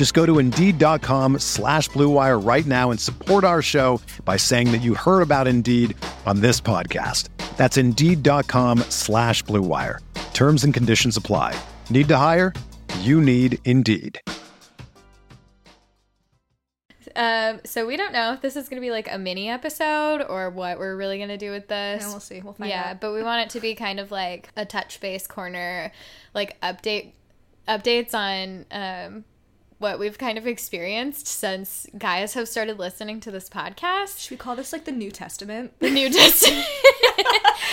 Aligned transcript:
Just 0.00 0.14
go 0.14 0.24
to 0.24 0.38
Indeed.com 0.38 1.40
slash 1.40 1.90
BlueWire 1.90 2.42
right 2.42 2.64
now 2.64 2.90
and 2.90 2.98
support 2.98 3.44
our 3.44 3.60
show 3.60 4.00
by 4.24 4.38
saying 4.38 4.72
that 4.72 4.78
you 4.78 4.94
heard 4.94 5.20
about 5.20 5.46
Indeed 5.46 5.94
on 6.24 6.40
this 6.40 6.58
podcast. 6.58 7.28
That's 7.58 7.76
Indeed.com 7.76 8.78
slash 8.88 9.44
BlueWire. 9.44 9.98
Terms 10.32 10.64
and 10.64 10.72
conditions 10.72 11.18
apply. 11.18 11.54
Need 11.90 12.08
to 12.08 12.16
hire? 12.16 12.54
You 13.00 13.20
need 13.20 13.58
Indeed. 13.66 14.18
Um, 17.14 17.60
so 17.66 17.84
we 17.84 17.98
don't 17.98 18.14
know 18.14 18.32
if 18.32 18.40
this 18.40 18.56
is 18.56 18.70
going 18.70 18.80
to 18.80 18.86
be 18.86 18.90
like 18.90 19.12
a 19.12 19.18
mini 19.18 19.50
episode 19.50 20.24
or 20.26 20.48
what 20.48 20.78
we're 20.78 20.96
really 20.96 21.18
going 21.18 21.28
to 21.28 21.36
do 21.36 21.50
with 21.50 21.68
this. 21.68 22.04
And 22.04 22.10
we'll 22.10 22.20
see. 22.20 22.40
We'll 22.40 22.54
find 22.54 22.70
yeah, 22.70 22.92
out. 22.92 23.02
but 23.02 23.12
we 23.12 23.22
want 23.22 23.42
it 23.42 23.50
to 23.50 23.60
be 23.60 23.74
kind 23.74 24.00
of 24.00 24.10
like 24.10 24.48
a 24.56 24.64
touch 24.64 24.98
base 25.02 25.26
corner, 25.26 25.92
like 26.32 26.58
update 26.62 27.12
updates 27.68 28.14
on 28.14 28.64
um 28.70 29.24
what 29.80 29.98
we've 29.98 30.18
kind 30.18 30.36
of 30.38 30.46
experienced 30.46 31.26
since 31.26 31.86
guys 31.98 32.34
have 32.34 32.46
started 32.48 32.78
listening 32.78 33.18
to 33.20 33.30
this 33.30 33.48
podcast. 33.48 34.20
Should 34.20 34.30
we 34.30 34.36
call 34.36 34.54
this 34.54 34.72
like 34.74 34.84
the 34.84 34.92
New 34.92 35.10
Testament? 35.10 35.72
The 35.80 35.90
New 35.90 36.08
Testament. 36.12 36.66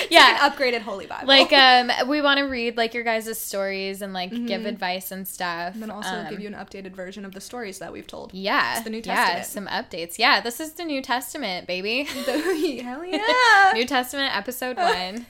Yeah. 0.10 0.22
like 0.42 0.42
an 0.42 0.52
upgraded 0.52 0.82
Holy 0.82 1.06
Bible. 1.06 1.28
like 1.28 1.52
um 1.52 1.92
we 2.08 2.22
want 2.22 2.38
to 2.40 2.46
read 2.46 2.78
like 2.78 2.94
your 2.94 3.04
guys' 3.04 3.38
stories 3.38 4.02
and 4.02 4.14
like 4.14 4.32
give 4.48 4.66
advice 4.66 5.12
and 5.12 5.28
stuff. 5.28 5.74
and 5.74 5.84
then 5.84 5.92
also 5.92 6.10
Um, 6.10 6.30
give 6.30 6.40
you 6.40 6.48
an 6.48 6.54
updated 6.54 6.94
version 6.96 7.26
of 7.26 7.34
the 7.34 7.42
stories 7.42 7.80
that 7.80 7.92
we've 7.92 8.08
told. 8.08 8.34
yeah, 8.34 8.76
It's 8.76 8.84
the 8.86 8.90
New 8.90 9.02
Yeah, 9.04 9.34
Testament. 9.34 9.46
some 9.46 9.68
updates. 9.68 10.18
Yeah, 10.18 10.40
this 10.40 10.60
is 10.62 10.72
the 10.74 10.86
New 10.86 11.02
Testament, 11.02 11.68
baby. 11.68 12.04
Hell 12.82 13.04
yeah! 13.06 13.72
New 13.74 13.86
Testament 13.86 14.34
episode 14.36 14.78
one. 14.78 15.26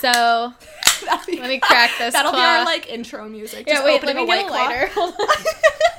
so 0.00 0.52
Let 1.06 1.26
me 1.28 1.58
crack 1.58 1.90
this 1.98 2.12
That'll 2.14 2.32
be 2.32 2.38
our 2.38 2.64
like 2.64 2.88
intro 2.88 3.28
music. 3.28 3.66
yeah, 3.66 3.74
Just 3.74 3.84
wait, 3.84 4.02
let 4.02 4.16
me 4.16 4.24
a 4.24 4.26
get 4.26 4.46
a 4.46 4.50
lighter. 4.50 4.90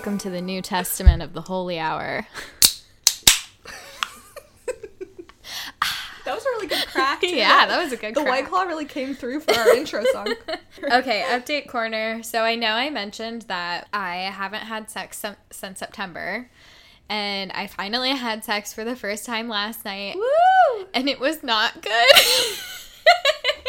Welcome 0.00 0.16
to 0.20 0.30
the 0.30 0.40
New 0.40 0.62
Testament 0.62 1.20
of 1.20 1.34
the 1.34 1.42
Holy 1.42 1.78
Hour. 1.78 2.26
That 6.24 6.34
was 6.34 6.42
a 6.42 6.48
really 6.48 6.68
good 6.68 6.86
crack. 6.86 7.18
yeah, 7.22 7.66
that 7.66 7.82
was 7.84 7.92
a 7.92 7.98
good. 7.98 8.14
The 8.14 8.22
crack. 8.22 8.30
white 8.30 8.46
claw 8.46 8.62
really 8.62 8.86
came 8.86 9.14
through 9.14 9.40
for 9.40 9.54
our 9.54 9.76
intro 9.76 10.02
song. 10.12 10.32
okay, 10.90 11.26
update 11.28 11.68
corner. 11.68 12.22
So 12.22 12.40
I 12.44 12.54
know 12.54 12.70
I 12.70 12.88
mentioned 12.88 13.42
that 13.42 13.88
I 13.92 14.30
haven't 14.32 14.62
had 14.62 14.88
sex 14.88 15.22
since 15.50 15.78
September, 15.78 16.48
and 17.10 17.52
I 17.52 17.66
finally 17.66 18.12
had 18.16 18.42
sex 18.42 18.72
for 18.72 18.84
the 18.84 18.96
first 18.96 19.26
time 19.26 19.50
last 19.50 19.84
night, 19.84 20.16
Woo! 20.16 20.86
and 20.94 21.10
it 21.10 21.20
was 21.20 21.42
not 21.42 21.82
good. 21.82 22.06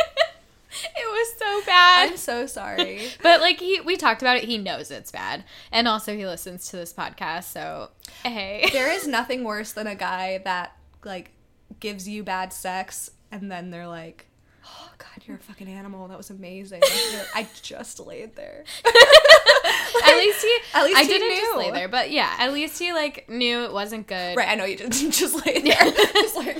it 0.95 1.09
was 1.09 1.37
so 1.37 1.65
bad. 1.65 2.11
I'm 2.11 2.17
so 2.17 2.45
sorry. 2.45 3.01
but 3.23 3.41
like 3.41 3.59
he, 3.59 3.81
we 3.81 3.97
talked 3.97 4.21
about 4.21 4.37
it. 4.37 4.43
He 4.43 4.57
knows 4.57 4.91
it's 4.91 5.11
bad, 5.11 5.43
and 5.71 5.87
also 5.87 6.15
he 6.15 6.25
listens 6.25 6.69
to 6.69 6.77
this 6.77 6.93
podcast. 6.93 7.45
So 7.45 7.89
hey, 8.23 8.69
There 8.73 8.91
is 8.91 9.07
nothing 9.07 9.43
worse 9.43 9.71
than 9.73 9.87
a 9.87 9.95
guy 9.95 10.39
that 10.45 10.75
like 11.03 11.31
gives 11.79 12.07
you 12.07 12.23
bad 12.23 12.53
sex 12.53 13.11
and 13.31 13.51
then 13.51 13.69
they're 13.69 13.87
like, 13.87 14.27
"Oh 14.65 14.89
God, 14.97 15.23
you're 15.25 15.37
a 15.37 15.39
fucking 15.39 15.67
animal. 15.67 16.07
That 16.07 16.17
was 16.17 16.29
amazing." 16.29 16.81
Like, 16.81 17.27
I 17.35 17.47
just 17.61 17.99
laid 17.99 18.35
there. 18.35 18.63
at 18.85 20.17
least 20.17 20.41
he, 20.41 20.57
At 20.73 20.83
least 20.85 20.97
I 20.97 21.01
he 21.03 21.07
didn't 21.07 21.37
just 21.37 21.57
lay 21.57 21.71
there, 21.71 21.87
but 21.87 22.11
yeah, 22.11 22.33
at 22.39 22.53
least 22.53 22.79
he 22.79 22.93
like 22.93 23.29
knew 23.29 23.63
it 23.63 23.73
wasn't 23.73 24.07
good. 24.07 24.35
Right, 24.37 24.47
I 24.49 24.55
know 24.55 24.65
you 24.65 24.77
didn't 24.77 24.91
just 25.11 25.45
lay 25.45 25.59
there. 25.59 25.91
Just 26.13 26.35
like, 26.35 26.57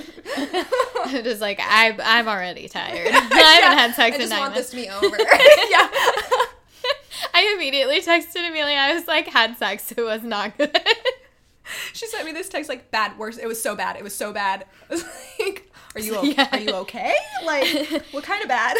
was 1.24 1.40
like 1.40 1.60
I'm, 1.62 2.00
I'm 2.02 2.28
already 2.28 2.68
tired. 2.68 3.08
I 3.08 3.60
haven't 3.62 3.78
had 3.78 3.94
sex 3.94 4.12
I 4.12 4.14
in 4.16 4.20
just 4.20 4.30
nine 4.30 4.40
want 4.40 4.54
months. 4.54 4.70
this 4.70 4.80
to 4.82 4.88
be 4.88 4.88
over. 4.90 5.16
yeah. 5.16 5.88
I 7.34 7.54
immediately 7.54 8.00
texted 8.00 8.46
Amelia. 8.48 8.76
I 8.76 8.94
was 8.94 9.06
like, 9.06 9.26
had 9.26 9.56
sex. 9.56 9.92
It 9.92 10.02
was 10.02 10.22
not 10.22 10.56
good. 10.58 10.76
She 11.92 12.06
sent 12.06 12.26
me 12.26 12.32
this 12.32 12.48
text 12.48 12.68
like 12.68 12.90
bad 12.90 13.18
worse. 13.18 13.38
It 13.38 13.46
was 13.46 13.62
so 13.62 13.74
bad. 13.74 13.96
It 13.96 14.02
was 14.02 14.14
so 14.14 14.32
bad. 14.32 14.66
I 14.90 14.94
was 14.94 15.04
like, 15.38 15.71
"Are 15.94 16.00
you 16.00 16.16
o- 16.16 16.22
Yeah. 16.22 16.48
are 16.52 16.58
you 16.60 16.70
okay? 16.74 17.14
Like, 17.44 18.02
what 18.12 18.24
kind 18.24 18.42
of 18.42 18.48
bad?" 18.48 18.76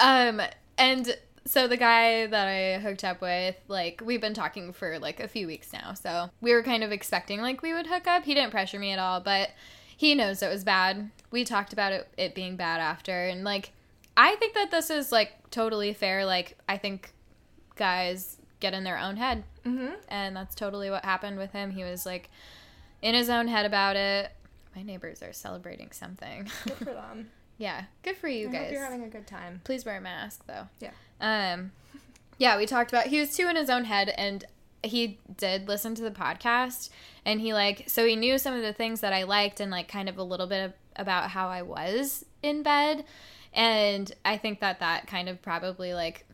um, 0.00 0.40
and 0.76 1.16
so 1.44 1.66
the 1.66 1.76
guy 1.78 2.26
that 2.26 2.46
I 2.48 2.78
hooked 2.78 3.04
up 3.04 3.20
with, 3.22 3.56
like, 3.68 4.02
we've 4.04 4.20
been 4.20 4.34
talking 4.34 4.72
for 4.72 4.98
like 4.98 5.18
a 5.20 5.28
few 5.28 5.46
weeks 5.46 5.72
now. 5.72 5.94
So 5.94 6.30
we 6.42 6.52
were 6.52 6.62
kind 6.62 6.84
of 6.84 6.92
expecting 6.92 7.40
like 7.40 7.62
we 7.62 7.72
would 7.72 7.86
hook 7.86 8.06
up. 8.06 8.24
He 8.24 8.34
didn't 8.34 8.50
pressure 8.50 8.78
me 8.78 8.92
at 8.92 8.98
all, 8.98 9.20
but 9.20 9.50
he 9.96 10.14
knows 10.14 10.42
it 10.42 10.48
was 10.48 10.62
bad. 10.64 11.10
We 11.30 11.44
talked 11.44 11.72
about 11.72 11.92
it, 11.92 12.08
it 12.16 12.34
being 12.34 12.56
bad 12.56 12.80
after, 12.80 13.12
and 13.26 13.44
like, 13.44 13.72
I 14.16 14.36
think 14.36 14.54
that 14.54 14.70
this 14.70 14.90
is 14.90 15.10
like 15.12 15.50
totally 15.50 15.92
fair. 15.94 16.24
Like, 16.26 16.58
I 16.68 16.76
think 16.76 17.12
guys 17.76 18.36
get 18.60 18.74
in 18.74 18.84
their 18.84 18.98
own 18.98 19.16
head. 19.16 19.44
Mm-hmm. 19.64 19.94
and 20.08 20.34
that's 20.34 20.54
totally 20.54 20.88
what 20.88 21.04
happened 21.04 21.36
with 21.36 21.52
him. 21.52 21.70
He 21.72 21.84
was 21.84 22.06
like 22.06 22.30
in 23.02 23.14
his 23.14 23.28
own 23.28 23.48
head 23.48 23.66
about 23.66 23.96
it. 23.96 24.30
My 24.78 24.84
neighbors 24.84 25.24
are 25.24 25.32
celebrating 25.32 25.90
something. 25.90 26.48
Good 26.64 26.74
for 26.76 26.84
them. 26.94 27.30
yeah, 27.56 27.86
good 28.04 28.16
for 28.16 28.28
you 28.28 28.48
I 28.48 28.52
guys. 28.52 28.62
hope 28.62 28.72
you're 28.74 28.84
having 28.84 29.02
a 29.02 29.08
good 29.08 29.26
time. 29.26 29.60
Please 29.64 29.84
wear 29.84 29.96
a 29.96 30.00
mask 30.00 30.44
though. 30.46 30.68
Yeah. 30.78 30.92
Um, 31.20 31.72
yeah, 32.36 32.56
we 32.56 32.64
talked 32.64 32.92
about 32.92 33.06
he 33.08 33.18
was 33.18 33.36
too 33.36 33.48
in 33.48 33.56
his 33.56 33.68
own 33.68 33.86
head, 33.86 34.10
and 34.16 34.44
he 34.84 35.18
did 35.36 35.66
listen 35.66 35.96
to 35.96 36.02
the 36.02 36.12
podcast, 36.12 36.90
and 37.24 37.40
he 37.40 37.52
like 37.52 37.88
so 37.88 38.06
he 38.06 38.14
knew 38.14 38.38
some 38.38 38.54
of 38.54 38.62
the 38.62 38.72
things 38.72 39.00
that 39.00 39.12
I 39.12 39.24
liked, 39.24 39.58
and 39.58 39.72
like 39.72 39.88
kind 39.88 40.08
of 40.08 40.16
a 40.16 40.22
little 40.22 40.46
bit 40.46 40.66
of, 40.66 40.72
about 40.94 41.30
how 41.30 41.48
I 41.48 41.62
was 41.62 42.24
in 42.44 42.62
bed, 42.62 43.04
and 43.52 44.12
I 44.24 44.36
think 44.36 44.60
that 44.60 44.78
that 44.78 45.08
kind 45.08 45.28
of 45.28 45.42
probably 45.42 45.92
like 45.92 46.24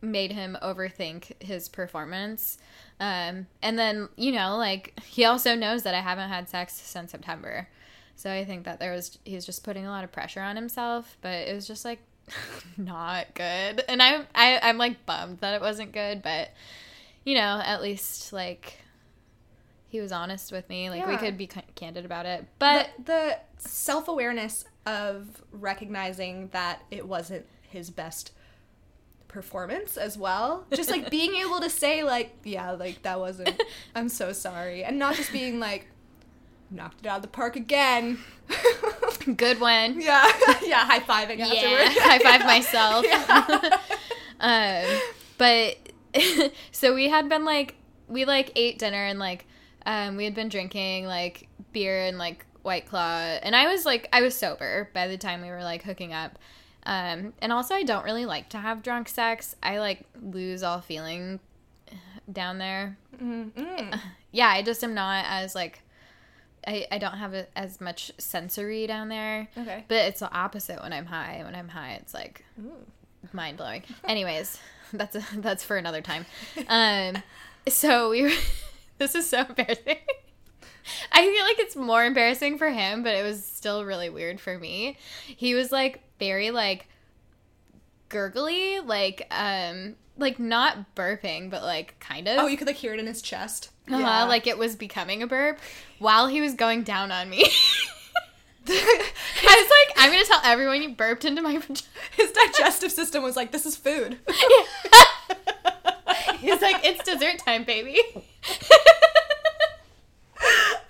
made 0.00 0.32
him 0.32 0.56
overthink 0.62 1.32
his 1.42 1.68
performance. 1.68 2.58
Um, 3.00 3.46
and 3.62 3.78
then, 3.78 4.08
you 4.16 4.32
know, 4.32 4.56
like 4.56 4.98
he 5.04 5.24
also 5.24 5.54
knows 5.54 5.82
that 5.82 5.94
I 5.94 6.00
haven't 6.00 6.28
had 6.28 6.48
sex 6.48 6.74
since 6.74 7.10
September. 7.10 7.68
So 8.16 8.32
I 8.32 8.44
think 8.44 8.64
that 8.64 8.80
there 8.80 8.92
was 8.92 9.18
he's 9.24 9.46
just 9.46 9.62
putting 9.62 9.86
a 9.86 9.90
lot 9.90 10.02
of 10.04 10.10
pressure 10.10 10.40
on 10.40 10.56
himself, 10.56 11.16
but 11.20 11.48
it 11.48 11.54
was 11.54 11.66
just 11.66 11.84
like 11.84 12.00
not 12.76 13.32
good. 13.34 13.84
And 13.88 14.02
I'm 14.02 14.26
I, 14.34 14.58
I'm 14.62 14.78
like 14.78 15.06
bummed 15.06 15.38
that 15.38 15.54
it 15.54 15.60
wasn't 15.60 15.92
good, 15.92 16.22
but 16.22 16.50
you 17.24 17.34
know, 17.34 17.60
at 17.64 17.80
least 17.80 18.32
like 18.32 18.78
he 19.88 20.00
was 20.00 20.12
honest 20.12 20.52
with 20.52 20.68
me. 20.68 20.90
Like 20.90 21.06
we 21.06 21.16
could 21.16 21.38
be 21.38 21.46
ca- 21.46 21.62
candid 21.74 22.04
about 22.04 22.26
it. 22.26 22.46
But 22.58 22.90
the, 22.98 23.38
the 23.62 23.68
self 23.68 24.08
awareness 24.08 24.64
of 24.84 25.42
recognizing 25.52 26.48
that 26.48 26.82
it 26.90 27.06
wasn't 27.06 27.46
his 27.62 27.90
best 27.90 28.32
performance 29.28 29.96
as 29.96 30.16
well. 30.18 30.66
Just 30.74 30.90
like 30.90 31.10
being 31.10 31.34
able 31.44 31.60
to 31.60 31.70
say 31.70 32.02
like, 32.02 32.34
yeah, 32.44 32.72
like 32.72 33.02
that 33.02 33.20
wasn't. 33.20 33.62
I'm 33.94 34.08
so 34.08 34.32
sorry, 34.32 34.84
and 34.84 34.98
not 34.98 35.14
just 35.14 35.30
being 35.32 35.60
like, 35.60 35.86
knocked 36.70 37.00
it 37.00 37.06
out 37.06 37.16
of 37.16 37.22
the 37.22 37.28
park 37.28 37.56
again. 37.56 38.18
good 39.36 39.60
one. 39.60 40.00
yeah, 40.00 40.26
yeah, 40.64 40.84
high 40.86 41.00
fiving 41.00 41.38
Yeah, 41.38 41.46
afterward. 41.46 42.02
high 42.02 42.18
five 42.18 42.44
myself. 42.46 43.04
Yeah. 43.06 43.78
um, 44.40 45.00
but 45.36 45.76
so 46.72 46.94
we 46.94 47.08
had 47.08 47.28
been 47.28 47.44
like 47.44 47.74
we 48.08 48.24
like 48.24 48.50
ate 48.56 48.78
dinner 48.78 49.04
and 49.04 49.18
like 49.18 49.46
um 49.86 50.16
we 50.16 50.24
had 50.24 50.34
been 50.34 50.48
drinking 50.48 51.04
like 51.06 51.46
beer 51.72 52.04
and 52.06 52.16
like 52.18 52.44
white 52.62 52.86
claw 52.86 53.18
and 53.42 53.54
I 53.54 53.70
was 53.70 53.84
like 53.84 54.08
I 54.12 54.22
was 54.22 54.34
sober 54.34 54.90
by 54.94 55.06
the 55.08 55.18
time 55.18 55.42
we 55.42 55.50
were 55.50 55.62
like 55.62 55.82
hooking 55.82 56.12
up. 56.12 56.38
Um 56.88 57.34
and 57.40 57.52
also 57.52 57.74
I 57.74 57.84
don't 57.84 58.04
really 58.04 58.24
like 58.26 58.48
to 58.50 58.58
have 58.58 58.82
drunk 58.82 59.08
sex. 59.08 59.54
I 59.62 59.78
like 59.78 60.00
lose 60.20 60.62
all 60.62 60.80
feeling 60.80 61.38
down 62.32 62.58
there. 62.58 62.96
Mm. 63.22 64.00
Yeah, 64.30 64.48
I 64.48 64.60
just 64.60 64.84
am 64.84 64.92
not 64.92 65.24
as 65.26 65.54
like 65.54 65.80
I, 66.66 66.86
I 66.92 66.98
don't 66.98 67.16
have 67.16 67.32
a, 67.32 67.46
as 67.56 67.80
much 67.80 68.12
sensory 68.18 68.86
down 68.86 69.08
there. 69.08 69.48
Okay. 69.56 69.84
But 69.88 69.96
it's 70.08 70.20
the 70.20 70.30
opposite 70.30 70.82
when 70.82 70.92
I'm 70.92 71.06
high. 71.06 71.40
When 71.44 71.54
I'm 71.54 71.68
high, 71.68 71.94
it's 71.94 72.12
like 72.12 72.44
mind 73.32 73.56
blowing. 73.56 73.84
Anyways, 74.04 74.58
that's 74.92 75.16
a, 75.16 75.22
that's 75.36 75.64
for 75.64 75.76
another 75.76 76.02
time. 76.02 76.26
Um, 76.68 77.22
so 77.68 78.10
we 78.10 78.22
were. 78.22 78.30
this 78.98 79.14
is 79.14 79.28
so 79.28 79.46
embarrassing. 79.48 79.96
I 81.12 81.22
feel 81.22 81.44
like 81.44 81.58
it's 81.58 81.76
more 81.76 82.04
embarrassing 82.04 82.58
for 82.58 82.70
him, 82.70 83.02
but 83.02 83.14
it 83.14 83.22
was 83.22 83.44
still 83.44 83.84
really 83.84 84.08
weird 84.10 84.40
for 84.40 84.58
me. 84.58 84.96
He 85.26 85.54
was 85.54 85.72
like 85.72 86.02
very 86.18 86.50
like 86.50 86.88
gurgly, 88.08 88.80
like 88.80 89.26
um 89.30 89.96
like 90.16 90.38
not 90.38 90.94
burping, 90.94 91.50
but 91.50 91.62
like 91.62 91.98
kind 92.00 92.28
of. 92.28 92.38
Oh, 92.38 92.46
you 92.46 92.56
could 92.56 92.66
like 92.66 92.76
hear 92.76 92.94
it 92.94 93.00
in 93.00 93.06
his 93.06 93.22
chest. 93.22 93.70
Uh-huh, 93.90 94.26
like 94.28 94.46
it 94.46 94.58
was 94.58 94.76
becoming 94.76 95.22
a 95.22 95.26
burp 95.26 95.58
while 95.98 96.26
he 96.26 96.40
was 96.40 96.54
going 96.54 96.82
down 96.82 97.10
on 97.10 97.30
me. 97.30 97.44
I 98.70 99.14
was 99.40 99.70
like, 99.70 99.96
I'm 99.96 100.12
gonna 100.12 100.26
tell 100.26 100.42
everyone 100.44 100.82
you 100.82 100.90
burped 100.90 101.24
into 101.24 101.40
my 101.40 101.56
vagina. 101.56 101.80
his 102.16 102.32
digestive 102.32 102.92
system 102.92 103.22
was 103.22 103.34
like, 103.34 103.50
"This 103.50 103.64
is 103.64 103.76
food." 103.76 104.18
He's 106.40 106.60
like, 106.62 106.84
it's 106.84 107.02
dessert 107.02 107.38
time, 107.38 107.64
baby. 107.64 108.00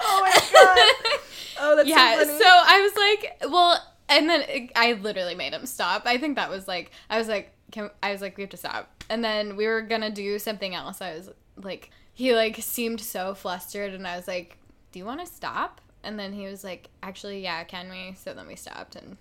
oh 0.00 0.20
my 0.20 0.32
god. 0.52 1.20
Oh, 1.60 1.74
that's 1.76 1.77
yeah, 1.88 2.22
so 2.22 2.38
so. 2.38 2.46
I 2.46 2.80
was 2.80 2.96
like, 2.96 3.50
well, 3.52 3.82
and 4.08 4.28
then 4.28 4.42
it, 4.42 4.72
I 4.76 4.92
literally 4.94 5.34
made 5.34 5.52
him 5.52 5.66
stop. 5.66 6.02
I 6.06 6.18
think 6.18 6.36
that 6.36 6.50
was 6.50 6.66
like, 6.68 6.90
I 7.10 7.18
was 7.18 7.28
like, 7.28 7.52
can, 7.72 7.90
I 8.02 8.12
was 8.12 8.20
like, 8.20 8.36
we 8.36 8.42
have 8.42 8.50
to 8.50 8.56
stop. 8.56 9.04
And 9.10 9.22
then 9.24 9.56
we 9.56 9.66
were 9.66 9.82
gonna 9.82 10.10
do 10.10 10.38
something 10.38 10.74
else. 10.74 11.00
I 11.00 11.14
was 11.14 11.30
like, 11.56 11.90
he 12.12 12.34
like 12.34 12.56
seemed 12.56 13.00
so 13.00 13.34
flustered, 13.34 13.94
and 13.94 14.06
I 14.06 14.16
was 14.16 14.26
like, 14.28 14.56
do 14.92 14.98
you 14.98 15.04
want 15.04 15.20
to 15.20 15.26
stop? 15.26 15.80
And 16.02 16.18
then 16.18 16.32
he 16.32 16.46
was 16.46 16.64
like, 16.64 16.88
actually, 17.02 17.42
yeah, 17.42 17.64
can 17.64 17.90
we? 17.90 18.14
So 18.16 18.32
then 18.34 18.46
we 18.46 18.56
stopped, 18.56 18.96
and 18.96 19.16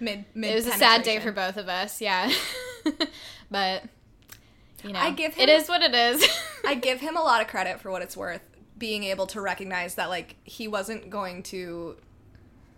mid 0.00 0.24
mid. 0.34 0.50
it 0.50 0.54
was 0.54 0.66
a 0.66 0.72
sad 0.72 1.02
day 1.02 1.18
for 1.20 1.32
both 1.32 1.56
of 1.56 1.68
us. 1.68 2.00
Yeah, 2.00 2.32
but 3.50 3.84
you 4.84 4.92
know, 4.92 4.98
I 4.98 5.10
give 5.10 5.32
it 5.38 5.48
him- 5.48 5.60
is 5.60 5.68
what 5.68 5.82
it 5.82 5.94
is. 5.94 6.26
I 6.64 6.74
give 6.86 7.00
him 7.00 7.16
a 7.16 7.22
lot 7.22 7.40
of 7.42 7.48
credit 7.48 7.80
for 7.80 7.90
what 7.90 8.02
it's 8.02 8.16
worth, 8.16 8.42
being 8.80 9.04
able 9.04 9.28
to 9.28 9.40
recognize 9.40 9.94
that 9.94 10.08
like 10.08 10.34
he 10.42 10.66
wasn't 10.66 11.08
going 11.10 11.44
to 11.44 11.96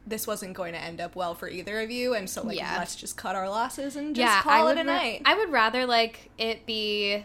this 0.07 0.27
wasn't 0.27 0.53
going 0.53 0.73
to 0.73 0.79
end 0.79 1.01
up 1.01 1.15
well 1.17 1.35
for 1.35 1.49
either 1.49 1.81
of 1.81 1.91
you 1.91 2.13
and 2.13 2.29
so 2.29 2.43
like 2.43 2.59
Yeah. 2.59 2.77
let's 2.77 2.97
just 2.97 3.17
cut 3.17 3.37
our 3.37 3.49
losses 3.49 3.97
and 3.97 4.15
just 4.15 4.27
yeah, 4.27 4.43
call 4.43 4.69
it 4.69 4.73
a 4.75 4.77
ra- 4.79 4.83
night. 4.83 5.23
I 5.25 5.35
would 5.37 5.51
rather 5.51 5.87
like 5.87 6.31
it 6.37 6.67
be 6.67 7.25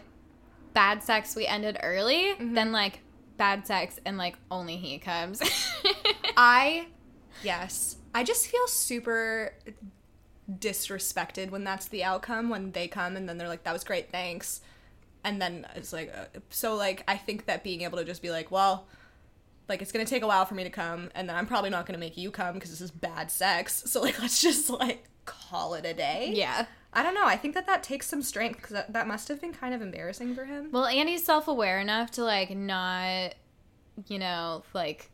bad 0.74 1.02
sex 1.02 1.34
we 1.36 1.44
ended 1.46 1.76
early 1.82 2.34
Mm-hmm. 2.34 2.54
than 2.54 2.70
like 2.72 3.00
bad 3.36 3.66
sex 3.66 3.98
and 4.06 4.16
like 4.16 4.36
only 4.50 4.76
he 4.76 4.98
comes. 4.98 5.42
I 6.36 6.86
yes. 7.42 7.96
I 8.14 8.22
just 8.24 8.46
feel 8.46 8.66
super 8.68 9.54
disrespected 10.50 11.50
when 11.50 11.64
that's 11.64 11.88
the 11.88 12.02
outcome 12.04 12.48
when 12.48 12.72
they 12.72 12.88
come 12.88 13.16
and 13.16 13.28
then 13.28 13.38
they're 13.38 13.48
like 13.48 13.64
that 13.64 13.72
was 13.72 13.84
great, 13.84 14.10
thanks. 14.10 14.60
And 15.24 15.40
then 15.42 15.66
it's 15.74 15.92
like 15.92 16.12
uh, 16.16 16.38
so 16.50 16.74
like 16.74 17.04
I 17.08 17.16
think 17.16 17.46
that 17.46 17.62
being 17.64 17.82
able 17.82 17.98
to 17.98 18.04
just 18.04 18.22
be 18.22 18.30
like, 18.30 18.50
well, 18.50 18.86
like 19.68 19.82
it's 19.82 19.92
to 20.06 20.10
take 20.10 20.22
a 20.22 20.26
while 20.26 20.44
for 20.46 20.54
me 20.54 20.64
to 20.64 20.70
come 20.70 21.10
and 21.14 21.28
then 21.28 21.36
I'm 21.36 21.46
probably 21.46 21.70
not 21.70 21.86
to 21.98 22.00
make 22.00 22.16
you 22.16 22.30
come 22.30 22.54
because 22.54 22.70
this 22.70 22.80
is 22.80 22.90
bad 22.90 23.30
sex. 23.30 23.82
So 23.86 24.00
like 24.00 24.20
let's 24.20 24.40
just 24.40 24.70
like 24.70 25.04
call 25.24 25.74
it 25.74 25.84
a 25.84 25.94
day. 25.94 26.32
yeah. 26.34 26.66
I 26.90 27.02
don't 27.02 27.12
know. 27.14 27.26
I 27.26 27.36
think 27.36 27.52
that 27.54 27.66
that 27.66 27.82
takes 27.82 28.06
some 28.06 28.22
strength 28.22 28.56
because 28.56 28.70
that, 28.72 28.92
that 28.94 29.06
must 29.06 29.28
have 29.28 29.42
been 29.42 29.52
kind 29.52 29.74
of 29.74 29.82
embarrassing 29.82 30.34
for 30.34 30.46
him. 30.46 30.70
Well, 30.72 30.86
Andy's 30.86 31.22
self 31.22 31.46
aware 31.46 31.78
enough 31.80 32.10
to 32.12 32.24
like 32.24 32.50
not, 32.56 33.34
you 34.06 34.18
know, 34.18 34.62
like. 34.72 35.10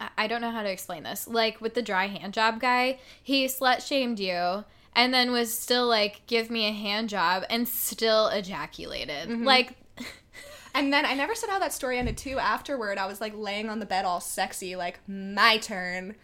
I- 0.00 0.10
I 0.18 0.26
don't 0.26 0.40
know 0.40 0.50
how 0.50 0.62
to 0.62 0.70
explain 0.70 1.02
this. 1.02 1.26
Like 1.26 1.60
with 1.60 1.74
the 1.74 1.82
dry 1.82 2.06
hand 2.06 2.32
job 2.34 2.60
guy, 2.60 2.98
he 3.22 3.46
slut 3.46 3.84
shamed 3.86 4.20
you 4.20 4.64
and 4.96 5.14
then 5.14 5.30
was 5.30 5.56
still 5.56 5.86
like, 5.86 6.26
give 6.26 6.50
me 6.50 6.66
a 6.66 6.72
hand 6.72 7.08
job 7.08 7.44
and 7.48 7.68
still 7.68 8.26
ejaculated. 8.28 9.30
Like, 9.42 9.74
And 10.74 10.92
then 10.92 11.06
I 11.06 11.14
never 11.14 11.34
said 11.34 11.48
how 11.48 11.58
that 11.60 11.72
story 11.72 11.98
ended 11.98 12.18
too. 12.18 12.38
Afterward, 12.38 12.98
I 12.98 13.06
was 13.06 13.18
like 13.18 13.32
laying 13.34 13.70
on 13.70 13.78
the 13.78 13.86
bed 13.86 14.04
all 14.04 14.20
sexy, 14.20 14.76
like 14.76 14.98
my 15.08 15.56
turn, 15.56 16.16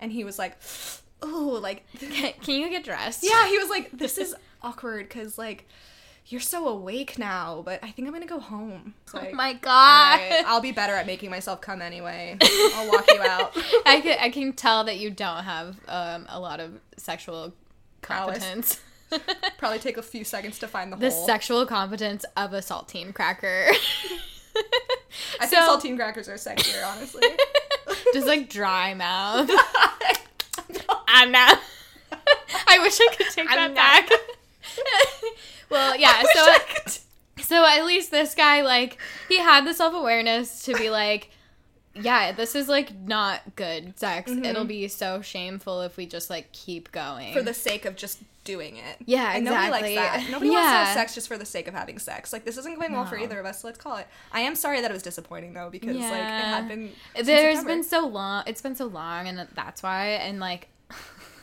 and 0.00 0.10
he 0.10 0.24
was 0.24 0.38
like, 0.38 0.56
"Ooh, 1.24 1.58
like 1.58 1.84
can 1.98 2.54
you 2.54 2.70
get 2.70 2.84
dressed? 2.84 3.22
yeah." 3.22 3.46
He 3.48 3.58
was 3.58 3.68
like, 3.68 3.90
"This 3.92 4.16
is 4.16 4.34
awkward 4.62 5.08
because 5.08 5.36
like 5.36 5.68
you're 6.24 6.40
so 6.40 6.68
awake 6.68 7.18
now, 7.18 7.60
but 7.66 7.80
I 7.84 7.90
think 7.90 8.08
I'm 8.08 8.14
gonna 8.14 8.24
go 8.24 8.40
home." 8.40 8.94
Like, 9.12 9.30
Oh 9.32 9.36
my 9.36 9.52
god. 9.52 10.20
"Alright, 10.20 10.44
I'll 10.46 10.62
be 10.62 10.72
better 10.72 10.94
at 10.94 11.04
making 11.06 11.28
myself 11.28 11.60
come 11.60 11.82
anyway. 11.82 12.38
I'll 12.40 12.88
walk 12.90 13.04
you 13.12 13.20
out. 13.20 13.54
I 13.84 14.00
can 14.00 14.18
I 14.22 14.30
can 14.30 14.54
tell 14.54 14.84
that 14.84 14.98
you 14.98 15.10
don't 15.10 15.44
have 15.44 15.76
um, 15.86 16.24
a 16.30 16.40
lot 16.40 16.60
of 16.60 16.80
sexual. 16.96 17.52
Competence. 18.02 18.80
Probably 19.58 19.78
take 19.78 19.96
a 19.96 20.02
few 20.02 20.24
seconds 20.24 20.58
to 20.58 20.68
find 20.68 20.92
the, 20.92 20.96
the 20.96 21.10
hole. 21.10 21.26
sexual 21.26 21.66
competence 21.66 22.24
of 22.36 22.52
a 22.52 22.58
saltine 22.58 23.14
cracker. 23.14 23.68
I 25.40 25.46
think 25.46 25.62
saltine 25.62 25.96
crackers 25.96 26.28
are 26.28 26.34
sexier, 26.34 26.84
honestly. 26.86 27.26
Just 28.12 28.26
like 28.26 28.50
dry 28.50 28.94
mouth. 28.94 29.50
I'm 31.06 31.32
not. 31.32 31.58
I 32.66 32.78
wish 32.80 32.98
I 33.00 33.14
could 33.16 33.28
take 33.30 33.50
I'm 33.50 33.74
that 33.74 34.08
back. 34.08 34.18
well, 35.70 35.96
yeah. 35.96 36.22
Wish 36.22 36.32
So 36.34 36.40
I 36.42 36.58
so 37.42 37.64
at 37.64 37.86
least 37.86 38.10
this 38.10 38.34
guy 38.34 38.60
like 38.62 38.98
he 39.28 39.38
had 39.38 39.66
the 39.66 39.72
self 39.72 39.94
awareness 39.94 40.64
to 40.64 40.74
be 40.74 40.90
like. 40.90 41.30
Yeah, 42.02 42.32
this 42.32 42.54
is 42.54 42.68
like 42.68 42.94
not 42.94 43.40
good 43.56 43.98
sex. 43.98 44.30
Mm-hmm. 44.30 44.44
It'll 44.44 44.64
be 44.64 44.88
so 44.88 45.22
shameful 45.22 45.82
if 45.82 45.96
we 45.96 46.06
just 46.06 46.30
like 46.30 46.52
keep 46.52 46.92
going. 46.92 47.32
for 47.32 47.42
the 47.42 47.54
sake 47.54 47.84
of 47.84 47.96
just 47.96 48.20
doing 48.48 48.76
it. 48.76 48.96
Yeah, 49.04 49.34
and 49.34 49.44
nobody 49.44 49.70
likes 49.70 49.88
exactly. 49.88 50.24
that. 50.24 50.30
Nobody 50.30 50.50
wants 50.50 50.70
to 50.70 50.76
have 50.76 50.94
sex 50.94 51.14
just 51.14 51.28
for 51.28 51.36
the 51.36 51.44
sake 51.44 51.68
of 51.68 51.74
having 51.74 51.98
sex. 51.98 52.32
Like 52.32 52.46
this 52.46 52.56
isn't 52.56 52.78
going 52.78 52.92
well 52.92 53.04
for 53.04 53.18
either 53.18 53.38
of 53.38 53.44
us. 53.44 53.60
So 53.60 53.68
let's 53.68 53.78
call 53.78 53.98
it. 53.98 54.06
I 54.32 54.40
am 54.40 54.54
sorry 54.54 54.80
that 54.80 54.90
it 54.90 54.94
was 54.94 55.02
disappointing 55.02 55.52
though 55.52 55.68
because 55.68 55.96
like 55.96 56.04
it 56.04 56.44
had 56.44 56.66
been. 56.66 56.90
There's 57.22 57.62
been 57.62 57.84
so 57.84 58.06
long. 58.06 58.44
It's 58.46 58.62
been 58.62 58.74
so 58.74 58.86
long, 58.86 59.28
and 59.28 59.46
that's 59.54 59.82
why. 59.82 60.12
And 60.12 60.40
like, 60.40 60.68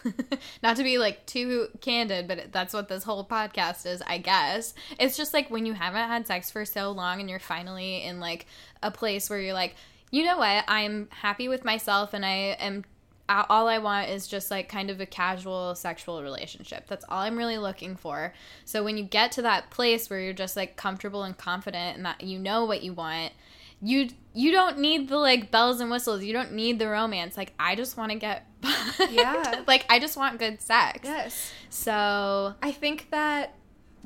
not 0.63 0.77
to 0.77 0.83
be 0.83 0.97
like 0.97 1.25
too 1.27 1.67
candid, 1.79 2.27
but 2.27 2.51
that's 2.51 2.73
what 2.73 2.87
this 2.87 3.03
whole 3.03 3.23
podcast 3.23 3.85
is, 3.85 4.01
I 4.05 4.17
guess. 4.17 4.73
It's 4.99 5.15
just 5.15 5.31
like 5.31 5.51
when 5.51 5.67
you 5.67 5.73
haven't 5.73 6.07
had 6.07 6.25
sex 6.25 6.49
for 6.49 6.65
so 6.65 6.91
long, 6.91 7.19
and 7.19 7.29
you're 7.29 7.37
finally 7.37 8.03
in 8.03 8.19
like 8.19 8.47
a 8.81 8.89
place 8.89 9.29
where 9.29 9.39
you're 9.39 9.53
like, 9.53 9.75
you 10.11 10.23
know 10.23 10.37
what, 10.37 10.63
I'm 10.67 11.07
happy 11.11 11.47
with 11.47 11.65
myself, 11.65 12.13
and 12.13 12.25
I 12.25 12.55
am. 12.59 12.85
All 13.27 13.67
I 13.67 13.79
want 13.79 14.09
is 14.11 14.27
just 14.27 14.51
like 14.51 14.69
kind 14.69 14.91
of 14.91 15.01
a 15.01 15.07
casual 15.07 15.73
sexual 15.73 16.21
relationship. 16.21 16.85
That's 16.87 17.03
all 17.09 17.21
I'm 17.21 17.35
really 17.35 17.57
looking 17.57 17.95
for. 17.95 18.33
So 18.65 18.83
when 18.83 18.97
you 18.97 19.03
get 19.03 19.31
to 19.31 19.41
that 19.41 19.71
place 19.71 20.11
where 20.11 20.19
you're 20.19 20.31
just 20.31 20.55
like 20.55 20.75
comfortable 20.75 21.23
and 21.23 21.35
confident 21.35 21.97
and 21.97 22.05
that 22.05 22.21
you 22.21 22.37
know 22.37 22.65
what 22.65 22.83
you 22.83 22.93
want, 22.93 23.33
you 23.81 24.09
you 24.35 24.51
don't 24.51 24.77
need 24.77 25.09
the 25.09 25.17
like 25.17 25.49
bells 25.49 25.79
and 25.79 25.89
whistles. 25.89 26.23
You 26.23 26.33
don't 26.33 26.53
need 26.53 26.77
the 26.77 26.87
romance. 26.87 27.35
Like 27.35 27.53
I 27.59 27.75
just 27.75 27.97
want 27.97 28.11
to 28.11 28.17
get 28.19 28.45
Yeah. 29.09 29.63
like 29.67 29.85
I 29.89 29.99
just 29.99 30.17
want 30.17 30.39
good 30.39 30.61
sex. 30.61 30.99
Yes. 31.03 31.51
So 31.69 32.53
I 32.61 32.71
think 32.71 33.09
that 33.11 33.55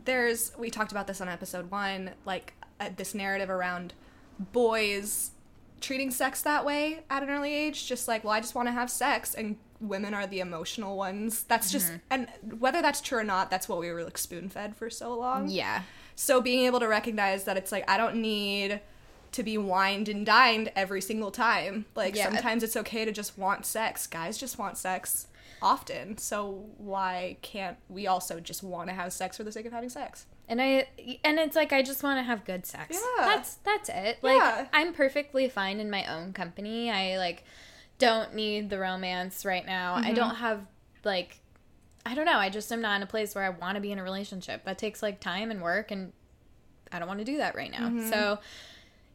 there's 0.06 0.51
we 0.58 0.70
talked 0.70 0.91
about 0.91 1.08
this 1.08 1.22
on 1.22 1.27
episode 1.27 1.72
one, 1.72 2.12
like 2.25 2.53
uh, 2.79 2.89
this 2.96 3.13
narrative 3.13 3.50
around 3.50 3.94
boys 4.39 5.32
treating 5.82 6.12
sex 6.12 6.42
that 6.44 6.66
way 6.66 7.02
at 7.10 7.24
an 7.24 7.30
early 7.30 7.54
age, 7.54 7.88
just 7.88 8.08
like, 8.08 8.24
well, 8.24 8.34
I 8.34 8.40
just 8.40 8.56
want 8.56 8.68
to 8.68 8.72
have 8.72 8.90
sex, 8.90 9.34
and 9.34 9.58
women 9.80 10.14
are 10.14 10.28
the 10.28 10.40
emotional 10.40 10.98
ones. 10.98 11.44
That's 11.44 11.72
just, 11.72 11.88
mm-hmm. 11.88 11.98
and 12.12 12.28
whether 12.60 12.82
that's 12.82 13.02
true 13.02 13.20
or 13.20 13.24
not, 13.24 13.50
that's 13.50 13.70
what 13.70 13.80
we 13.80 13.92
were 13.92 14.04
like 14.04 14.18
spoon 14.18 14.50
fed 14.50 14.76
for 14.76 14.90
so 14.90 15.16
long. 15.16 15.50
yeah. 15.50 15.84
So 16.16 16.42
being 16.42 16.66
able 16.66 16.82
to 16.82 16.88
recognize 16.90 17.46
that 17.46 17.56
it's 17.56 17.72
like 17.72 17.90
I 17.90 17.96
don't 17.96 18.18
need 18.18 18.82
to 19.32 19.42
be 19.42 19.58
wined 19.58 20.10
and 20.10 20.26
dined 20.26 20.70
every 20.76 21.00
single 21.00 21.32
time. 21.32 21.86
Like 21.96 22.14
Yeah. 22.14 22.26
sometimes 22.26 22.62
it's 22.62 22.76
okay 22.76 23.06
to 23.06 23.14
just 23.14 23.38
want 23.38 23.66
sex. 23.66 24.06
Guys 24.06 24.38
just 24.38 24.58
want 24.58 24.78
sex 24.78 25.28
often. 25.62 26.18
So 26.18 26.66
why 26.78 27.38
can't 27.42 27.78
we 27.88 28.06
also 28.06 28.42
just 28.42 28.64
want 28.64 28.90
to 28.90 28.94
have 28.96 29.14
sex 29.14 29.38
for 29.38 29.44
the 29.46 29.52
sake 29.54 29.66
of 29.66 29.72
having 29.72 29.88
sex? 29.90 30.26
And 30.50 30.62
I 30.62 30.88
and 31.24 31.39
it's 31.39 31.56
like 31.56 31.72
I 31.72 31.82
just 31.84 32.03
want 32.03 32.18
to 32.20 32.24
have 32.24 32.44
good 32.44 32.65
sex. 32.65 33.00
Yeah. 33.00 33.25
That's 33.25 33.56
that's 33.58 33.88
it. 33.89 34.18
Like 34.22 34.38
Yeah. 34.38 34.68
I'm 34.74 34.94
perfectly 34.94 35.48
fine 35.48 35.79
in 35.79 35.89
my 35.89 36.06
own 36.06 36.34
company. 36.34 36.89
I 36.89 37.18
like 37.18 37.46
don't 38.00 38.34
need 38.34 38.70
the 38.70 38.79
romance 38.79 39.46
right 39.46 39.65
now. 39.65 39.96
Mm-hmm. 39.96 40.08
I 40.08 40.13
don't 40.13 40.36
have 40.36 40.65
like 41.03 41.39
I 42.06 42.15
don't 42.15 42.25
know. 42.25 42.38
I 42.38 42.50
just 42.50 42.72
am 42.72 42.82
not 42.82 42.96
in 42.96 43.03
a 43.03 43.08
place 43.08 43.36
where 43.36 43.44
I 43.44 43.50
want 43.50 43.75
to 43.75 43.82
be 43.82 43.91
in 43.91 44.00
a 44.00 44.03
relationship. 44.03 44.65
That 44.65 44.77
takes 44.77 45.03
like 45.03 45.20
time 45.20 45.51
and 45.51 45.62
work 45.62 45.91
and 45.91 46.12
I 46.91 46.98
don't 46.98 47.08
want 47.08 47.20
to 47.20 47.25
do 47.25 47.38
that 47.38 47.56
right 47.56 47.72
now. 47.72 48.10
So 48.10 48.39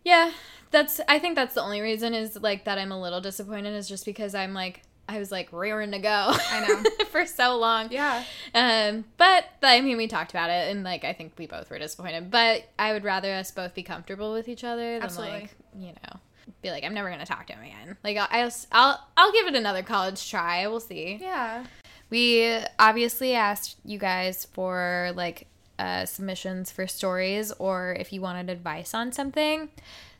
yeah, 0.04 0.30
that's 0.70 1.00
I 1.08 1.18
think 1.18 1.34
that's 1.34 1.54
the 1.54 1.62
only 1.62 1.80
reason 1.80 2.14
is 2.14 2.36
like 2.40 2.64
that 2.66 2.78
I'm 2.78 2.92
a 2.92 3.00
little 3.00 3.20
disappointed 3.20 3.74
is 3.74 3.88
just 3.88 4.04
because 4.04 4.34
I'm 4.34 4.54
like 4.54 4.82
I 5.08 5.18
was 5.18 5.30
like 5.30 5.52
raring 5.52 5.92
to 5.92 5.98
go. 5.98 6.08
I 6.08 6.66
know. 6.66 7.04
for 7.10 7.26
so 7.26 7.56
long. 7.56 7.90
Yeah. 7.90 8.24
Um, 8.54 9.04
but 9.16 9.44
I 9.62 9.80
mean, 9.80 9.96
we 9.96 10.06
talked 10.06 10.30
about 10.30 10.50
it, 10.50 10.70
and 10.70 10.82
like 10.82 11.04
I 11.04 11.12
think 11.12 11.34
we 11.38 11.46
both 11.46 11.70
were 11.70 11.78
disappointed. 11.78 12.30
But 12.30 12.64
I 12.78 12.92
would 12.92 13.04
rather 13.04 13.32
us 13.32 13.50
both 13.50 13.74
be 13.74 13.82
comfortable 13.82 14.32
with 14.32 14.48
each 14.48 14.64
other 14.64 14.94
than 14.94 15.02
Absolutely. 15.02 15.40
like 15.40 15.56
you 15.78 15.88
know 15.88 16.20
be 16.62 16.70
like 16.70 16.84
I'm 16.84 16.94
never 16.94 17.10
gonna 17.10 17.26
talk 17.26 17.46
to 17.48 17.52
him 17.52 17.62
again. 17.62 17.96
Like 18.02 18.16
I'll 18.16 18.28
I'll 18.30 18.52
I'll, 18.72 19.08
I'll 19.16 19.32
give 19.32 19.46
it 19.46 19.54
another 19.54 19.82
college 19.82 20.30
try. 20.30 20.66
We'll 20.66 20.80
see. 20.80 21.18
Yeah. 21.20 21.64
We 22.10 22.58
obviously 22.78 23.34
asked 23.34 23.76
you 23.84 23.98
guys 23.98 24.46
for 24.52 25.12
like 25.14 25.46
uh, 25.78 26.06
submissions 26.06 26.70
for 26.70 26.86
stories 26.86 27.52
or 27.58 27.96
if 27.98 28.12
you 28.12 28.20
wanted 28.20 28.50
advice 28.50 28.94
on 28.94 29.12
something. 29.12 29.68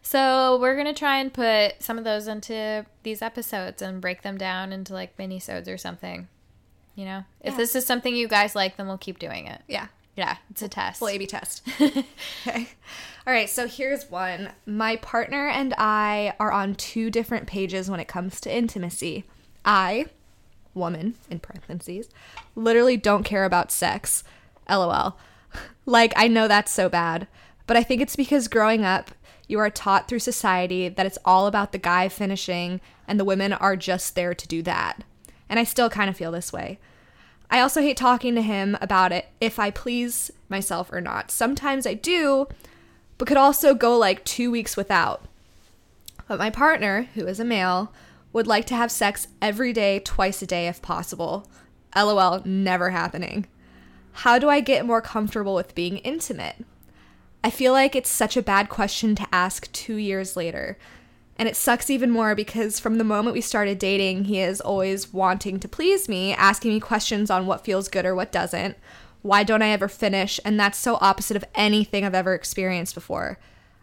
So 0.07 0.59
we're 0.61 0.77
gonna 0.77 0.95
try 0.95 1.19
and 1.19 1.33
put 1.33 1.83
some 1.83 1.97
of 1.97 2.05
those 2.05 2.29
into 2.29 2.85
these 3.03 3.23
episodes 3.23 3.81
and 3.81 4.03
break 4.03 4.21
them 4.21 4.37
down 4.37 4.71
into 4.71 4.93
like 4.93 5.19
mini-sodes 5.19 5.67
or 5.67 5.79
something. 5.79 6.29
You 6.95 7.07
know, 7.07 7.25
if 7.41 7.57
this 7.57 7.75
is 7.75 7.87
something 7.87 8.15
you 8.15 8.29
guys 8.29 8.55
like, 8.55 8.77
then 8.77 8.87
we'll 8.87 8.99
keep 8.99 9.19
doing 9.19 9.47
it. 9.47 9.63
Yeah. 9.67 9.89
Yeah, 10.15 10.37
it's 10.51 10.63
a 10.63 10.69
test. 10.69 11.01
Full 11.01 11.09
A/B 11.09 11.27
test. 11.27 11.63
okay. 11.81 12.69
All 13.27 13.33
right. 13.33 13.51
So 13.51 13.67
here's 13.67 14.09
one. 14.09 14.51
My 14.65 14.95
partner 14.97 15.49
and 15.49 15.75
I 15.77 16.35
are 16.39 16.53
on 16.53 16.77
two 16.77 17.11
different 17.11 17.49
pages 17.49 17.91
when 17.91 17.99
it 17.99 18.07
comes 18.07 18.41
to 18.43 18.55
intimacy. 18.55 19.25
I, 19.65 20.07
woman 20.73 21.15
in 21.31 21.41
parentheses, 21.41 22.11
literally 22.55 22.97
don't 22.97 23.25
care 23.25 23.45
about 23.45 23.73
sex. 23.73 24.23
LOL. 24.69 25.19
Like 25.85 26.13
I 26.15 26.29
know 26.29 26.47
that's 26.47 26.71
so 26.71 26.89
bad, 26.89 27.27
but 27.67 27.77
I 27.77 27.83
think 27.83 28.01
it's 28.01 28.17
because 28.17 28.47
growing 28.47 28.85
up, 28.85 29.11
you 29.47 29.59
are 29.59 29.71
taught 29.71 30.09
through 30.09 30.21
society 30.21 30.89
that 30.89 31.07
it's 31.07 31.19
all 31.25 31.47
about 31.47 31.73
the 31.73 31.79
guy 31.79 32.09
finishing 32.09 32.81
and 33.07 33.21
the 33.21 33.25
women 33.25 33.53
are 33.53 33.77
just 33.77 34.15
there 34.15 34.35
to 34.35 34.49
do 34.49 34.63
that. 34.63 35.05
And 35.49 35.59
I 35.59 35.65
still 35.65 35.91
kind 35.91 36.09
of 36.09 36.17
feel 36.17 36.33
this 36.33 36.53
way. 36.53 36.79
I 37.51 37.61
also 37.61 37.83
hate 37.83 37.97
talking 37.97 38.35
to 38.35 38.43
him 38.43 38.77
about 38.81 39.13
it 39.13 39.29
if 39.41 39.59
I 39.59 39.71
please 39.71 40.31
myself 40.49 40.91
or 40.93 41.01
not. 41.01 41.31
Sometimes 41.31 41.87
I 41.87 41.95
do, 41.95 42.49
but 43.19 43.29
could 43.29 43.37
also 43.37 43.75
go 43.75 43.97
like 43.97 44.25
two 44.25 44.51
weeks 44.51 44.77
without. 44.77 45.23
But 46.27 46.39
my 46.39 46.51
partner, 46.51 47.09
who 47.15 47.27
is 47.27 47.39
a 47.39 47.45
male, 47.45 47.93
would 48.33 48.47
like 48.47 48.67
to 48.67 48.77
have 48.77 48.91
sex 48.91 49.29
every 49.41 49.73
day, 49.73 50.01
twice 50.01 50.41
a 50.43 50.47
day 50.47 50.67
if 50.67 50.83
possible. 50.83 51.47
LOL, 51.95 52.43
never 52.45 52.91
happening. 52.91 53.47
How 54.13 54.39
do 54.39 54.49
I 54.49 54.61
get 54.61 54.87
more 54.87 55.03
comfortable 55.03 55.55
with 55.55 55.75
being 55.75 55.99
intimate? 55.99 56.65
I 57.45 57.51
feel 57.51 57.75
like 57.75 57.95
it's 57.95 58.09
such 58.09 58.39
a 58.39 58.43
bad 58.43 58.71
question 58.71 59.15
to 59.17 59.27
ask 59.31 59.71
two 59.71 59.97
years 59.97 60.35
later. 60.35 60.79
And 61.37 61.47
it 61.47 61.57
sucks 61.57 61.91
even 61.91 62.11
more 62.11 62.35
because 62.35 62.81
from 62.81 62.97
the 62.97 63.05
moment 63.05 63.35
we 63.35 63.43
started 63.43 63.79
dating, 63.79 64.25
he 64.25 64.41
is 64.41 64.63
always 64.63 65.13
wanting 65.13 65.61
to 65.61 65.69
please 65.69 66.09
me, 66.09 66.33
asking 66.33 66.73
me 66.73 66.81
questions 66.81 67.29
on 67.29 67.47
what 67.47 67.63
feels 67.63 67.89
good 67.89 68.07
or 68.07 68.15
what 68.15 68.33
doesn't. 68.33 68.79
Why 69.21 69.45
don't 69.45 69.61
I 69.61 69.69
ever 69.69 69.89
finish? 69.89 70.41
And 70.43 70.59
that's 70.59 70.79
so 70.79 70.97
opposite 71.03 71.37
of 71.37 71.45
anything 71.55 72.03
I've 72.03 72.15
ever 72.15 72.33
experienced 72.33 72.95
before. 72.95 73.39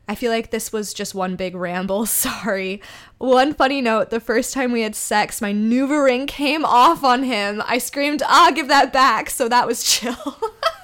I 0.08 0.15
feel 0.15 0.32
like 0.32 0.50
this 0.50 0.74
was 0.74 0.91
just 0.91 1.13
one 1.13 1.36
big 1.36 1.53
ramble. 1.53 2.06
Sorry. 2.08 2.82
One 3.20 3.53
funny 3.53 3.80
note 3.80 4.10
the 4.10 4.20
first 4.20 4.56
time 4.56 4.72
we 4.72 4.82
had 4.82 4.96
sex, 4.96 5.39
my 5.39 5.53
NuvaRing 5.53 6.27
came 6.27 6.65
off 6.65 7.03
on 7.03 7.22
him. 7.22 7.62
I 7.68 7.77
screamed, 7.77 8.24
ah, 8.25 8.51
give 8.56 8.70
that 8.70 8.91
back. 8.91 9.30
So 9.30 9.48
that 9.50 9.68
was 9.68 9.84
chill. 9.84 10.39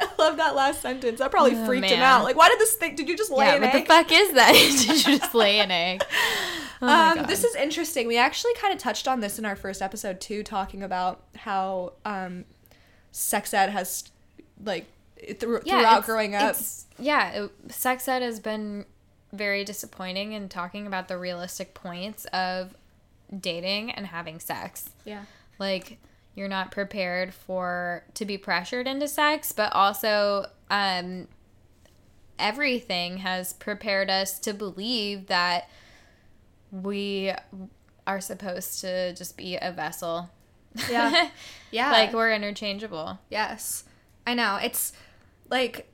I 0.00 0.08
love 0.18 0.36
that 0.38 0.54
last 0.54 0.80
sentence. 0.82 1.18
That 1.18 1.30
probably 1.30 1.54
Oh, 1.54 1.66
freaked 1.66 1.88
him 1.90 2.00
out. 2.00 2.24
Like, 2.24 2.36
why 2.36 2.48
did 2.48 2.58
this 2.58 2.74
thing? 2.74 2.94
Did 2.94 3.08
you 3.08 3.16
just 3.16 3.30
lay 3.30 3.46
yeah, 3.46 3.54
an 3.56 3.62
what 3.62 3.74
egg? 3.74 3.82
the 3.84 3.86
fuck 3.88 4.10
is 4.12 4.32
that? 4.32 4.52
Did 4.86 5.06
you 5.06 5.18
just 5.18 5.34
lay 5.34 5.60
an 5.60 5.70
egg? 5.70 6.02
Oh 6.82 6.88
um, 7.18 7.26
this 7.26 7.44
is 7.44 7.54
interesting. 7.56 8.06
We 8.06 8.16
actually 8.16 8.54
kind 8.54 8.72
of 8.72 8.80
touched 8.80 9.06
on 9.06 9.20
this 9.20 9.38
in 9.38 9.44
our 9.44 9.56
first 9.56 9.82
episode 9.82 10.20
too, 10.20 10.42
talking 10.42 10.82
about 10.82 11.22
how 11.36 11.92
um, 12.04 12.44
sex 13.12 13.52
ed 13.52 13.70
has 13.70 14.04
like 14.64 14.86
through, 15.38 15.60
throughout 15.60 16.04
growing 16.06 16.34
up. 16.34 16.56
yeah, 16.98 17.32
it, 17.44 17.50
sex 17.72 18.08
ed 18.08 18.22
has 18.22 18.40
been 18.40 18.86
very 19.32 19.64
disappointing 19.64 20.32
in 20.32 20.48
talking 20.48 20.86
about 20.86 21.08
the 21.08 21.16
realistic 21.18 21.74
points 21.74 22.24
of 22.26 22.74
dating 23.38 23.90
and 23.92 24.06
having 24.06 24.40
sex. 24.40 24.90
Yeah. 25.04 25.24
Like 25.58 25.98
you're 26.40 26.48
not 26.48 26.70
prepared 26.70 27.34
for 27.34 28.02
to 28.14 28.24
be 28.24 28.38
pressured 28.38 28.88
into 28.88 29.06
sex, 29.06 29.52
but 29.52 29.72
also 29.74 30.46
um 30.70 31.28
everything 32.38 33.18
has 33.18 33.52
prepared 33.52 34.08
us 34.08 34.38
to 34.38 34.54
believe 34.54 35.26
that 35.26 35.68
we 36.72 37.30
are 38.06 38.20
supposed 38.22 38.80
to 38.80 39.14
just 39.14 39.36
be 39.36 39.56
a 39.56 39.70
vessel. 39.70 40.30
Yeah. 40.90 41.28
Yeah. 41.72 41.92
like 41.92 42.12
we're 42.12 42.32
interchangeable. 42.32 43.20
Yes. 43.28 43.84
I 44.26 44.34
know. 44.34 44.58
It's 44.60 44.92
like 45.48 45.88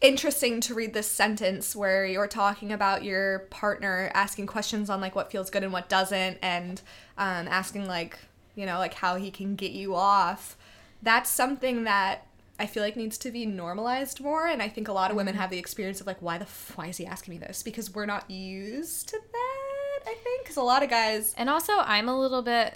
interesting 0.00 0.60
to 0.62 0.74
read 0.74 0.94
this 0.94 1.08
sentence 1.08 1.76
where 1.76 2.04
you're 2.04 2.26
talking 2.26 2.72
about 2.72 3.04
your 3.04 3.40
partner 3.50 4.10
asking 4.14 4.46
questions 4.46 4.90
on 4.90 5.00
like 5.00 5.14
what 5.14 5.30
feels 5.30 5.48
good 5.48 5.62
and 5.62 5.72
what 5.72 5.88
doesn't 5.88 6.38
and 6.42 6.80
um, 7.18 7.46
asking 7.46 7.86
like 7.86 8.18
you 8.56 8.66
know 8.66 8.78
like 8.78 8.94
how 8.94 9.14
he 9.14 9.30
can 9.30 9.54
get 9.54 9.70
you 9.70 9.94
off 9.94 10.56
that's 11.02 11.30
something 11.30 11.84
that 11.84 12.26
i 12.58 12.66
feel 12.66 12.82
like 12.82 12.96
needs 12.96 13.16
to 13.18 13.30
be 13.30 13.46
normalized 13.46 14.20
more 14.20 14.46
and 14.48 14.60
i 14.62 14.68
think 14.68 14.88
a 14.88 14.92
lot 14.92 15.10
of 15.10 15.16
women 15.16 15.34
have 15.36 15.50
the 15.50 15.58
experience 15.58 16.00
of 16.00 16.06
like 16.06 16.20
why 16.20 16.36
the 16.38 16.44
f- 16.44 16.72
why 16.74 16.86
is 16.86 16.96
he 16.96 17.06
asking 17.06 17.32
me 17.34 17.38
this 17.38 17.62
because 17.62 17.94
we're 17.94 18.06
not 18.06 18.28
used 18.30 19.08
to 19.08 19.18
that 19.32 19.98
i 20.10 20.14
think 20.24 20.42
because 20.42 20.56
a 20.56 20.62
lot 20.62 20.82
of 20.82 20.88
guys 20.90 21.34
And 21.36 21.48
also, 21.50 21.72
I'm 21.78 22.08
a 22.08 22.18
little 22.18 22.42
bit. 22.42 22.74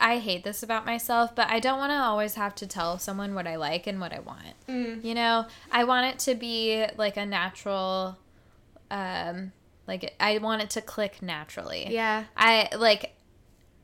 I 0.00 0.18
hate 0.18 0.44
this 0.44 0.62
about 0.62 0.86
myself, 0.86 1.34
but 1.34 1.48
I 1.50 1.58
don't 1.60 1.78
want 1.78 1.90
to 1.90 1.96
always 1.96 2.34
have 2.34 2.54
to 2.56 2.66
tell 2.66 2.98
someone 2.98 3.34
what 3.34 3.46
I 3.46 3.56
like 3.56 3.86
and 3.86 4.00
what 4.00 4.12
I 4.12 4.20
want. 4.20 4.54
Mm. 4.68 5.02
You 5.04 5.14
know, 5.14 5.46
I 5.72 5.84
want 5.84 6.06
it 6.06 6.18
to 6.30 6.34
be 6.34 6.84
like 6.96 7.16
a 7.16 7.26
natural. 7.26 8.16
Um, 8.90 9.52
like 9.86 10.14
I 10.20 10.38
want 10.38 10.62
it 10.62 10.70
to 10.70 10.80
click 10.82 11.20
naturally. 11.22 11.86
yeah 11.90 12.24
I 12.36 12.68
like. 12.76 13.14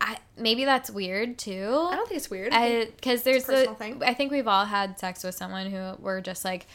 I 0.06 0.18
maybe 0.36 0.64
that's 0.66 0.90
weird 0.90 1.38
too. 1.38 1.88
i 1.90 1.96
don't 1.96 2.06
think 2.06 2.18
it's 2.18 2.28
weird 2.30 2.52
because 2.96 3.22
there's 3.22 3.48
a, 3.48 3.74
thing. 3.74 4.02
I 4.04 4.12
think 4.12 4.30
we've 4.30 4.46
all 4.46 4.66
had 4.66 4.98
sex 4.98 5.24
with 5.24 5.34
someone 5.34 5.70
who 5.70 5.94
we're 5.98 6.20
just 6.20 6.44
like, 6.44 6.66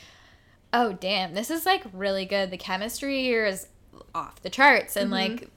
oh 0.74 0.94
damn, 0.94 1.34
this 1.36 1.52
is 1.52 1.66
like 1.66 1.84
really 1.94 2.26
good. 2.26 2.50
The 2.50 2.58
chemistry 2.58 3.22
here 3.22 3.46
is 3.46 3.68
off 4.16 4.42
the 4.42 4.50
charts, 4.50 4.96
and 4.96 5.12
Mm-hmm. 5.12 5.34
like 5.36 5.50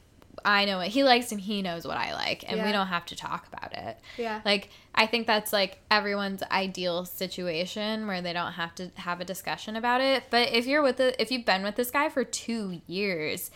I 0.45 0.64
know 0.64 0.79
what 0.79 0.88
he 0.88 1.05
likes 1.05 1.31
and 1.31 1.41
he 1.41 1.62
knows 1.62 1.87
what 1.87 1.97
I 1.97 2.14
like, 2.14 2.45
and 2.50 2.62
we 2.64 2.73
don't 2.73 2.88
have 2.88 3.07
to 3.07 3.17
talk 3.17 3.47
about 3.52 3.73
it. 3.75 3.99
Yeah. 4.19 4.41
like 4.45 4.69
I 4.95 5.07
think 5.07 5.26
that's 5.26 5.52
like 5.52 5.79
everyone's 5.91 6.43
ideal 6.50 7.05
situation 7.07 8.07
where 8.07 8.21
they 8.21 8.33
don't 8.35 8.52
have 8.52 8.75
to 8.75 8.91
have 8.97 9.21
a 9.21 9.25
discussion 9.25 9.76
about 9.76 10.00
it. 10.00 10.25
But 10.31 10.52
if 10.52 10.67
you're 10.67 10.83
with 10.83 10.97
the 10.99 11.21
if 11.23 11.31
you've 11.31 11.47
been 11.47 11.62
with 11.62 11.76
this 11.76 11.91
guy 11.91 12.09
for 12.11 12.25
two 12.25 12.83
years, 12.87 13.50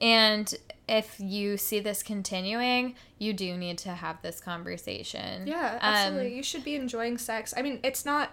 and 0.00 0.54
if 0.88 1.16
you 1.18 1.56
see 1.56 1.80
this 1.80 2.02
continuing, 2.02 2.94
you 3.18 3.32
do 3.32 3.56
need 3.56 3.78
to 3.78 3.90
have 3.90 4.22
this 4.22 4.40
conversation. 4.40 5.46
Yeah, 5.46 5.78
Um, 5.82 5.94
absolutely. 5.94 6.36
you 6.36 6.42
should 6.42 6.62
be 6.64 6.76
enjoying 6.76 7.18
sex. 7.18 7.52
I 7.56 7.62
mean, 7.62 7.80
it's 7.82 8.04
not. 8.04 8.30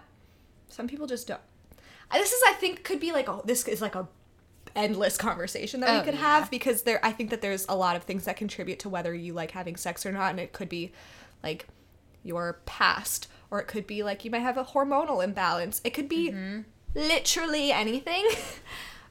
Some 0.68 0.86
people 0.88 1.06
just 1.06 1.26
don't. 1.26 1.40
This 2.12 2.32
is, 2.32 2.42
I 2.46 2.52
think, 2.52 2.84
could 2.84 3.00
be 3.00 3.12
like 3.12 3.28
a. 3.28 3.40
This 3.44 3.66
is 3.66 3.80
like 3.82 3.94
a 3.94 4.06
endless 4.76 5.16
conversation 5.16 5.80
that 5.80 5.90
Oh, 5.90 5.98
we 5.98 6.04
could 6.04 6.14
yeah. 6.14 6.20
have 6.20 6.50
because 6.50 6.82
there. 6.82 7.00
I 7.04 7.12
think 7.12 7.30
that 7.30 7.40
there's 7.42 7.66
a 7.68 7.74
lot 7.76 7.96
of 7.96 8.04
things 8.04 8.24
that 8.26 8.36
contribute 8.36 8.78
to 8.80 8.88
whether 8.88 9.12
you 9.14 9.32
like 9.32 9.50
having 9.52 9.76
sex 9.76 10.04
or 10.06 10.12
not, 10.12 10.30
and 10.30 10.38
it 10.40 10.52
could 10.52 10.68
be 10.68 10.92
like 11.42 11.66
your 12.22 12.60
past, 12.66 13.26
or 13.50 13.58
it 13.60 13.66
could 13.66 13.86
be 13.86 14.02
like 14.02 14.24
you 14.24 14.30
might 14.30 14.40
have 14.40 14.56
a 14.58 14.64
hormonal 14.64 15.22
imbalance. 15.24 15.80
It 15.84 15.90
could 15.90 16.08
be 16.08 16.30
Mm-hmm. 16.30 16.60
literally 16.94 17.72
anything. 17.72 18.26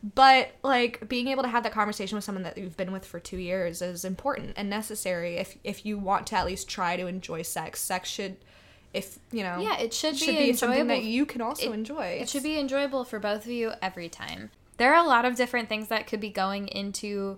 But 0.03 0.51
like 0.63 1.07
being 1.07 1.29
able 1.29 1.43
to 1.43 1.49
have 1.49 1.63
that 1.63 1.71
conversation 1.71 2.17
with 2.17 2.25
someone 2.25 2.43
that 2.43 2.57
you've 2.57 2.75
been 2.75 2.91
with 2.91 3.05
for 3.05 3.21
two 3.21 3.37
years 3.37 3.81
is 3.81 4.03
important 4.03 4.53
and 4.57 4.69
necessary 4.69 5.37
if 5.37 5.57
if 5.63 5.85
you 5.85 5.97
want 5.97 6.27
to 6.27 6.35
at 6.35 6.45
least 6.45 6.67
try 6.67 6.97
to 6.97 7.07
enjoy 7.07 7.41
sex. 7.41 7.79
Sex 7.79 8.09
should, 8.09 8.35
if 8.93 9.17
you 9.31 9.43
know, 9.43 9.59
Yeah, 9.61 9.79
it 9.79 9.93
should, 9.93 10.17
should 10.17 10.35
be, 10.35 10.51
be 10.51 10.53
something 10.53 10.87
that 10.87 11.03
you 11.03 11.25
can 11.25 11.39
also 11.41 11.71
it- 11.71 11.73
enjoy. 11.73 12.17
It 12.21 12.27
should 12.27 12.43
be 12.43 12.59
enjoyable 12.59 13.05
for 13.05 13.17
both 13.17 13.45
of 13.45 13.51
you 13.51 13.71
every 13.81 14.09
time. 14.09 14.51
There 14.75 14.93
are 14.93 15.05
a 15.05 15.07
lot 15.07 15.23
of 15.23 15.35
different 15.35 15.69
things 15.69 15.87
that 15.87 16.05
could 16.07 16.19
be 16.19 16.29
going 16.29 16.67
into 16.67 17.37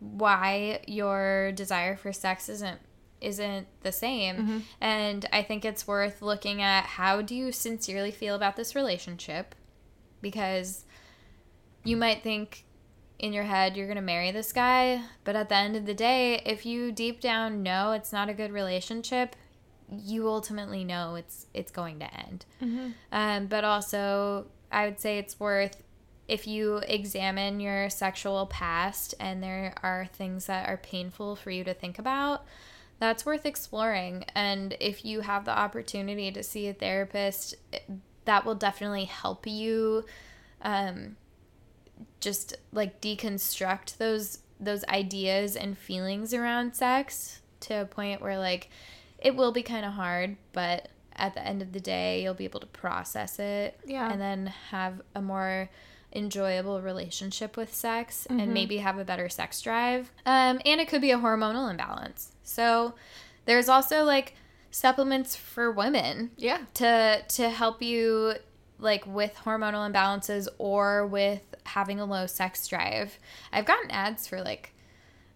why 0.00 0.80
your 0.88 1.52
desire 1.52 1.94
for 1.96 2.12
sex 2.12 2.48
isn't 2.48 2.80
isn't 3.20 3.68
the 3.82 3.92
same. 3.92 4.36
Mm-hmm. 4.36 4.58
And 4.80 5.26
I 5.32 5.42
think 5.42 5.64
it's 5.64 5.86
worth 5.86 6.22
looking 6.22 6.60
at 6.62 6.86
how 6.86 7.22
do 7.22 7.36
you 7.36 7.52
sincerely 7.52 8.10
feel 8.10 8.34
about 8.34 8.56
this 8.56 8.74
relationship? 8.74 9.54
Because 10.22 10.86
you 11.84 11.96
might 11.96 12.22
think 12.22 12.64
in 13.18 13.32
your 13.32 13.44
head 13.44 13.76
you're 13.76 13.86
going 13.86 13.96
to 13.96 14.02
marry 14.02 14.30
this 14.30 14.52
guy, 14.52 15.02
but 15.24 15.36
at 15.36 15.48
the 15.48 15.56
end 15.56 15.76
of 15.76 15.86
the 15.86 15.94
day, 15.94 16.40
if 16.46 16.64
you 16.64 16.92
deep 16.92 17.20
down 17.20 17.62
know 17.62 17.92
it's 17.92 18.12
not 18.12 18.28
a 18.28 18.34
good 18.34 18.52
relationship, 18.52 19.36
you 19.90 20.28
ultimately 20.28 20.84
know 20.84 21.16
it's 21.16 21.46
it's 21.52 21.70
going 21.72 21.98
to 21.98 22.14
end. 22.14 22.46
Um, 23.12 23.46
but 23.46 23.64
also, 23.64 24.46
I 24.70 24.84
would 24.86 25.00
say 25.00 25.18
it's 25.18 25.38
worth 25.40 25.82
if 26.28 26.46
you 26.46 26.76
examine 26.86 27.58
your 27.58 27.90
sexual 27.90 28.46
past 28.46 29.14
and 29.18 29.42
there 29.42 29.74
are 29.82 30.06
things 30.12 30.46
that 30.46 30.68
are 30.68 30.76
painful 30.76 31.34
for 31.34 31.50
you 31.50 31.64
to 31.64 31.74
think 31.74 31.98
about, 31.98 32.44
that's 33.00 33.26
worth 33.26 33.44
exploring. 33.44 34.24
And 34.32 34.76
if 34.78 35.04
you 35.04 35.22
have 35.22 35.44
the 35.44 35.58
opportunity 35.58 36.30
to 36.30 36.44
see 36.44 36.68
a 36.68 36.72
therapist, 36.72 37.56
that 38.26 38.44
will 38.44 38.54
definitely 38.54 39.06
help 39.06 39.44
you 39.44 40.04
um, 40.62 41.16
just 42.20 42.56
like 42.72 43.00
deconstruct 43.00 43.96
those 43.98 44.38
those 44.58 44.84
ideas 44.86 45.56
and 45.56 45.76
feelings 45.78 46.34
around 46.34 46.74
sex 46.74 47.40
to 47.60 47.74
a 47.80 47.84
point 47.86 48.20
where 48.20 48.38
like 48.38 48.68
it 49.18 49.34
will 49.36 49.52
be 49.52 49.62
kind 49.62 49.84
of 49.86 49.92
hard, 49.92 50.36
but 50.52 50.88
at 51.16 51.34
the 51.34 51.46
end 51.46 51.60
of 51.62 51.72
the 51.72 51.80
day, 51.80 52.22
you'll 52.22 52.34
be 52.34 52.44
able 52.44 52.60
to 52.60 52.66
process 52.66 53.38
it 53.38 53.78
Yeah. 53.86 54.10
and 54.10 54.20
then 54.20 54.46
have 54.70 55.02
a 55.14 55.20
more 55.20 55.68
enjoyable 56.14 56.80
relationship 56.80 57.56
with 57.56 57.74
sex 57.74 58.26
and 58.26 58.52
maybe 58.52 58.78
have 58.78 58.98
a 58.98 59.04
better 59.04 59.28
sex 59.28 59.60
drive. 59.60 60.10
Um, 60.26 60.60
and 60.64 60.80
it 60.80 60.88
could 60.88 61.00
be 61.02 61.10
a 61.12 61.18
hormonal 61.18 61.70
imbalance. 61.70 62.32
So 62.42 62.94
there's 63.44 63.68
also 63.68 64.04
like 64.04 64.34
supplements 64.70 65.36
for 65.36 65.70
women 65.70 66.30
Yeah. 66.36 66.58
to 66.74 67.22
to 67.28 67.50
help 67.50 67.82
you 67.82 68.34
like 68.78 69.06
with 69.06 69.36
hormonal 69.44 69.88
imbalances 69.90 70.48
or 70.58 71.06
with 71.06 71.49
having 71.64 72.00
a 72.00 72.04
low 72.04 72.26
sex 72.26 72.66
drive. 72.66 73.18
I've 73.52 73.64
gotten 73.66 73.90
ads 73.90 74.26
for 74.26 74.40
like 74.42 74.72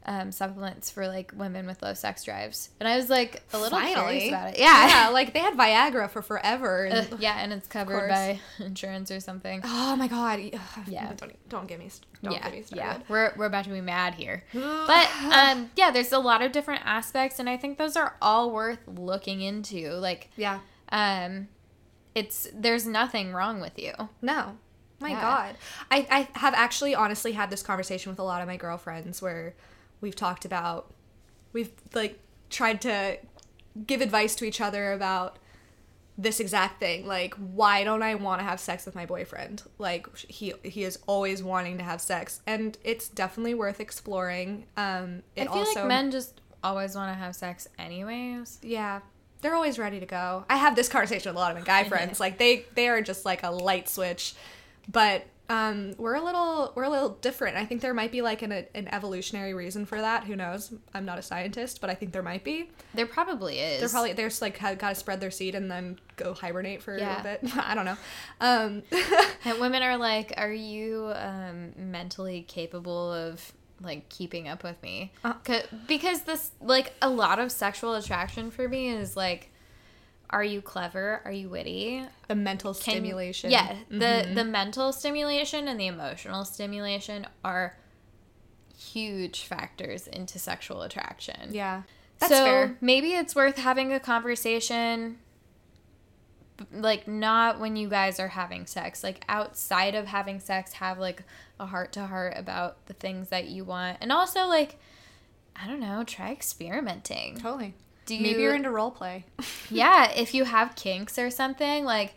um, 0.06 0.32
supplements 0.32 0.90
for 0.90 1.08
like 1.08 1.32
women 1.34 1.66
with 1.66 1.82
low 1.82 1.94
sex 1.94 2.24
drives, 2.24 2.68
and 2.78 2.86
I 2.86 2.96
was 2.96 3.08
like 3.08 3.42
a 3.54 3.58
little 3.58 3.80
curious 3.80 4.28
about 4.28 4.50
it. 4.52 4.58
Yeah, 4.58 4.86
Yeah, 4.86 5.08
like 5.08 5.32
they 5.32 5.38
had 5.40 5.54
Viagra 5.54 6.10
for 6.10 6.20
forever. 6.20 6.86
Uh, 6.92 7.04
yeah, 7.18 7.36
and 7.38 7.54
it's 7.54 7.66
covered 7.66 8.10
by 8.10 8.38
insurance 8.58 9.10
or 9.10 9.18
something. 9.20 9.62
oh 9.64 9.96
my 9.96 10.06
god. 10.06 10.40
Yeah. 10.86 11.10
Don't 11.16 11.48
don't 11.48 11.66
get 11.66 11.78
me 11.78 11.88
don't 12.22 12.32
yeah, 12.34 12.42
get 12.42 12.52
me 12.52 12.62
started. 12.62 12.76
yeah, 12.84 12.98
we're 13.08 13.32
we're 13.36 13.46
about 13.46 13.64
to 13.64 13.70
be 13.70 13.80
mad 13.80 14.14
here, 14.14 14.44
but 14.52 15.08
um, 15.32 15.70
yeah, 15.74 15.90
there's 15.90 16.12
a 16.12 16.18
lot 16.18 16.42
of 16.42 16.52
different 16.52 16.82
aspects, 16.84 17.38
and 17.38 17.48
I 17.48 17.56
think 17.56 17.78
those 17.78 17.96
are 17.96 18.16
all 18.20 18.50
worth 18.50 18.80
looking 18.86 19.40
into. 19.40 19.90
Like, 19.92 20.28
Yeah. 20.36 20.58
um, 20.92 21.48
it's 22.14 22.46
there's 22.54 22.86
nothing 22.86 23.32
wrong 23.32 23.60
with 23.62 23.78
you. 23.78 23.92
No. 24.20 24.58
My 25.04 25.10
Yeah. 25.10 25.20
God. 25.20 25.56
I, 25.90 26.06
I 26.34 26.38
have 26.38 26.54
actually 26.54 26.94
honestly 26.94 27.32
had 27.32 27.50
this 27.50 27.62
conversation 27.62 28.10
with 28.10 28.18
a 28.18 28.24
lot 28.24 28.40
of 28.42 28.48
my 28.48 28.56
girlfriends 28.56 29.22
where 29.22 29.54
we've 30.00 30.16
talked 30.16 30.44
about, 30.44 30.92
we've 31.52 31.70
like 31.94 32.18
tried 32.50 32.80
to 32.82 33.18
give 33.86 34.00
advice 34.00 34.34
to 34.36 34.44
each 34.44 34.60
other 34.60 34.92
about 34.92 35.38
this 36.16 36.38
exact 36.40 36.78
thing. 36.80 37.06
Like, 37.06 37.34
why 37.34 37.82
don't 37.84 38.02
I 38.02 38.14
want 38.14 38.40
to 38.40 38.44
have 38.44 38.60
sex 38.60 38.86
with 38.86 38.94
my 38.94 39.04
boyfriend? 39.04 39.62
Like, 39.78 40.06
he 40.16 40.54
he 40.62 40.84
is 40.84 40.98
always 41.06 41.42
wanting 41.42 41.76
to 41.78 41.84
have 41.84 42.00
sex, 42.00 42.40
and 42.46 42.78
it's 42.84 43.08
definitely 43.08 43.54
worth 43.54 43.80
exploring. 43.80 44.66
Um, 44.76 45.22
it 45.36 45.42
I 45.42 45.44
feel 45.52 45.52
also, 45.54 45.80
like 45.80 45.88
men 45.88 46.10
just 46.12 46.40
always 46.62 46.94
want 46.94 47.12
to 47.12 47.18
have 47.18 47.34
sex 47.34 47.68
anyways. 47.80 48.60
yeah, 48.62 49.00
they're 49.40 49.54
always 49.56 49.76
ready 49.78 49.98
to 50.00 50.06
go. 50.06 50.44
I 50.48 50.56
have 50.56 50.76
this 50.76 50.88
conversation 50.88 51.30
with 51.30 51.36
a 51.36 51.40
lot 51.40 51.50
of 51.50 51.58
my 51.58 51.64
guy 51.64 51.82
friends. 51.88 52.20
like 52.20 52.38
they 52.38 52.64
they 52.76 52.88
are 52.88 53.02
just 53.02 53.24
like 53.24 53.42
a 53.42 53.50
light 53.50 53.88
switch, 53.88 54.34
but 54.90 55.26
um, 55.50 55.94
we're 55.98 56.14
a 56.14 56.22
little 56.24 56.72
we're 56.74 56.84
a 56.84 56.88
little 56.90 57.10
different. 57.20 57.58
I 57.58 57.66
think 57.66 57.82
there 57.82 57.92
might 57.92 58.10
be 58.10 58.22
like 58.22 58.40
an 58.40 58.50
an 58.52 58.88
evolutionary 58.92 59.52
reason 59.52 59.84
for 59.84 60.00
that. 60.00 60.24
Who 60.24 60.36
knows? 60.36 60.72
I'm 60.94 61.04
not 61.04 61.18
a 61.18 61.22
scientist, 61.22 61.82
but 61.82 61.90
I 61.90 61.94
think 61.94 62.12
there 62.12 62.22
might 62.22 62.44
be. 62.44 62.70
There 62.94 63.04
probably 63.06 63.58
is. 63.58 63.80
They're 63.80 63.88
probably 63.90 64.14
they're 64.14 64.28
just 64.30 64.40
like 64.40 64.58
got 64.58 64.78
to 64.88 64.94
spread 64.94 65.20
their 65.20 65.30
seed 65.30 65.54
and 65.54 65.70
then 65.70 65.98
go 66.16 66.32
hibernate 66.32 66.82
for 66.82 66.96
Yeah. 66.96 67.20
a 67.20 67.22
bit. 67.22 67.56
I 67.58 67.74
don't 67.74 67.84
know. 67.84 67.96
Um, 68.40 68.82
And 69.44 69.60
women 69.60 69.82
are 69.82 69.98
like, 69.98 70.32
"Are 70.38 70.50
you 70.52 71.12
um, 71.14 71.72
mentally 71.76 72.42
capable 72.48 73.12
of 73.12 73.52
like 73.82 74.08
keeping 74.08 74.48
up 74.48 74.64
with 74.64 74.82
me?" 74.82 75.12
Uh. 75.22 75.34
'Cause- 75.44 75.66
because 75.86 76.22
this, 76.22 76.52
like, 76.62 76.94
a 77.02 77.10
lot 77.10 77.38
of 77.38 77.52
sexual 77.52 77.94
attraction 77.96 78.50
for 78.50 78.66
me 78.66 78.88
is 78.88 79.14
like, 79.14 79.50
"Are 80.30 80.44
you 80.44 80.60
clever? 80.62 81.20
Are 81.24 81.32
you 81.32 81.48
witty?" 81.48 82.04
the 82.28 82.34
mental 82.34 82.72
Can- 82.74 82.82
stimulation. 82.82 83.50
Yeah, 83.50 83.76
the 83.88 83.96
Mhm. 84.26 84.34
the 84.34 84.44
mental 84.44 84.92
stimulation 84.92 85.68
and 85.68 85.78
the 85.78 85.86
emotional 85.86 86.44
stimulation 86.44 87.26
are 87.44 87.76
huge 88.76 89.44
factors 89.44 90.06
into 90.06 90.38
sexual 90.38 90.82
attraction. 90.82 91.50
yeah. 91.52 91.82
That's 92.18 92.32
so 92.32 92.44
fair. 92.44 92.76
maybe 92.80 93.12
it's 93.14 93.34
worth 93.34 93.56
having 93.58 93.92
a 93.92 93.98
conversation 94.00 95.18
like 96.70 97.08
not 97.08 97.58
when 97.58 97.74
you 97.74 97.88
guys 97.88 98.20
are 98.20 98.28
having 98.28 98.66
sex 98.66 99.02
like 99.02 99.24
outside 99.28 99.96
of 99.96 100.06
having 100.06 100.38
sex 100.38 100.74
have 100.74 100.98
like 100.98 101.24
a 101.58 101.66
heart 101.66 101.92
to 101.92 102.06
heart 102.06 102.34
about 102.36 102.86
the 102.86 102.92
things 102.92 103.30
that 103.30 103.48
you 103.48 103.64
want 103.64 103.98
and 104.00 104.12
also 104.12 104.46
like 104.46 104.78
i 105.56 105.66
don't 105.66 105.80
know 105.80 106.04
try 106.04 106.30
experimenting 106.30 107.36
Totally. 107.36 107.74
Do 108.06 108.14
Maybe 108.18 108.28
you- 108.30 108.40
you're 108.40 108.54
into 108.54 108.70
role 108.70 108.90
play. 108.90 109.24
yeah 109.70 110.10
if 110.12 110.34
you 110.34 110.44
have 110.44 110.74
kinks 110.76 111.18
or 111.18 111.30
something 111.30 111.84
like 111.84 112.14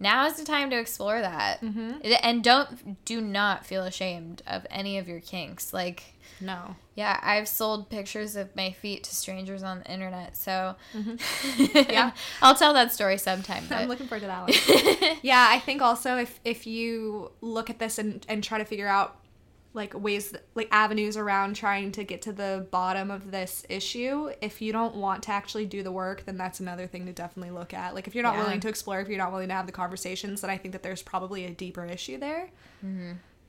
now 0.00 0.26
is 0.26 0.34
the 0.34 0.44
time 0.44 0.70
to 0.70 0.78
explore 0.78 1.20
that 1.20 1.60
Mm-hmm. 1.60 2.00
and 2.22 2.42
don't 2.44 3.04
do 3.04 3.20
not 3.20 3.64
feel 3.64 3.84
ashamed 3.84 4.42
of 4.46 4.66
any 4.70 4.98
of 4.98 5.08
your 5.08 5.20
kinks 5.20 5.72
like 5.72 6.02
No. 6.40 6.74
yeah, 6.96 7.18
I've 7.22 7.46
sold 7.48 7.88
pictures 7.90 8.34
of 8.36 8.54
my 8.56 8.72
feet 8.72 9.04
to 9.04 9.14
strangers 9.14 9.62
on 9.62 9.78
the 9.80 9.90
internet, 9.90 10.36
so 10.36 10.74
Yeah. 11.74 12.10
I'll 12.42 12.54
tell 12.56 12.74
that 12.74 12.92
story 12.92 13.18
sometime. 13.18 13.64
I'm 13.70 13.88
looking 13.88 14.06
forward 14.08 14.22
to 14.22 14.26
that 14.26 14.42
one. 15.08 15.18
yeah, 15.22 15.46
I 15.48 15.60
think 15.60 15.80
also 15.80 16.16
if 16.18 16.40
if 16.44 16.66
you 16.66 17.30
look 17.40 17.70
at 17.70 17.78
this 17.78 17.98
and 17.98 18.24
and 18.28 18.42
try 18.42 18.58
to 18.58 18.64
figure 18.64 18.88
out 18.88 19.16
like 19.74 19.92
ways 19.92 20.32
like 20.54 20.68
avenues 20.70 21.16
around 21.16 21.56
trying 21.56 21.90
to 21.92 22.04
get 22.04 22.22
to 22.22 22.32
the 22.32 22.66
bottom 22.70 23.10
of 23.10 23.30
this 23.30 23.66
issue, 23.68 24.30
if 24.40 24.62
you 24.62 24.72
don't 24.72 24.94
want 24.94 25.24
to 25.24 25.32
actually 25.32 25.66
do 25.66 25.82
the 25.82 25.92
work, 25.92 26.24
then 26.24 26.36
that's 26.36 26.60
another 26.60 26.86
thing 26.86 27.04
to 27.06 27.12
definitely 27.12 27.50
look 27.50 27.74
at. 27.74 27.94
Like 27.94 28.06
if 28.06 28.14
you're 28.14 28.22
not 28.22 28.34
Yeah. 28.36 28.44
willing 28.44 28.60
to 28.60 28.68
explore, 28.68 29.00
if 29.00 29.08
you're 29.08 29.18
not 29.18 29.32
willing 29.32 29.48
to 29.48 29.54
have 29.54 29.66
the 29.66 29.72
conversations, 29.72 30.40
then 30.40 30.48
I 30.50 30.56
think 30.56 30.72
that 30.72 30.82
there's 30.84 31.02
probably 31.02 31.44
a 31.44 31.50
deeper 31.50 31.84
issue 31.84 32.18
there. 32.18 32.48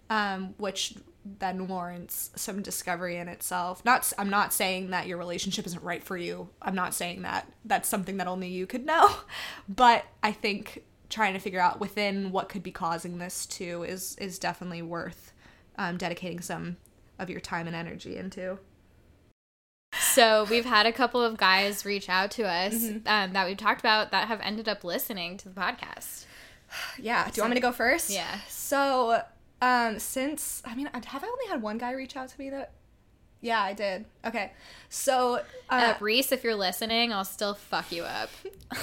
Um, 0.09 0.53
which 0.57 0.93
then 1.39 1.67
warrants 1.67 2.29
some 2.35 2.61
discovery 2.61 3.17
in 3.17 3.27
itself. 3.27 3.83
Not, 3.83 4.13
I'm 4.19 4.29
not 4.29 4.53
saying 4.53 4.91
that 4.91 5.07
your 5.07 5.17
relationship 5.17 5.65
isn't 5.65 5.81
right 5.83 6.03
for 6.03 6.15
you. 6.15 6.49
I'm 6.61 6.75
not 6.75 6.93
saying 6.93 7.23
that. 7.23 7.51
That's 7.65 7.89
something 7.89 8.17
that 8.17 8.27
only 8.27 8.47
you 8.49 8.67
could 8.67 8.85
know. 8.85 9.09
But 9.67 10.05
I 10.21 10.31
think 10.31 10.83
trying 11.09 11.33
to 11.33 11.39
figure 11.39 11.59
out 11.59 11.79
within 11.79 12.31
what 12.31 12.49
could 12.49 12.61
be 12.63 12.71
causing 12.71 13.17
this 13.19 13.45
too 13.45 13.83
is 13.83 14.15
is 14.17 14.37
definitely 14.39 14.81
worth 14.81 15.33
um, 15.77 15.97
dedicating 15.97 16.39
some 16.41 16.77
of 17.19 17.29
your 17.29 17.39
time 17.39 17.67
and 17.67 17.75
energy 17.75 18.17
into. 18.17 18.57
so 20.13 20.45
we've 20.49 20.65
had 20.65 20.85
a 20.85 20.91
couple 20.91 21.21
of 21.23 21.37
guys 21.37 21.85
reach 21.85 22.09
out 22.09 22.31
to 22.31 22.43
us 22.43 22.73
Mm-hmm. 22.73 23.07
um, 23.07 23.33
that 23.33 23.47
we've 23.47 23.57
talked 23.57 23.79
about 23.79 24.11
that 24.11 24.27
have 24.27 24.41
ended 24.41 24.67
up 24.67 24.83
listening 24.83 25.37
to 25.37 25.49
the 25.49 25.59
podcast. 25.59 26.25
Yeah. 26.99 27.25
Do 27.25 27.31
you 27.37 27.43
want 27.43 27.51
me 27.51 27.55
to 27.55 27.61
go 27.61 27.71
first? 27.71 28.09
Yeah. 28.09 28.39
So, 28.49 29.21
um, 29.61 29.99
since 29.99 30.61
I 30.65 30.75
mean, 30.75 30.87
have 30.93 31.23
I 31.23 31.27
only 31.27 31.45
had 31.47 31.61
one 31.61 31.77
guy 31.77 31.91
reach 31.91 32.17
out 32.17 32.27
to 32.29 32.39
me 32.39 32.49
that? 32.49 32.71
Yeah, 33.39 33.61
I 33.61 33.73
did. 33.73 34.05
Okay. 34.25 34.51
So, 34.89 35.35
uh, 35.69 35.93
Uh, 35.93 35.93
Reese, 36.01 36.31
if 36.31 36.43
you're 36.43 36.55
listening, 36.55 37.13
I'll 37.13 37.23
still 37.23 37.53
fuck 37.53 37.91
you 37.91 38.03
up. 38.03 38.29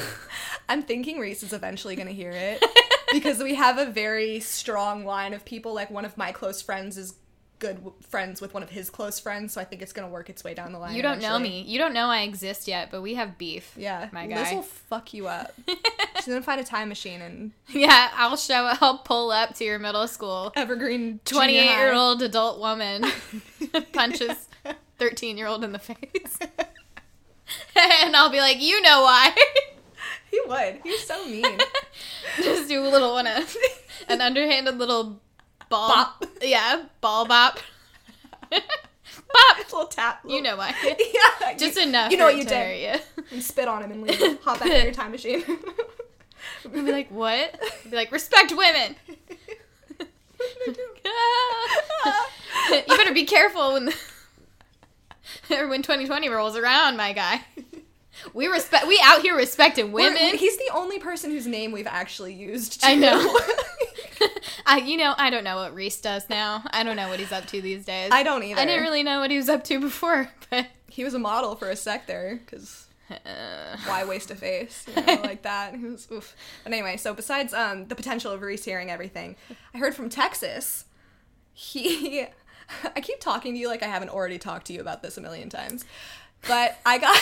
I'm 0.69 0.83
thinking 0.83 1.19
Reese 1.19 1.43
is 1.43 1.53
eventually 1.53 1.97
going 1.97 2.07
to 2.09 2.15
hear 2.15 2.31
it 2.31 2.65
because 3.12 3.42
we 3.42 3.55
have 3.55 3.79
a 3.79 3.87
very 3.87 4.40
strong 4.40 5.05
line 5.05 5.35
of 5.35 5.44
people. 5.44 5.75
Like 5.75 5.90
one 5.90 6.05
of 6.05 6.16
my 6.16 6.33
close 6.33 6.61
friends 6.62 6.96
is 6.96 7.14
good 7.59 7.77
w- 7.77 7.94
friends 8.09 8.40
with 8.40 8.55
one 8.55 8.62
of 8.64 8.70
his 8.70 8.90
close 8.90 9.20
friends, 9.20 9.53
so 9.53 9.61
I 9.61 9.64
think 9.64 9.83
it's 9.83 9.92
going 9.92 10.07
to 10.09 10.12
work 10.12 10.29
its 10.29 10.42
way 10.42 10.53
down 10.53 10.72
the 10.72 10.79
line. 10.81 10.96
You 10.96 11.03
don't 11.03 11.20
know 11.22 11.38
me. 11.38 11.62
You 11.62 11.79
don't 11.79 11.94
know 11.94 12.07
I 12.09 12.22
exist 12.22 12.66
yet, 12.66 12.90
but 12.90 13.03
we 13.03 13.14
have 13.14 13.38
beef. 13.38 13.72
Yeah, 13.77 14.09
my 14.12 14.27
Liz 14.27 14.35
guy. 14.48 14.55
will 14.55 14.62
fuck 14.62 15.14
you 15.14 15.29
up. 15.29 15.53
She's 16.16 16.27
gonna 16.27 16.42
find 16.42 16.61
a 16.61 16.64
time 16.64 16.88
machine 16.88 17.20
and 17.20 17.53
Yeah, 17.68 18.11
I'll 18.14 18.37
show. 18.37 18.72
I'll 18.81 18.98
pull 18.98 19.31
up 19.31 19.55
to 19.57 19.64
your 19.64 19.79
middle 19.79 20.07
school. 20.09 20.53
Evergreen 20.57 21.20
twenty-eight-year-old 21.25 22.22
adult 22.22 22.59
woman 22.61 23.05
punches 23.92 24.48
13 24.98 25.37
year 25.37 25.46
old 25.48 25.64
in 25.64 25.72
the 25.72 25.79
face. 25.81 26.38
and 27.77 28.16
I'll 28.16 28.31
be 28.31 28.38
like, 28.38 28.61
you 28.61 28.81
know 28.83 29.03
why. 29.03 29.35
He 30.33 30.40
would. 30.47 30.81
He's 30.83 31.07
so 31.07 31.27
mean. 31.27 31.59
Just 32.42 32.66
do 32.66 32.83
a 32.83 32.88
little 32.88 33.12
one, 33.12 33.27
a, 33.27 33.45
an 34.09 34.23
underhanded 34.23 34.79
little 34.79 35.21
ball. 35.68 35.88
Bop. 35.88 36.25
Yeah, 36.40 36.87
ball 37.03 37.27
bop. 37.27 37.59
bop. 38.51 38.62
little 39.59 39.87
tap. 39.88 40.21
You 40.27 40.40
know 40.40 40.57
why. 40.57 40.75
Yeah. 41.12 41.55
Just 41.59 41.77
you, 41.77 41.83
enough. 41.83 42.11
You 42.11 42.16
know 42.16 42.25
what 42.25 42.38
you 42.38 42.45
did. 42.45 42.81
you. 42.81 43.25
And 43.31 43.42
spit 43.42 43.68
on 43.68 43.83
him 43.83 43.92
and 43.92 44.03
leave. 44.03 44.40
Hop 44.42 44.59
back 44.59 44.71
in 44.71 44.85
your 44.85 44.95
time 44.95 45.11
machine. 45.11 45.45
I'll 46.64 46.71
be 46.71 46.81
like, 46.81 47.11
what? 47.11 47.61
I'll 47.85 47.90
be 47.90 47.97
like, 47.97 48.11
respect 48.11 48.55
women. 48.57 48.97
you 52.71 52.83
better 52.87 53.12
be 53.12 53.27
careful 53.27 53.75
when 53.75 53.92
or 55.51 55.68
when 55.68 55.83
2020 55.83 56.31
rolls 56.31 56.57
around, 56.57 56.97
my 56.97 57.12
guy. 57.12 57.45
We 58.35 58.47
respect. 58.47 58.87
We 58.87 59.01
out 59.05 59.23
here 59.23 59.37
respecting 59.37 59.93
We're- 59.93 60.13
women. 60.15 60.39
He's 60.39 60.57
the 60.59 60.71
only 60.75 60.99
person 60.99 61.31
whose 61.31 61.47
name 61.47 61.73
we've 61.73 61.87
actually 61.87 62.35
used. 62.35 62.81
I 62.85 62.95
know. 62.95 63.39
I, 64.67 64.79
you 64.79 64.97
know, 64.97 65.15
I 65.19 65.31
don't 65.31 65.45
know 65.45 65.57
what 65.57 65.75
Reese 65.75 66.01
does 66.01 66.29
now. 66.31 66.63
I 66.71 66.83
don't 66.85 66.97
know 66.97 67.09
what 67.09 67.19
he's 67.19 67.33
up 67.33 67.47
to 67.47 67.61
these 67.61 67.85
days. 67.85 68.11
I 68.13 68.23
don't 68.23 68.43
either. 68.43 68.61
I 68.61 68.65
didn't 68.65 68.83
really 68.83 69.03
know 69.03 69.21
what 69.21 69.31
he 69.31 69.37
was 69.37 69.49
up 69.49 69.65
to 69.65 69.81
before, 69.81 70.29
but 70.51 70.67
He 70.89 71.05
was 71.05 71.15
a 71.15 71.19
model 71.19 71.57
for 71.57 71.69
a 71.71 71.77
sec 71.77 72.07
there, 72.07 72.41
because 72.45 72.87
uh, 73.11 73.77
why 73.87 74.05
waste 74.05 74.31
a 74.31 74.35
face 74.35 74.87
you 74.97 75.03
know, 75.05 75.21
like 75.23 75.43
that 75.43 75.75
He 75.75 75.85
was, 75.85 76.09
oof. 76.11 76.35
but 76.65 76.73
anyway 76.73 76.97
so 76.97 77.13
besides 77.13 77.53
um, 77.53 77.87
the 77.89 77.95
potential 77.95 78.33
of 78.33 78.41
Reese 78.41 78.65
hearing 78.65 78.91
everything 78.91 79.37
i 79.75 79.79
heard 79.79 79.95
from 79.95 80.09
texas 80.09 80.87
he 81.53 82.25
i 82.97 83.01
keep 83.03 83.21
talking 83.21 83.53
to 83.53 83.59
you 83.61 83.69
like 83.69 83.83
i 83.83 83.87
haven't 83.87 84.09
already 84.09 84.39
talked 84.39 84.67
to 84.69 84.73
you 84.73 84.81
about 84.81 85.03
this 85.03 85.19
a 85.19 85.21
million 85.21 85.51
times 85.51 85.85
but 86.49 86.79
i 86.87 86.97
got 86.97 87.15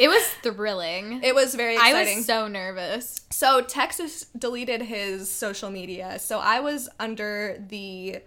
it 0.00 0.08
was 0.08 0.26
thrilling. 0.42 1.22
it 1.22 1.34
was 1.34 1.54
very 1.54 1.76
I 1.76 1.92
was 1.92 2.26
so 2.26 2.48
nervous. 2.48 3.20
so 3.30 3.60
texas 3.60 4.26
deleted 4.36 4.82
his 4.82 5.30
social 5.30 5.70
media 5.70 6.18
so 6.18 6.38
i 6.38 6.60
was 6.60 6.88
under 6.98 7.62
the 7.68 8.22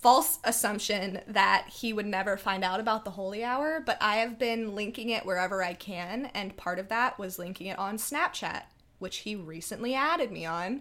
false 0.00 0.38
assumption 0.44 1.20
that 1.26 1.66
he 1.68 1.92
would 1.92 2.06
never 2.06 2.38
find 2.38 2.64
out 2.64 2.80
about 2.80 3.04
the 3.04 3.10
holy 3.10 3.44
hour, 3.44 3.82
but 3.84 3.98
I 4.00 4.16
have 4.16 4.38
been 4.38 4.74
linking 4.74 5.10
it 5.10 5.26
wherever 5.26 5.62
I 5.62 5.74
can, 5.74 6.30
and 6.32 6.56
part 6.56 6.78
of 6.78 6.88
that 6.88 7.18
was 7.18 7.38
linking 7.38 7.66
it 7.66 7.78
on 7.78 7.98
Snapchat, 7.98 8.62
which 8.98 9.18
he 9.18 9.36
recently 9.36 9.94
added 9.94 10.32
me 10.32 10.46
on. 10.46 10.80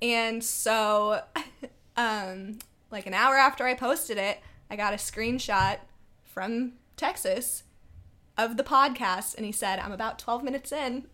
And 0.00 0.42
so, 0.44 1.22
um, 1.96 2.58
like 2.92 3.06
an 3.06 3.14
hour 3.14 3.36
after 3.36 3.66
I 3.66 3.74
posted 3.74 4.18
it, 4.18 4.38
I 4.70 4.76
got 4.76 4.94
a 4.94 4.98
screenshot 4.98 5.78
from 6.24 6.74
Texas 6.96 7.64
of 8.36 8.56
the 8.56 8.64
podcast, 8.64 9.36
and 9.36 9.46
he 9.46 9.52
said, 9.52 9.78
I'm 9.78 9.92
about 9.92 10.18
12 10.18 10.42
minutes 10.42 10.72
in. 10.72 11.04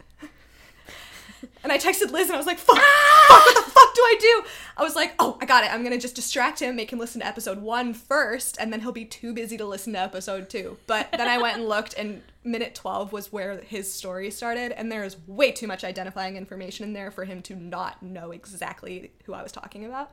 And 1.62 1.72
I 1.72 1.78
texted 1.78 2.10
Liz 2.10 2.26
and 2.26 2.34
I 2.34 2.36
was 2.36 2.46
like, 2.46 2.58
fuck, 2.58 2.76
fuck, 2.76 3.44
what 3.46 3.64
the 3.64 3.70
fuck 3.70 3.94
do 3.94 4.02
I 4.02 4.16
do? 4.20 4.42
I 4.76 4.82
was 4.82 4.94
like, 4.94 5.14
oh, 5.18 5.38
I 5.40 5.46
got 5.46 5.64
it. 5.64 5.72
I'm 5.72 5.82
gonna 5.82 5.98
just 5.98 6.14
distract 6.14 6.60
him, 6.60 6.76
make 6.76 6.92
him 6.92 6.98
listen 6.98 7.20
to 7.20 7.26
episode 7.26 7.58
one 7.58 7.94
first, 7.94 8.56
and 8.58 8.72
then 8.72 8.80
he'll 8.80 8.92
be 8.92 9.04
too 9.04 9.32
busy 9.32 9.56
to 9.56 9.64
listen 9.64 9.92
to 9.94 10.00
episode 10.00 10.50
two. 10.50 10.76
But 10.86 11.10
then 11.12 11.28
I 11.28 11.38
went 11.38 11.58
and 11.58 11.68
looked, 11.68 11.94
and 11.94 12.22
minute 12.44 12.74
12 12.74 13.12
was 13.12 13.32
where 13.32 13.60
his 13.60 13.92
story 13.92 14.30
started, 14.30 14.72
and 14.72 14.90
there 14.90 15.04
is 15.04 15.16
way 15.26 15.52
too 15.52 15.66
much 15.66 15.84
identifying 15.84 16.36
information 16.36 16.84
in 16.84 16.92
there 16.92 17.10
for 17.10 17.24
him 17.24 17.42
to 17.42 17.54
not 17.54 18.02
know 18.02 18.32
exactly 18.32 19.12
who 19.24 19.34
I 19.34 19.42
was 19.42 19.52
talking 19.52 19.84
about. 19.84 20.12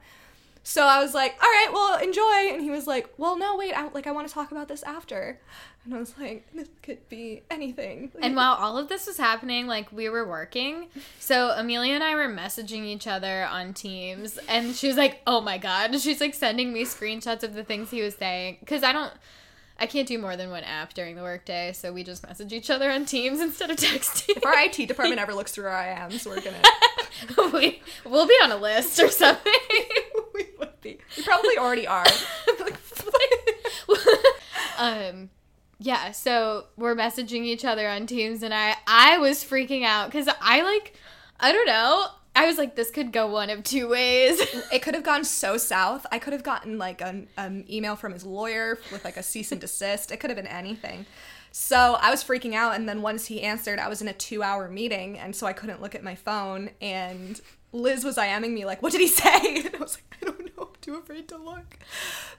So 0.68 0.84
I 0.84 1.02
was 1.02 1.14
like, 1.14 1.42
all 1.42 1.50
right, 1.50 1.70
well, 1.72 1.98
enjoy. 1.98 2.54
And 2.54 2.62
he 2.62 2.70
was 2.70 2.88
like, 2.88 3.14
well, 3.18 3.38
no, 3.38 3.56
wait, 3.56 3.72
I, 3.72 3.88
like, 3.88 4.06
I 4.06 4.12
want 4.12 4.28
to 4.28 4.34
talk 4.34 4.52
about 4.52 4.68
this 4.68 4.84
after. 4.84 5.40
And 5.86 5.96
I 5.96 5.98
was 5.98 6.14
like, 6.20 6.46
this 6.54 6.68
could 6.84 7.08
be 7.08 7.44
anything. 7.50 8.12
And 8.22 8.36
while 8.36 8.54
all 8.54 8.78
of 8.78 8.90
this 8.90 9.08
was 9.08 9.18
happening, 9.18 9.66
like 9.66 9.90
we 9.94 10.10
were 10.10 10.28
working, 10.28 10.88
so 11.20 11.54
Amelia 11.56 11.94
and 11.94 12.04
I 12.04 12.16
were 12.16 12.28
messaging 12.28 12.84
each 12.84 13.08
other 13.08 13.46
on 13.46 13.74
Teams, 13.74 14.38
and 14.50 14.76
she 14.76 14.90
was 14.90 14.98
like, 14.98 15.22
"Oh 15.26 15.40
my 15.40 15.58
god!" 15.58 15.98
She's 16.02 16.20
like 16.20 16.34
sending 16.34 16.74
me 16.74 16.84
screenshots 16.84 17.44
of 17.44 17.54
the 17.54 17.64
things 17.64 17.90
he 17.90 18.02
was 18.02 18.16
saying 18.16 18.58
because 18.60 18.84
I 18.84 18.92
don't, 18.92 19.14
I 19.80 19.86
can't 19.86 20.06
do 20.08 20.18
more 20.18 20.36
than 20.36 20.50
one 20.50 20.66
app 20.66 20.94
during 20.94 21.16
the 21.16 21.24
workday, 21.24 21.72
so 21.72 21.94
we 21.94 22.04
just 22.04 22.28
message 22.28 22.52
each 22.52 22.70
other 22.70 22.92
on 22.92 23.06
Teams 23.06 23.40
instead 23.40 23.72
of 23.72 23.78
texting. 23.78 24.36
if 24.36 24.46
our 24.46 24.60
IT 24.60 24.86
department 24.86 25.22
ever 25.22 25.34
looks 25.34 25.54
through 25.54 25.68
our 25.68 25.82
IMs, 25.82 26.26
we're 26.26 26.42
gonna. 26.42 26.62
we 27.58 27.82
we'll 28.04 28.28
be 28.28 28.38
on 28.44 28.52
a 28.52 28.58
list 28.58 29.00
or 29.00 29.08
something. 29.08 29.54
We 30.88 30.94
would 30.94 31.00
be. 31.00 31.18
We 31.18 31.24
probably 31.24 31.58
already 31.58 31.88
are. 31.88 32.06
um 34.78 35.30
yeah 35.80 36.12
so 36.12 36.66
we're 36.78 36.96
messaging 36.96 37.44
each 37.44 37.66
other 37.66 37.88
on 37.88 38.06
teams 38.06 38.44
and 38.44 38.54
i 38.54 38.76
i 38.86 39.18
was 39.18 39.44
freaking 39.44 39.84
out 39.84 40.08
because 40.08 40.30
i 40.40 40.62
like 40.62 40.96
i 41.40 41.52
don't 41.52 41.66
know 41.66 42.08
i 42.36 42.46
was 42.46 42.60
like 42.60 42.76
this 42.76 42.92
could 42.92 43.12
go 43.12 43.26
one 43.28 43.50
of 43.50 43.64
two 43.64 43.88
ways 43.88 44.40
it 44.72 44.82
could 44.82 44.94
have 44.94 45.04
gone 45.04 45.24
so 45.24 45.58
south. 45.58 46.06
I 46.12 46.20
could 46.20 46.34
have 46.34 46.44
gotten 46.44 46.78
like 46.78 47.02
an 47.02 47.28
um, 47.38 47.64
email 47.70 47.96
from 47.96 48.14
his 48.14 48.26
lawyer 48.26 48.78
with 48.92 49.04
like 49.04 49.18
a 49.18 49.24
cease 49.24 49.52
and 49.52 49.60
desist. 49.62 50.12
It 50.12 50.18
could 50.18 50.30
have 50.30 50.38
been 50.38 50.48
anything. 50.48 51.06
So 51.52 51.98
I 52.00 52.12
was 52.12 52.24
freaking 52.24 52.54
out, 52.54 52.76
and 52.76 52.88
then 52.88 53.02
once 53.02 53.26
he 53.26 53.42
answered, 53.42 53.80
I 53.80 53.88
was 53.88 54.02
in 54.02 54.08
a 54.08 54.14
two-hour 54.14 54.70
meeting, 54.70 55.18
and 55.18 55.36
so 55.36 55.48
I 55.48 55.54
couldn't 55.54 55.82
look 55.82 55.96
at 55.96 56.04
my 56.04 56.14
phone. 56.14 56.70
And 56.82 57.40
Liz 57.72 58.04
was 58.04 58.18
IMing 58.18 58.54
me 58.54 58.66
like, 58.66 58.84
"What 58.84 58.92
did 58.92 59.02
he 59.02 59.08
say?" 59.08 59.64
And 59.66 59.76
I 59.76 59.80
was 59.80 59.98
like, 59.98 60.18
"I 60.22 60.26
don't 60.26 60.37
too 60.88 60.96
afraid 60.96 61.28
to 61.30 61.38
look." 61.38 61.78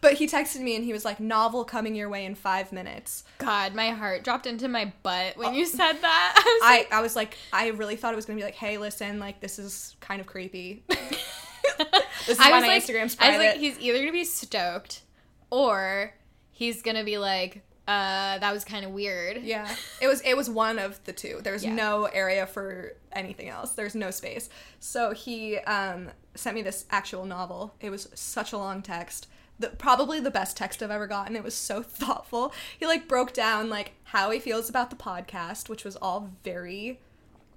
But 0.01 0.15
he 0.15 0.27
texted 0.27 0.61
me, 0.61 0.77
and 0.77 0.85
he 0.85 0.93
was 0.93 1.05
like, 1.05 1.21
"Novel 1.21 1.65
coming 1.65 1.95
your 1.95 2.09
way 2.09 2.25
in 2.25 2.35
five 2.35 2.73
minutes." 2.73 3.25
god 3.39 3.75
my 3.75 3.91
heart 3.91 4.25
dropped 4.25 4.47
into 4.47 4.67
my 4.69 4.93
butt 5.03 5.37
when 5.37 5.55
you 5.55 5.65
said 5.67 5.93
that 5.93 6.35
I 6.37 6.79
was 6.81 6.87
I, 6.93 6.99
I 6.99 7.03
was 7.03 7.15
like, 7.17 7.37
I 7.53 7.69
really 7.69 7.97
thought 7.97 8.13
it 8.13 8.17
was 8.17 8.25
gonna 8.27 8.39
be 8.39 8.45
like, 8.45 8.55
"Hey, 8.55 8.79
listen, 8.79 9.19
like 9.19 9.41
this 9.41 9.59
is 9.59 9.97
kind 10.01 10.21
of 10.21 10.27
creepy." 10.27 10.83
this 10.89 12.29
is 12.29 12.39
I 12.41 12.51
why 12.51 12.61
my 12.61 12.67
like, 12.69 12.83
Instagram's 12.83 13.17
I 13.21 13.29
was 13.29 13.37
private. 13.37 13.39
like, 13.39 13.57
he's 13.59 13.79
either 13.79 13.99
gonna 13.99 14.13
be 14.13 14.25
stoked, 14.25 15.03
or 15.51 16.13
he's 16.51 16.83
gonna 16.83 17.05
be 17.05 17.19
like, 17.19 17.63
uh, 17.87 18.39
that 18.39 18.53
was 18.53 18.65
kind 18.65 18.85
of 18.85 18.91
weird. 18.93 19.43
Yeah, 19.43 19.69
it 20.01 20.07
was 20.09 20.21
it 20.23 20.37
was 20.37 20.51
one 20.51 20.79
of 20.79 21.03
the 21.05 21.13
two. 21.13 21.41
There 21.43 21.53
was 21.53 21.65
Yeah. 21.65 21.75
no 21.75 22.05
area 22.05 22.47
for 22.47 22.95
anything 23.13 23.49
else. 23.49 23.73
There's 23.73 23.95
no 23.95 24.11
space. 24.11 24.49
So 24.81 25.13
he 25.13 25.59
um, 25.59 26.09
sent 26.39 26.55
me 26.55 26.63
this 26.63 26.87
actual 26.91 27.25
novel. 27.25 27.75
It 27.81 27.91
was 27.91 28.09
such 28.15 28.53
a 28.53 28.59
long 28.59 28.83
text. 28.83 29.27
The, 29.59 29.69
probably 29.69 30.21
the 30.21 30.31
best 30.31 30.57
text 30.57 30.83
I've 30.83 30.91
ever 30.91 31.07
gotten. 31.09 31.35
It 31.35 31.43
was 31.43 31.55
so 31.55 31.83
thoughtful. 31.83 32.53
He 32.79 32.87
like 32.87 33.09
broke 33.09 33.33
down 33.33 33.69
like 33.69 33.93
how 34.05 34.31
he 34.31 34.39
feels 34.39 34.69
about 34.69 34.91
the 34.91 34.97
podcast, 34.97 35.69
which 35.69 35.85
was 35.85 35.97
all 35.97 36.31
very 36.45 37.01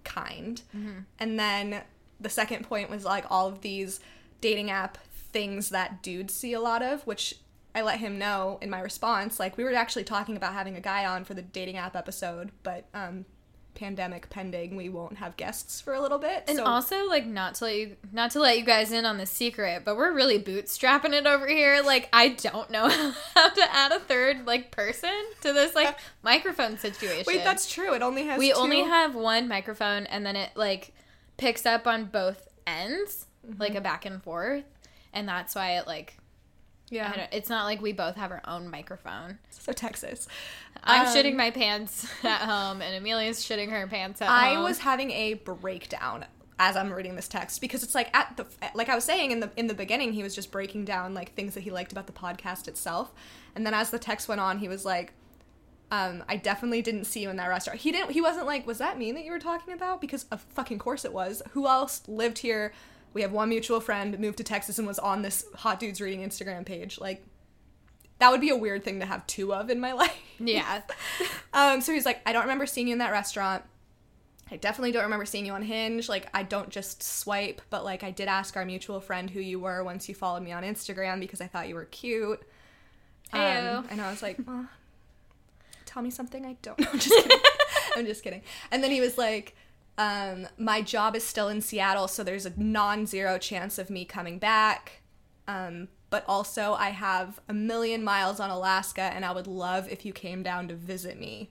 kind. 0.04 0.62
And 1.20 1.40
then 1.40 1.84
the 2.20 2.30
second 2.30 2.68
point 2.68 2.90
was 2.90 3.06
like 3.06 3.26
all 3.30 3.48
of 3.48 3.62
these 3.62 4.00
dating 4.42 4.72
app 4.72 4.98
things 5.14 5.70
that 5.70 6.02
dudes 6.02 6.34
see 6.34 6.54
a 6.54 6.60
lot 6.60 6.82
of, 6.82 7.06
which 7.08 7.36
I 7.74 7.82
let 7.84 8.00
him 8.00 8.18
know 8.18 8.58
in 8.62 8.70
my 8.70 8.82
response. 8.82 9.40
Like 9.40 9.56
we 9.58 9.64
were 9.64 9.74
actually 9.74 10.04
talking 10.04 10.36
about 10.36 10.54
having 10.54 10.76
a 10.76 10.82
guy 10.82 11.06
on 11.06 11.24
for 11.24 11.36
the 11.36 11.42
dating 11.42 11.78
app 11.78 11.96
episode, 11.96 12.52
but 12.64 12.86
um 12.94 13.26
pandemic 13.76 14.30
pending, 14.30 14.76
we 14.76 14.90
won't 14.90 15.18
have 15.18 15.38
guests 15.38 15.80
for 15.82 15.94
a 15.94 16.02
little 16.02 16.18
bit. 16.18 16.44
And 16.48 16.58
so 16.58 16.66
also, 16.66 17.08
like, 17.08 17.26
not 17.26 17.56
to 17.56 17.66
let 17.66 17.76
you 17.78 17.96
not 18.12 18.32
to 18.32 18.40
let 18.40 18.58
you 18.60 18.66
guys 18.66 18.92
in 18.92 19.06
on 19.06 19.18
the 19.18 19.26
secret, 19.26 19.84
but 19.86 19.96
we're 19.98 20.12
really 20.14 20.38
bootstrapping 20.42 21.14
it 21.14 21.26
over 21.26 21.48
here. 21.48 21.82
Like, 21.84 22.10
I 22.14 22.30
don't 22.30 22.70
know 22.70 22.88
how 23.36 23.50
to 23.50 23.76
add 23.76 23.92
a 23.92 24.00
third 24.00 24.46
like 24.46 24.72
person 24.72 25.14
to 25.42 25.54
this 25.54 25.74
like 25.76 25.98
microphone 26.24 26.78
situation. 26.78 27.24
Wait, 27.28 27.44
that's 27.44 27.72
true. 27.72 27.94
It 27.94 28.02
only 28.02 28.26
has 28.26 28.38
we 28.40 28.52
two- 28.52 28.58
only 28.58 28.82
have 28.82 29.16
one 29.16 29.48
microphone, 29.48 30.06
and 30.08 30.26
then 30.26 30.36
it 30.36 30.52
like 30.56 30.94
picks 31.38 31.66
up 31.66 31.88
on 31.88 32.06
both 32.06 32.48
ends, 32.68 33.26
Mm-hmm. 33.48 33.60
like 33.60 33.74
a 33.74 33.82
back 33.82 34.06
and 34.06 34.22
forth, 34.22 34.66
and 35.14 35.28
that's 35.28 35.56
why 35.56 35.78
it 35.78 35.88
like. 35.88 36.16
Yeah. 36.92 37.28
It's 37.32 37.50
not 37.50 37.64
like 37.66 37.82
we 37.82 37.94
both 37.94 38.16
have 38.16 38.32
our 38.32 38.42
own 38.46 38.70
microphone. 38.70 39.40
so 39.50 39.72
Texas. 39.72 40.28
I'm 40.84 41.08
Um, 41.08 41.16
shitting 41.16 41.36
my 41.36 41.50
pants 41.50 42.06
at 42.24 42.42
home, 42.42 42.82
and 42.82 42.96
Amelia's 42.96 43.40
shitting 43.40 43.70
her 43.72 43.88
pants 43.88 44.22
at 44.22 44.30
I 44.30 44.50
home. 44.50 44.58
I 44.60 44.62
was 44.62 44.78
having 44.80 45.10
a 45.12 45.34
breakdown 45.36 46.26
as 46.60 46.76
I'm 46.78 46.94
reading 46.94 47.16
this 47.16 47.28
text 47.28 47.60
because 47.60 47.82
it's 47.82 47.96
like 47.96 48.16
at 48.16 48.38
the 48.38 48.46
like 48.76 48.88
I 48.88 48.94
was 48.94 49.04
saying 49.04 49.32
in 49.32 49.40
the 49.40 49.50
in 49.58 49.66
the 49.66 49.74
beginning 49.74 50.14
he 50.14 50.22
was 50.22 50.36
just 50.36 50.52
breaking 50.52 50.86
down 50.86 51.16
like 51.16 51.34
things 51.34 51.56
that 51.56 51.62
he 51.62 51.72
liked 51.72 51.92
about 51.92 52.06
the 52.06 52.14
podcast 52.14 52.68
itself, 52.68 53.12
and 53.56 53.66
then 53.66 53.74
as 53.74 53.90
the 53.90 53.98
text 54.00 54.28
went 54.28 54.40
on 54.42 54.60
he 54.60 54.68
was 54.68 54.86
like, 54.86 55.14
um, 55.92 56.24
I 56.30 56.36
definitely 56.38 56.82
didn't 56.82 57.06
see 57.06 57.22
you 57.22 57.30
in 57.30 57.38
that 57.38 57.48
restaurant. 57.48 57.80
He 57.80 57.92
didn't. 57.92 58.12
He 58.12 58.22
wasn't 58.22 58.46
like, 58.46 58.66
was 58.68 58.78
that 58.78 58.98
me 58.98 59.12
that 59.12 59.24
you 59.26 59.32
were 59.32 59.40
talking 59.40 59.74
about? 59.74 60.02
Because 60.02 60.26
of 60.32 60.42
fucking 60.42 60.80
course 60.80 61.04
it 61.04 61.14
was. 61.14 61.42
Who 61.52 61.68
else 61.68 62.02
lived 62.08 62.38
here? 62.40 62.74
We 63.14 63.22
have 63.24 63.32
one 63.32 63.50
mutual 63.50 63.80
friend 63.80 64.18
moved 64.20 64.38
to 64.38 64.44
Texas 64.44 64.78
and 64.80 64.88
was 64.88 65.00
on 65.00 65.22
this 65.22 65.46
hot 65.56 65.80
dudes 65.80 66.00
reading 66.00 66.22
Instagram 66.28 66.66
page. 66.66 67.00
Like, 67.00 67.24
that 68.20 68.32
would 68.32 68.40
be 68.42 68.50
a 68.50 68.56
weird 68.56 68.84
thing 68.84 69.00
to 69.00 69.06
have 69.06 69.26
two 69.28 69.54
of 69.54 69.70
in 69.70 69.80
my 69.80 69.92
life. 70.04 70.16
yeah. 70.40 70.82
Um, 71.54 71.82
so 71.82 71.92
he's 71.92 72.06
like, 72.06 72.22
I 72.26 72.32
don't 72.32 72.44
remember 72.44 72.66
seeing 72.66 72.88
you 72.88 72.94
in 72.94 73.00
that 73.00 73.12
restaurant. 73.12 73.64
I 74.50 74.56
definitely 74.56 74.94
don't 74.94 75.04
remember 75.04 75.26
seeing 75.26 75.46
you 75.46 75.52
on 75.52 75.64
Hinge. 75.64 76.08
Like, 76.08 76.30
I 76.34 76.44
don't 76.44 76.70
just 76.70 77.04
swipe, 77.04 77.62
but 77.70 77.84
like, 77.84 78.04
I 78.04 78.12
did 78.12 78.30
ask 78.30 78.56
our 78.56 78.64
mutual 78.64 79.02
friend 79.02 79.30
who 79.30 79.42
you 79.42 79.60
were 79.60 79.84
once 79.84 80.08
you 80.08 80.16
followed 80.16 80.44
me 80.44 80.54
on 80.54 80.64
Instagram 80.64 81.20
because 81.20 81.42
I 81.42 81.48
thought 81.48 81.68
you 81.68 81.76
were 81.76 81.86
cute. 81.86 82.42
Um, 83.34 83.40
and 83.90 84.00
I 84.02 84.10
was 84.10 84.22
like, 84.22 84.40
"Uh, 84.48 84.64
tell 85.86 86.02
me 86.02 86.10
something 86.10 86.46
I 86.46 86.56
don't 86.62 86.80
know. 86.80 86.88
I'm 86.92 87.00
just 87.00 87.16
kidding. 87.24 87.38
I'm 87.98 88.06
just 88.06 88.24
kidding. 88.24 88.42
And 88.72 88.82
then 88.84 88.92
he 88.92 89.02
was 89.02 89.18
like, 89.18 89.56
um, 89.98 90.48
my 90.58 90.82
job 90.82 91.16
is 91.16 91.26
still 91.26 91.48
in 91.48 91.62
Seattle, 91.62 92.08
so 92.08 92.24
there's 92.24 92.46
a 92.46 92.54
non 92.58 93.06
zero 93.06 93.38
chance 93.38 93.78
of 93.78 93.90
me 93.90 94.06
coming 94.06 94.40
back. 94.40 95.02
Um, 95.48 95.90
but 96.10 96.26
also, 96.28 96.74
I 96.74 96.90
have 96.90 97.40
a 97.48 97.54
million 97.54 98.04
miles 98.04 98.40
on 98.40 98.50
Alaska, 98.50 99.02
and 99.02 99.24
I 99.24 99.32
would 99.32 99.48
love 99.48 99.90
if 99.90 100.06
you 100.06 100.14
came 100.14 100.44
down 100.44 100.68
to 100.68 100.76
visit 100.76 101.20
me. 101.20 101.50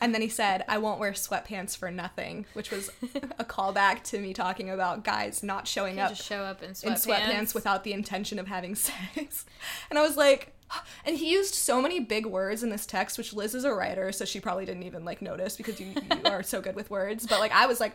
And 0.00 0.14
then 0.14 0.20
he 0.20 0.28
said, 0.28 0.64
I 0.68 0.78
won't 0.78 1.00
wear 1.00 1.12
sweatpants 1.12 1.76
for 1.76 1.90
nothing, 1.90 2.44
which 2.52 2.70
was 2.70 2.90
a 3.38 3.44
callback 3.44 4.02
to 4.04 4.20
me 4.20 4.34
talking 4.34 4.68
about 4.68 5.04
guys 5.04 5.42
not 5.42 5.66
showing 5.66 5.98
up 5.98 6.14
show 6.16 6.42
up 6.42 6.62
in 6.62 6.70
in 6.70 6.74
sweatpants. 6.74 7.06
sweatpants 7.06 7.54
without 7.54 7.82
the 7.82 7.92
intention 7.92 8.38
of 8.38 8.46
having 8.46 8.74
sex. 8.74 9.46
And 9.88 9.98
I 9.98 10.02
was 10.02 10.16
like, 10.16 10.52
And 11.04 11.16
he 11.16 11.30
used 11.30 11.54
so 11.54 11.80
many 11.80 12.00
big 12.00 12.26
words 12.26 12.64
in 12.64 12.70
this 12.70 12.84
text, 12.84 13.16
which 13.16 13.32
Liz 13.32 13.54
is 13.54 13.62
a 13.62 13.72
writer, 13.72 14.10
so 14.10 14.24
she 14.24 14.40
probably 14.40 14.66
didn't 14.66 14.82
even 14.82 15.04
like 15.04 15.22
notice 15.22 15.56
because 15.56 15.78
you, 15.78 15.86
you 15.86 16.20
are 16.24 16.42
so 16.42 16.60
good 16.60 16.74
with 16.74 16.90
words. 16.90 17.28
But 17.28 17.38
like 17.38 17.52
I 17.52 17.66
was 17.66 17.78
like, 17.78 17.94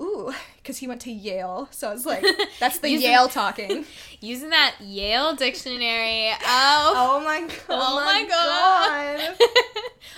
ooh, 0.00 0.32
because 0.56 0.78
he 0.78 0.88
went 0.88 1.02
to 1.02 1.10
Yale, 1.10 1.68
so 1.70 1.90
I 1.90 1.92
was 1.92 2.06
like, 2.06 2.24
that's 2.60 2.78
the 2.78 2.88
Using- 2.88 3.10
Yale 3.10 3.28
talking. 3.28 3.84
Using 4.22 4.48
that 4.50 4.76
Yale 4.80 5.34
dictionary. 5.36 6.30
Oh. 6.48 6.92
Oh 6.96 7.24
my 7.24 7.40
god! 7.40 7.52
Oh 7.68 8.04
my 8.04 8.26
god. 8.26 9.36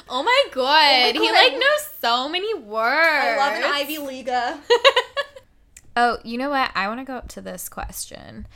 oh 0.09 0.23
my 0.23 0.45
god. 0.53 1.15
he 1.17 1.27
god. 1.27 1.35
like 1.35 1.53
knows 1.55 1.89
so 2.01 2.29
many 2.29 2.55
words. 2.55 3.09
I 3.09 3.37
love 3.37 3.53
an 3.55 3.65
Ivy 3.65 3.99
League. 3.99 4.31
Oh, 5.97 6.19
you 6.23 6.39
know 6.39 6.51
what? 6.51 6.71
I 6.77 6.87
want 6.87 7.01
to 7.01 7.05
go 7.05 7.15
up 7.15 7.27
to 7.31 7.41
this 7.41 7.69
question. 7.69 8.47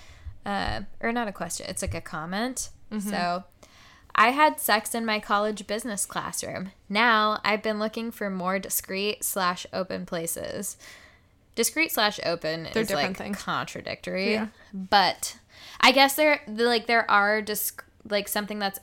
Uh, 0.47 0.83
or 1.01 1.11
not 1.13 1.27
a 1.27 1.33
question, 1.33 1.67
it's 1.69 1.83
like 1.83 1.95
a 1.95 2.01
comment. 2.01 2.71
So, 3.01 3.45
I 4.15 4.29
had 4.31 4.61
sex 4.61 4.95
in 4.95 5.07
my 5.07 5.19
college 5.21 5.67
business 5.67 6.05
classroom. 6.05 6.73
Now 6.89 7.41
I've 7.45 7.63
been 7.63 7.79
looking 7.79 8.11
for 8.11 8.29
more 8.29 8.59
discreet 8.59 9.25
slash 9.25 9.67
open 9.73 10.05
places. 10.07 10.77
Discreet 11.55 11.93
slash 11.93 12.21
open 12.25 12.69
They're 12.73 12.83
is 12.83 12.91
like 12.91 13.17
things. 13.17 13.39
contradictory, 13.39 14.33
Yeah. 14.33 14.49
but 14.75 15.37
I 15.81 15.93
guess 15.93 16.15
there 16.17 16.41
like 16.47 16.87
there 16.87 17.11
are 17.11 17.41
disc- 17.43 17.85
like 18.09 18.29
something 18.29 18.59
that's 18.59 18.81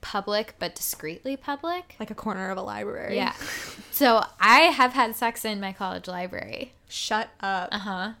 public 0.00 0.54
but 0.58 0.74
discreetly 0.74 1.36
public. 1.36 1.94
like 2.00 2.10
a 2.10 2.14
corner 2.14 2.50
of 2.50 2.58
a 2.58 2.62
library. 2.62 3.16
Yeah. 3.16 3.34
So 3.92 4.24
I 4.40 4.60
have 4.60 4.94
had 4.94 5.14
sex 5.14 5.44
in 5.44 5.60
my 5.60 5.74
college 5.74 6.08
library. 6.08 6.72
Shut 6.88 7.28
up. 7.40 7.68
Uh 7.70 7.78
huh. 7.78 8.12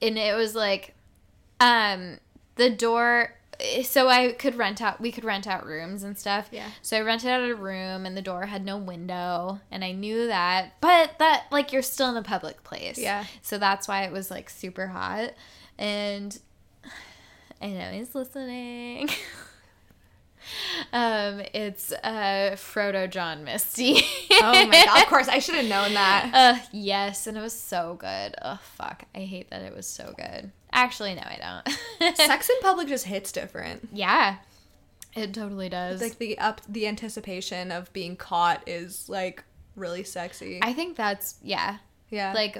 And 0.00 0.18
it 0.18 0.34
was 0.34 0.56
like, 0.56 0.94
um, 1.60 2.18
the 2.56 2.68
door. 2.70 3.34
So 3.84 4.08
I 4.08 4.32
could 4.32 4.56
rent 4.56 4.82
out. 4.82 5.00
We 5.00 5.12
could 5.12 5.24
rent 5.24 5.46
out 5.46 5.66
rooms 5.66 6.02
and 6.02 6.18
stuff. 6.18 6.48
Yeah. 6.50 6.68
So 6.80 6.96
I 6.96 7.00
rented 7.00 7.30
out 7.30 7.48
a 7.48 7.54
room, 7.54 8.06
and 8.06 8.16
the 8.16 8.22
door 8.22 8.46
had 8.46 8.64
no 8.64 8.76
window, 8.76 9.60
and 9.70 9.84
I 9.84 9.92
knew 9.92 10.26
that. 10.26 10.74
But 10.80 11.18
that, 11.18 11.44
like, 11.50 11.72
you're 11.72 11.82
still 11.82 12.10
in 12.10 12.16
a 12.16 12.22
public 12.22 12.64
place. 12.64 12.98
Yeah. 12.98 13.24
So 13.42 13.58
that's 13.58 13.86
why 13.86 14.02
it 14.02 14.12
was 14.12 14.30
like 14.30 14.50
super 14.50 14.88
hot, 14.88 15.34
and 15.78 16.38
I 17.60 17.68
know 17.68 17.90
he's 17.92 18.14
listening. 18.14 19.08
um, 20.92 21.42
it's 21.54 21.92
uh 21.92 22.56
Frodo, 22.56 23.08
John, 23.08 23.44
Misty. 23.44 24.02
oh 24.32 24.66
my 24.66 24.84
god! 24.86 25.02
Of 25.02 25.08
course, 25.08 25.28
I 25.28 25.38
should 25.38 25.54
have 25.54 25.66
known 25.66 25.94
that. 25.94 26.30
Uh, 26.42 26.58
yes, 26.72 27.26
and 27.26 27.36
it 27.36 27.40
was 27.40 27.52
so 27.52 27.96
good. 28.00 28.34
Oh, 28.42 28.58
fuck. 28.62 29.04
I 29.14 29.20
hate 29.20 29.50
that 29.50 29.62
it 29.62 29.74
was 29.74 29.86
so 29.86 30.14
good. 30.16 30.50
Actually, 30.72 31.14
no, 31.14 31.22
I 31.22 31.62
don't. 32.00 32.16
Sex 32.16 32.48
in 32.48 32.56
public 32.60 32.88
just 32.88 33.06
hits 33.06 33.32
different. 33.32 33.88
yeah, 33.92 34.36
it 35.14 35.34
totally 35.34 35.68
does. 35.68 36.00
Like 36.00 36.18
the 36.18 36.38
up, 36.38 36.60
the 36.68 36.86
anticipation 36.86 37.70
of 37.70 37.92
being 37.92 38.16
caught 38.16 38.62
is 38.66 39.08
like 39.08 39.44
really 39.76 40.04
sexy. 40.04 40.60
I 40.62 40.72
think 40.72 40.96
that's, 40.96 41.36
yeah. 41.42 41.78
yeah. 42.10 42.32
Like, 42.32 42.58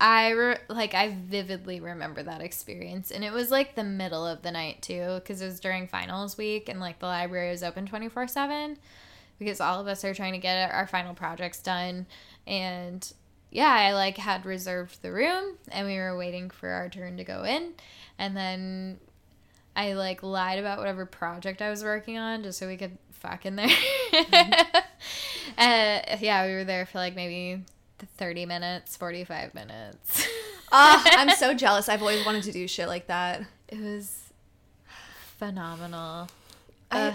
I, 0.00 0.30
re- 0.30 0.58
like, 0.68 0.94
I 0.94 1.16
vividly 1.18 1.80
remember 1.80 2.22
that 2.22 2.40
experience. 2.40 3.10
And 3.10 3.24
it 3.24 3.32
was, 3.32 3.50
like, 3.50 3.74
the 3.74 3.84
middle 3.84 4.26
of 4.26 4.42
the 4.42 4.50
night, 4.50 4.82
too, 4.82 5.14
because 5.14 5.40
it 5.40 5.46
was 5.46 5.60
during 5.60 5.86
finals 5.86 6.36
week, 6.36 6.68
and, 6.68 6.80
like, 6.80 6.98
the 6.98 7.06
library 7.06 7.50
was 7.50 7.62
open 7.62 7.86
24 7.86 8.28
7 8.28 8.78
because 9.38 9.60
all 9.60 9.80
of 9.80 9.86
us 9.86 10.04
are 10.04 10.14
trying 10.14 10.32
to 10.32 10.38
get 10.38 10.70
our 10.72 10.86
final 10.86 11.14
projects 11.14 11.60
done. 11.60 12.06
And 12.46 13.10
yeah, 13.54 13.72
I 13.72 13.94
like 13.94 14.18
had 14.18 14.44
reserved 14.44 15.00
the 15.00 15.12
room 15.12 15.56
and 15.70 15.86
we 15.86 15.96
were 15.96 16.18
waiting 16.18 16.50
for 16.50 16.68
our 16.68 16.88
turn 16.88 17.16
to 17.18 17.24
go 17.24 17.44
in. 17.44 17.74
And 18.18 18.36
then 18.36 18.98
I 19.76 19.92
like 19.92 20.24
lied 20.24 20.58
about 20.58 20.78
whatever 20.78 21.06
project 21.06 21.62
I 21.62 21.70
was 21.70 21.84
working 21.84 22.18
on 22.18 22.42
just 22.42 22.58
so 22.58 22.66
we 22.66 22.76
could 22.76 22.98
fuck 23.12 23.46
in 23.46 23.54
there. 23.54 23.68
uh, 25.56 26.00
yeah, 26.18 26.46
we 26.46 26.52
were 26.52 26.64
there 26.64 26.84
for 26.84 26.98
like 26.98 27.14
maybe 27.14 27.62
30 28.16 28.44
minutes, 28.44 28.96
45 28.96 29.54
minutes. 29.54 30.26
Ah, 30.72 31.00
I'm 31.16 31.30
so 31.30 31.54
jealous. 31.54 31.88
I've 31.88 32.02
always 32.02 32.26
wanted 32.26 32.42
to 32.42 32.52
do 32.52 32.66
shit 32.66 32.88
like 32.88 33.06
that. 33.06 33.42
it 33.68 33.80
was 33.80 34.32
phenomenal. 35.38 36.26
I, 36.90 37.14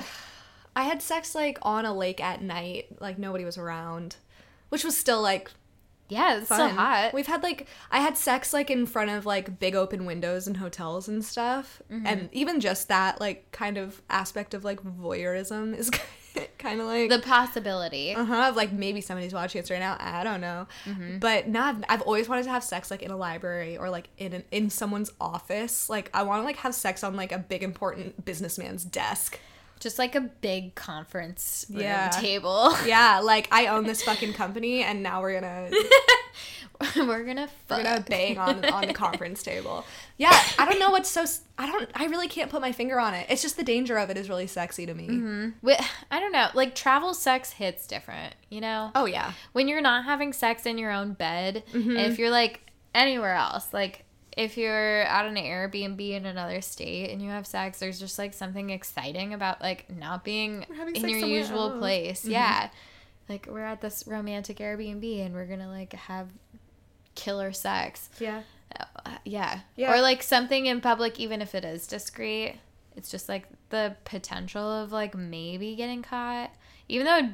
I 0.73 0.83
had 0.83 1.01
sex 1.01 1.35
like 1.35 1.57
on 1.63 1.83
a 1.83 1.93
lake 1.93 2.23
at 2.23 2.41
night, 2.41 2.87
like 3.01 3.19
nobody 3.19 3.43
was 3.43 3.57
around, 3.57 4.15
which 4.69 4.85
was 4.85 4.95
still 4.95 5.21
like 5.21 5.51
Yeah, 6.09 6.37
it's 6.39 6.47
fun. 6.47 6.57
still 6.57 6.69
hot. 6.77 7.13
We've 7.13 7.27
had 7.27 7.43
like 7.43 7.67
I 7.91 7.99
had 7.99 8.17
sex 8.17 8.51
like 8.53 8.69
in 8.69 8.85
front 8.85 9.11
of 9.11 9.25
like 9.25 9.59
big 9.59 9.75
open 9.75 10.05
windows 10.05 10.47
in 10.47 10.55
hotels 10.55 11.07
and 11.07 11.23
stuff, 11.23 11.81
Mm-hmm. 11.91 12.05
and 12.05 12.29
even 12.31 12.59
just 12.59 12.87
that 12.89 13.19
like 13.21 13.51
kind 13.51 13.77
of 13.77 14.01
aspect 14.09 14.53
of 14.53 14.63
like 14.63 14.81
voyeurism 14.83 15.75
is 15.77 15.89
kind 16.57 16.79
of 16.79 16.87
like 16.87 17.09
the 17.09 17.19
possibility. 17.19 18.13
uh-huh 18.15 18.49
of 18.49 18.55
like 18.55 18.71
maybe 18.71 19.01
somebody's 19.01 19.33
watching 19.33 19.61
us 19.61 19.69
right 19.71 19.79
now 19.79 19.97
i 19.99 20.23
don't 20.23 20.39
know 20.41 20.67
Mm-hmm. 20.85 21.17
but 21.19 21.47
no 21.47 21.61
I've, 21.61 21.83
I've 21.89 22.01
always 22.03 22.29
wanted 22.29 22.43
to 22.43 22.49
have 22.51 22.63
sex 22.63 22.91
like 22.91 23.01
in 23.01 23.11
a 23.11 23.17
library 23.17 23.77
or 23.77 23.89
like 23.89 24.09
in 24.17 24.33
an, 24.33 24.43
in 24.51 24.69
someone's 24.69 25.11
office 25.19 25.89
like 25.89 26.09
i 26.13 26.23
want 26.23 26.41
to 26.41 26.45
like 26.45 26.57
have 26.57 26.73
sex 26.75 27.03
on 27.03 27.15
like 27.15 27.31
a 27.31 27.39
big 27.39 27.63
important 27.63 28.23
businessman's 28.25 28.85
desk 28.85 29.39
Just 29.79 29.97
like 29.97 30.13
a 30.15 30.21
big 30.21 30.75
conference 30.75 31.65
room 31.69 31.79
Yeah. 31.81 32.09
table. 32.09 32.75
yeah 32.85 33.19
like 33.19 33.47
i 33.51 33.67
own 33.67 33.85
this 33.85 34.01
fucking 34.09 34.33
company 34.33 34.83
and 34.83 35.01
now 35.03 35.21
we're 35.21 35.39
gonna 35.39 35.69
We're 36.95 37.25
gonna 37.25 37.49
fuck. 37.67 37.79
we're 37.79 37.83
gonna 37.83 38.01
bang 38.07 38.37
on 38.37 38.63
on 38.65 38.87
the 38.87 38.93
conference 38.93 39.43
table 39.43 39.83
yeah 40.17 40.31
i 40.57 40.65
don't 40.65 40.79
know 40.79 40.91
what's 40.91 41.09
so 41.09 41.25
I 41.57 41.65
don't 41.69 41.89
i 41.93 42.05
really 42.05 42.29
can't 42.29 42.49
put 42.49 42.61
my 42.61 42.71
finger 42.71 42.99
on 43.01 43.13
it 43.13 43.27
it's 43.29 43.41
just 43.41 43.57
the 43.57 43.63
danger 43.65 43.97
of 43.97 44.09
it 44.09 44.15
is 44.17 44.29
really 44.29 44.47
sexy 44.47 44.85
to 44.85 44.93
me 44.93 45.07
Wi- 45.61 45.85
I 46.09 46.19
don't 46.21 46.31
know. 46.31 46.47
Like 46.53 46.75
travel 46.75 47.13
sex 47.13 47.51
hits 47.51 47.85
different, 47.85 48.33
you 48.49 48.61
know? 48.61 48.91
oh 48.95 49.05
yeah 49.05 49.33
When 49.51 49.67
you're 49.67 49.81
not 49.81 50.05
having 50.05 50.31
sex 50.31 50.65
in 50.65 50.77
your 50.77 50.91
own 50.91 51.13
bed, 51.13 51.63
Mm-hmm. 51.73 51.97
and 51.97 52.11
if 52.13 52.17
you're 52.17 52.29
like 52.31 52.61
anywhere 52.95 53.33
else, 53.35 53.73
like 53.73 54.05
if 54.37 54.57
you're 54.57 55.01
at 55.01 55.25
an 55.25 55.35
Airbnb 55.35 55.99
in 56.11 56.25
another 56.25 56.61
state 56.61 57.11
and 57.11 57.21
you 57.21 57.29
have 57.29 57.45
sex, 57.47 57.79
there's 57.79 57.99
just 57.99 58.17
like 58.17 58.33
something 58.33 58.69
exciting 58.69 59.33
about 59.33 59.61
like 59.61 59.89
not 59.89 60.23
being 60.23 60.65
in 60.95 61.09
your 61.09 61.19
usual 61.19 61.59
else. 61.59 61.71
Mm-hmm. 61.71 61.79
place. 61.79 62.25
Yeah. 62.25 62.69
Like 63.27 63.47
we're 63.49 63.65
at 63.65 63.81
this 63.81 64.05
romantic 64.07 64.57
Airbnb 64.57 65.25
and 65.25 65.33
we're 65.33 65.45
gonna 65.45 65.69
like 65.69 65.93
have 65.93 66.27
killer 67.15 67.51
sex. 67.51 68.09
yeah 68.19 68.41
Uh, 69.05 69.17
yeah. 69.25 69.59
Yeah. 69.75 69.93
Or 69.93 70.01
like 70.01 70.23
something 70.23 70.65
in 70.67 70.79
public, 70.81 71.19
even 71.19 71.41
if 71.41 71.55
it 71.55 71.65
is 71.65 71.87
discreet. 71.87 72.55
It's 72.95 73.09
just 73.09 73.29
like 73.29 73.45
the 73.69 73.95
potential 74.05 74.61
of 74.63 74.91
like 74.91 75.15
maybe 75.15 75.75
getting 75.75 76.01
caught, 76.01 76.51
even 76.87 77.05
though 77.05 77.29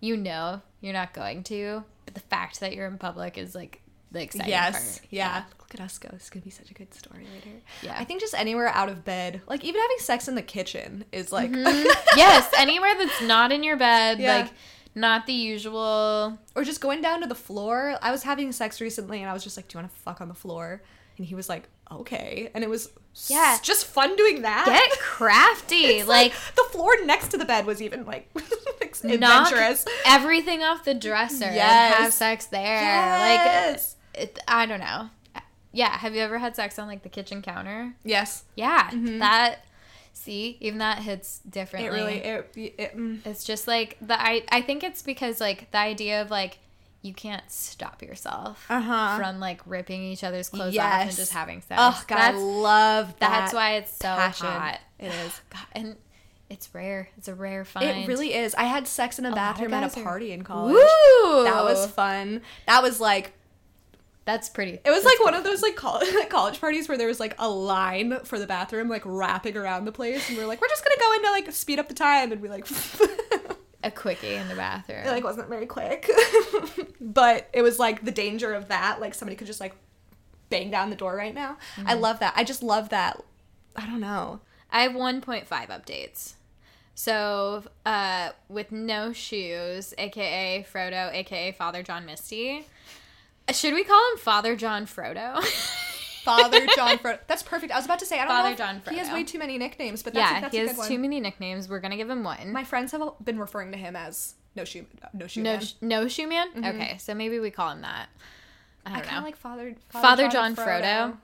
you 0.00 0.16
know 0.16 0.60
you're 0.80 0.92
not 0.92 1.12
going 1.12 1.44
to. 1.44 1.84
But 2.04 2.14
the 2.14 2.20
fact 2.20 2.60
that 2.60 2.74
you're 2.74 2.86
in 2.86 2.98
public 2.98 3.38
is 3.38 3.54
like 3.54 3.80
the 4.10 4.22
exciting 4.22 4.48
yes 4.48 4.98
part. 4.98 5.08
yeah. 5.10 5.44
Look 5.72 5.80
at 5.80 5.84
us 5.84 5.98
go 5.98 6.08
this 6.12 6.24
is 6.24 6.30
gonna 6.30 6.44
be 6.44 6.50
such 6.50 6.70
a 6.70 6.74
good 6.74 6.92
story 6.92 7.26
later 7.34 7.56
Yeah. 7.82 7.94
i 7.98 8.04
think 8.04 8.20
just 8.20 8.34
anywhere 8.34 8.68
out 8.68 8.88
of 8.88 9.04
bed 9.04 9.40
like 9.46 9.64
even 9.64 9.80
having 9.80 9.98
sex 9.98 10.28
in 10.28 10.34
the 10.34 10.42
kitchen 10.42 11.04
is 11.12 11.32
like 11.32 11.50
mm-hmm. 11.50 11.88
yes. 12.16 12.50
Anywhere 12.58 12.94
that's 12.98 13.22
not 13.22 13.52
in 13.52 13.62
your 13.62 13.76
bed, 13.76 14.18
Yeah. 14.20 14.36
like 14.42 14.52
not 14.94 15.26
the 15.26 15.32
usual. 15.32 16.38
or 16.54 16.64
just 16.64 16.80
going 16.82 17.00
down 17.00 17.20
to 17.22 17.26
the 17.26 17.34
floor 17.34 17.96
i 18.02 18.10
was 18.10 18.22
having 18.22 18.52
sex 18.52 18.80
recently 18.80 19.20
and 19.22 19.30
i 19.30 19.32
was 19.32 19.42
just 19.42 19.56
like 19.56 19.68
do 19.68 19.78
you 19.78 19.82
want 19.82 19.92
to 19.94 20.00
fuck 20.00 20.20
on 20.20 20.28
the 20.28 20.34
floor 20.34 20.82
and 21.16 21.26
he 21.26 21.34
was 21.34 21.48
like 21.48 21.68
okay 21.90 22.50
and 22.54 22.62
it 22.64 22.68
was 22.70 22.90
Yeah. 23.28 23.56
just 23.62 23.86
fun 23.86 24.16
doing 24.16 24.42
that 24.42 24.64
Get 24.66 24.98
crafty. 24.98 25.76
It's 26.00 26.08
like, 26.08 26.32
the 26.56 26.64
floor 26.70 26.92
next 27.04 27.28
to 27.28 27.36
the 27.38 27.44
bed 27.44 27.66
was 27.66 27.80
even 27.82 28.04
like 28.06 28.30
adventurous 29.04 29.84
everything 30.06 30.62
off 30.62 30.84
the 30.84 30.94
dresser 30.94 31.44
and 31.46 31.54
Yes. 31.54 31.94
have 31.96 32.12
sex 32.12 32.46
there. 32.46 32.80
yes. 32.82 33.96
Like, 34.14 34.22
it, 34.22 34.38
I 34.46 34.66
don't 34.66 34.80
know. 34.80 35.08
Yeah. 35.72 35.96
Have 35.96 36.14
you 36.14 36.20
ever 36.20 36.38
had 36.38 36.54
sex 36.56 36.78
on 36.78 36.86
like 36.86 37.02
the 37.02 37.08
kitchen 37.08 37.42
counter? 37.42 37.94
yes 38.04 38.44
Yeah, 38.56 38.90
that. 38.92 39.64
See, 40.14 40.58
even 40.60 40.78
that 40.78 40.98
hits 40.98 41.38
differently. 41.48 41.88
it 41.88 41.92
really 42.56 42.66
it, 42.66 42.74
it, 42.78 42.96
mm. 42.96 43.24
It's 43.26 43.44
just 43.44 43.66
like 43.66 43.96
the 44.00 44.20
I. 44.20 44.44
I 44.50 44.60
think 44.60 44.84
it's 44.84 45.00
because 45.02 45.40
like 45.40 45.70
the 45.70 45.78
idea 45.78 46.20
of 46.20 46.30
like 46.30 46.58
you 47.00 47.14
can't 47.14 47.42
stop 47.50 48.02
yourself 48.02 48.64
Uh-huh. 48.68 49.16
from 49.16 49.40
like 49.40 49.60
ripping 49.66 50.02
each 50.04 50.22
other's 50.22 50.48
clothes 50.50 50.76
off 50.78 50.84
and 51.02 51.10
just 51.16 51.32
having 51.32 51.60
sex. 51.62 51.80
oh 51.82 52.04
god 52.06 52.18
i 52.20 52.30
love 52.32 53.08
that 53.18 53.28
that's 53.30 53.52
why 53.52 53.72
it's 53.76 53.90
so 53.90 54.06
passion. 54.06 54.46
hot. 54.46 54.78
it 55.00 55.06
is 55.06 55.40
God, 55.50 55.66
and 55.72 55.96
it's 56.50 56.72
rare. 56.74 57.08
It's 57.16 57.26
a 57.28 57.34
rare 57.34 57.64
find. 57.64 57.88
It 57.88 58.06
really 58.06 58.34
is. 58.34 58.54
I 58.54 58.64
had 58.64 58.86
sex 58.86 59.18
in 59.18 59.24
a 59.24 59.30
of 59.30 59.34
bathroom 59.34 59.72
at 59.72 59.96
a 59.96 59.98
are- 60.00 60.04
party 60.04 60.32
in 60.32 60.42
college. 60.44 60.74
Woo! 60.74 61.44
That 61.44 61.64
was 61.64 61.86
fun. 61.86 62.42
That 62.66 62.82
was 62.82 63.00
like 63.00 63.32
That's 64.24 64.48
pretty. 64.48 64.78
it 64.84 64.90
was 64.90 65.04
like 65.04 65.22
one 65.24 65.34
of 65.34 65.42
those 65.42 65.62
like 65.62 65.74
college, 65.74 66.08
college 66.28 66.60
parties 66.60 66.88
where 66.88 66.96
there 66.96 67.08
was 67.08 67.18
like 67.18 67.34
a 67.38 67.48
line 67.48 68.20
for 68.24 68.38
the 68.38 68.46
bathroom 68.46 68.88
like 68.88 69.02
wrapping 69.04 69.56
around 69.56 69.84
the 69.84 69.92
place 69.92 70.28
and 70.28 70.38
we 70.38 70.44
are 70.44 70.46
like 70.46 70.60
we're 70.60 70.68
just 70.68 70.84
going 70.84 70.96
to 70.96 71.00
go 71.00 71.12
in 71.14 71.22
to 71.24 71.30
like 71.30 71.52
speed 71.52 71.78
up 71.78 71.88
the 71.88 71.94
time 71.94 72.30
and 72.30 72.40
we 72.40 72.48
like 72.48 72.66
a 73.84 73.90
quickie 73.90 74.34
in 74.34 74.46
the 74.48 74.54
bathroom. 74.54 75.04
it 75.04 75.10
like 75.10 75.24
wasn't 75.24 75.48
very 75.48 75.66
quick. 75.66 76.08
but 77.00 77.48
it 77.52 77.62
was 77.62 77.78
like 77.78 78.04
the 78.04 78.12
danger 78.12 78.54
of 78.54 78.68
that 78.68 79.00
like 79.00 79.14
somebody 79.14 79.36
could 79.36 79.48
just 79.48 79.60
like 79.60 79.74
bang 80.50 80.70
down 80.70 80.90
the 80.90 80.96
door 80.96 81.16
right 81.16 81.34
now. 81.34 81.56
I 81.84 81.94
love 81.94 82.20
that. 82.20 82.34
I 82.36 82.44
just 82.44 82.62
love 82.62 82.90
that. 82.90 83.20
I 83.74 83.86
don't 83.86 84.00
know. 84.00 84.40
I 84.70 84.82
have 84.82 84.92
1.5 84.92 85.46
updates. 85.48 86.34
So, 86.94 87.64
uh, 87.86 88.30
with 88.48 88.70
no 88.70 89.12
shoes, 89.12 89.94
aka 89.96 90.66
Frodo, 90.70 91.12
aka 91.12 91.52
Father 91.52 91.82
John 91.82 92.04
Misty. 92.04 92.66
Should 93.50 93.74
we 93.74 93.84
call 93.84 94.12
him 94.12 94.18
Father 94.18 94.56
John 94.56 94.86
Frodo? 94.86 95.42
Father 96.22 96.64
John 96.76 96.98
Frodo. 96.98 97.18
That's 97.26 97.42
perfect. 97.42 97.72
I 97.72 97.76
was 97.76 97.84
about 97.84 97.98
to 97.98 98.06
say 98.06 98.18
I 98.18 98.24
don't 98.24 98.28
Father 98.28 98.50
know. 98.50 98.56
John 98.56 98.80
Frodo 98.80 98.92
He 98.92 98.98
has 98.98 99.10
way 99.10 99.24
too 99.24 99.38
many 99.38 99.58
nicknames, 99.58 100.02
but 100.02 100.14
that's 100.14 100.30
yeah, 100.30 100.38
a, 100.38 100.40
that's 100.42 100.54
he 100.54 100.60
has 100.60 100.88
too 100.88 100.98
many 100.98 101.20
nicknames. 101.20 101.68
We're 101.68 101.80
gonna 101.80 101.96
give 101.96 102.08
him 102.08 102.22
one. 102.22 102.52
My 102.52 102.64
friends 102.64 102.92
have 102.92 103.02
been 103.24 103.38
referring 103.38 103.72
to 103.72 103.78
him 103.78 103.96
as 103.96 104.34
No 104.54 104.64
Shoe 104.64 104.86
No 105.12 105.26
Shoe 105.26 105.42
no, 105.42 105.52
Man. 105.52 105.60
sh- 105.60 105.72
no 105.80 106.08
shoe 106.08 106.28
man. 106.28 106.48
Okay, 106.58 106.96
so 106.98 107.14
maybe 107.14 107.38
we 107.40 107.50
call 107.50 107.70
him 107.70 107.80
that. 107.82 108.08
I 108.86 108.90
I 108.90 108.92
don't 108.94 109.02
kind 109.02 109.12
know. 109.12 109.18
of 109.18 109.24
like 109.24 109.36
Father 109.36 109.74
Father 109.88 110.28
John 110.28 110.54
Frodo. 110.54 111.16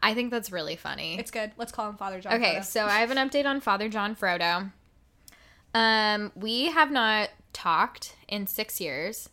I 0.00 0.12
think 0.12 0.30
that's 0.30 0.52
really 0.52 0.76
funny. 0.76 1.18
It's 1.18 1.30
good. 1.30 1.52
Let's 1.56 1.72
call 1.72 1.88
him 1.88 1.96
Father 1.96 2.20
John. 2.20 2.34
Okay, 2.34 2.56
Frodo. 2.56 2.64
so 2.64 2.84
I 2.84 2.98
have 2.98 3.10
an 3.10 3.16
update 3.16 3.46
on 3.46 3.60
Father 3.60 3.88
John 3.88 4.14
Frodo. 4.14 4.70
Um, 5.72 6.30
we 6.34 6.66
have 6.66 6.90
not 6.90 7.30
talked 7.54 8.14
in 8.28 8.46
six 8.46 8.80
years, 8.80 9.28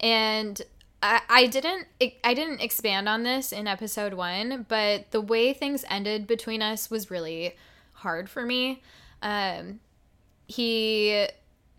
and 0.00 0.60
I, 1.02 1.20
I 1.28 1.46
didn't 1.46 1.86
I 2.24 2.34
didn't 2.34 2.60
expand 2.60 3.08
on 3.08 3.22
this 3.22 3.52
in 3.52 3.66
episode 3.66 4.14
one, 4.14 4.66
but 4.68 5.10
the 5.10 5.20
way 5.20 5.52
things 5.52 5.84
ended 5.88 6.26
between 6.26 6.62
us 6.62 6.90
was 6.90 7.10
really 7.10 7.56
hard 7.92 8.28
for 8.28 8.44
me. 8.44 8.82
Um, 9.22 9.80
he 10.46 11.28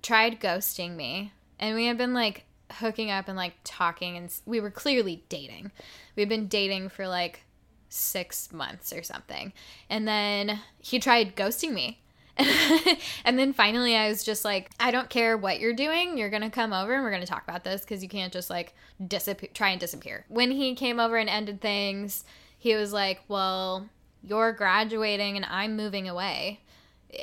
tried 0.02 0.40
ghosting 0.40 0.96
me, 0.96 1.34
and 1.60 1.76
we 1.76 1.86
had 1.86 1.98
been 1.98 2.14
like 2.14 2.46
hooking 2.72 3.12
up 3.12 3.28
and 3.28 3.36
like 3.36 3.56
talking, 3.64 4.16
and 4.16 4.34
we 4.46 4.60
were 4.60 4.72
clearly 4.72 5.24
dating. 5.28 5.72
We 6.16 6.22
had 6.22 6.30
been 6.30 6.48
dating 6.48 6.90
for 6.90 7.08
like 7.08 7.44
six 7.90 8.54
months 8.54 8.94
or 8.94 9.04
something. 9.04 9.52
And 9.90 10.08
then 10.08 10.60
he 10.78 11.00
tried 11.00 11.36
ghosting 11.36 11.74
me. 11.74 12.00
and 13.26 13.38
then 13.38 13.54
finally, 13.54 13.96
I 13.96 14.10
was 14.10 14.24
just 14.24 14.46
like, 14.46 14.72
I 14.80 14.92
don't 14.92 15.10
care 15.10 15.38
what 15.38 15.60
you're 15.60 15.74
doing. 15.74 16.18
You're 16.18 16.30
going 16.30 16.42
to 16.42 16.50
come 16.50 16.74
over 16.74 16.94
and 16.94 17.04
we're 17.04 17.12
going 17.12 17.22
to 17.22 17.28
talk 17.28 17.44
about 17.44 17.64
this 17.64 17.82
because 17.82 18.02
you 18.02 18.10
can't 18.10 18.32
just 18.32 18.50
like 18.50 18.74
disappear, 19.06 19.50
try 19.54 19.70
and 19.70 19.80
disappear. 19.80 20.26
When 20.30 20.52
he 20.52 20.76
came 20.76 21.00
over 21.00 21.18
and 21.18 21.30
ended 21.30 21.62
things, 21.62 22.24
he 22.58 22.76
was 22.76 22.94
like, 22.94 23.22
Well, 23.28 23.90
you're 24.24 24.54
graduating 24.54 25.36
and 25.36 25.46
I'm 25.46 25.76
moving 25.76 26.08
away. 26.08 26.62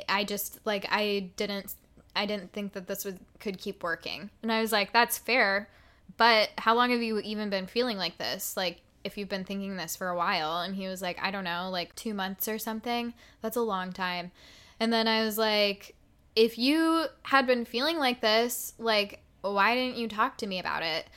I 0.07 0.23
just 0.23 0.59
like, 0.65 0.85
I 0.89 1.31
didn't. 1.35 1.73
I 2.15 2.25
didn't 2.25 2.51
think 2.51 2.73
that 2.73 2.87
this 2.87 3.05
would 3.05 3.19
could 3.39 3.59
keep 3.59 3.83
working. 3.83 4.31
And 4.41 4.51
I 4.51 4.59
was 4.59 4.71
like, 4.71 4.91
that's 4.91 5.19
fair, 5.19 5.69
but 6.17 6.49
how 6.57 6.73
long 6.73 6.89
have 6.89 7.03
you 7.03 7.19
even 7.19 7.51
been 7.51 7.67
feeling 7.67 7.97
like 7.97 8.17
this? 8.17 8.57
Like 8.57 8.81
if 9.03 9.17
you've 9.17 9.29
been 9.29 9.45
thinking 9.45 9.77
this 9.77 9.95
for 9.95 10.09
a 10.09 10.15
while 10.15 10.61
and 10.61 10.75
he 10.75 10.87
was 10.87 11.01
like 11.01 11.17
i 11.21 11.31
don't 11.31 11.45
know 11.45 11.69
like 11.71 11.95
two 11.95 12.13
months 12.13 12.47
or 12.47 12.59
something 12.59 13.13
that's 13.41 13.55
a 13.55 13.61
long 13.61 13.93
time 13.93 14.31
and 14.79 14.91
then 14.91 15.07
i 15.07 15.23
was 15.23 15.37
like 15.37 15.95
if 16.35 16.57
you 16.57 17.05
had 17.23 17.47
been 17.47 17.65
feeling 17.65 17.97
like 17.97 18.21
this 18.21 18.73
like 18.77 19.21
why 19.41 19.75
didn't 19.75 19.97
you 19.97 20.07
talk 20.07 20.37
to 20.37 20.47
me 20.47 20.59
about 20.59 20.83
it? 20.83 21.07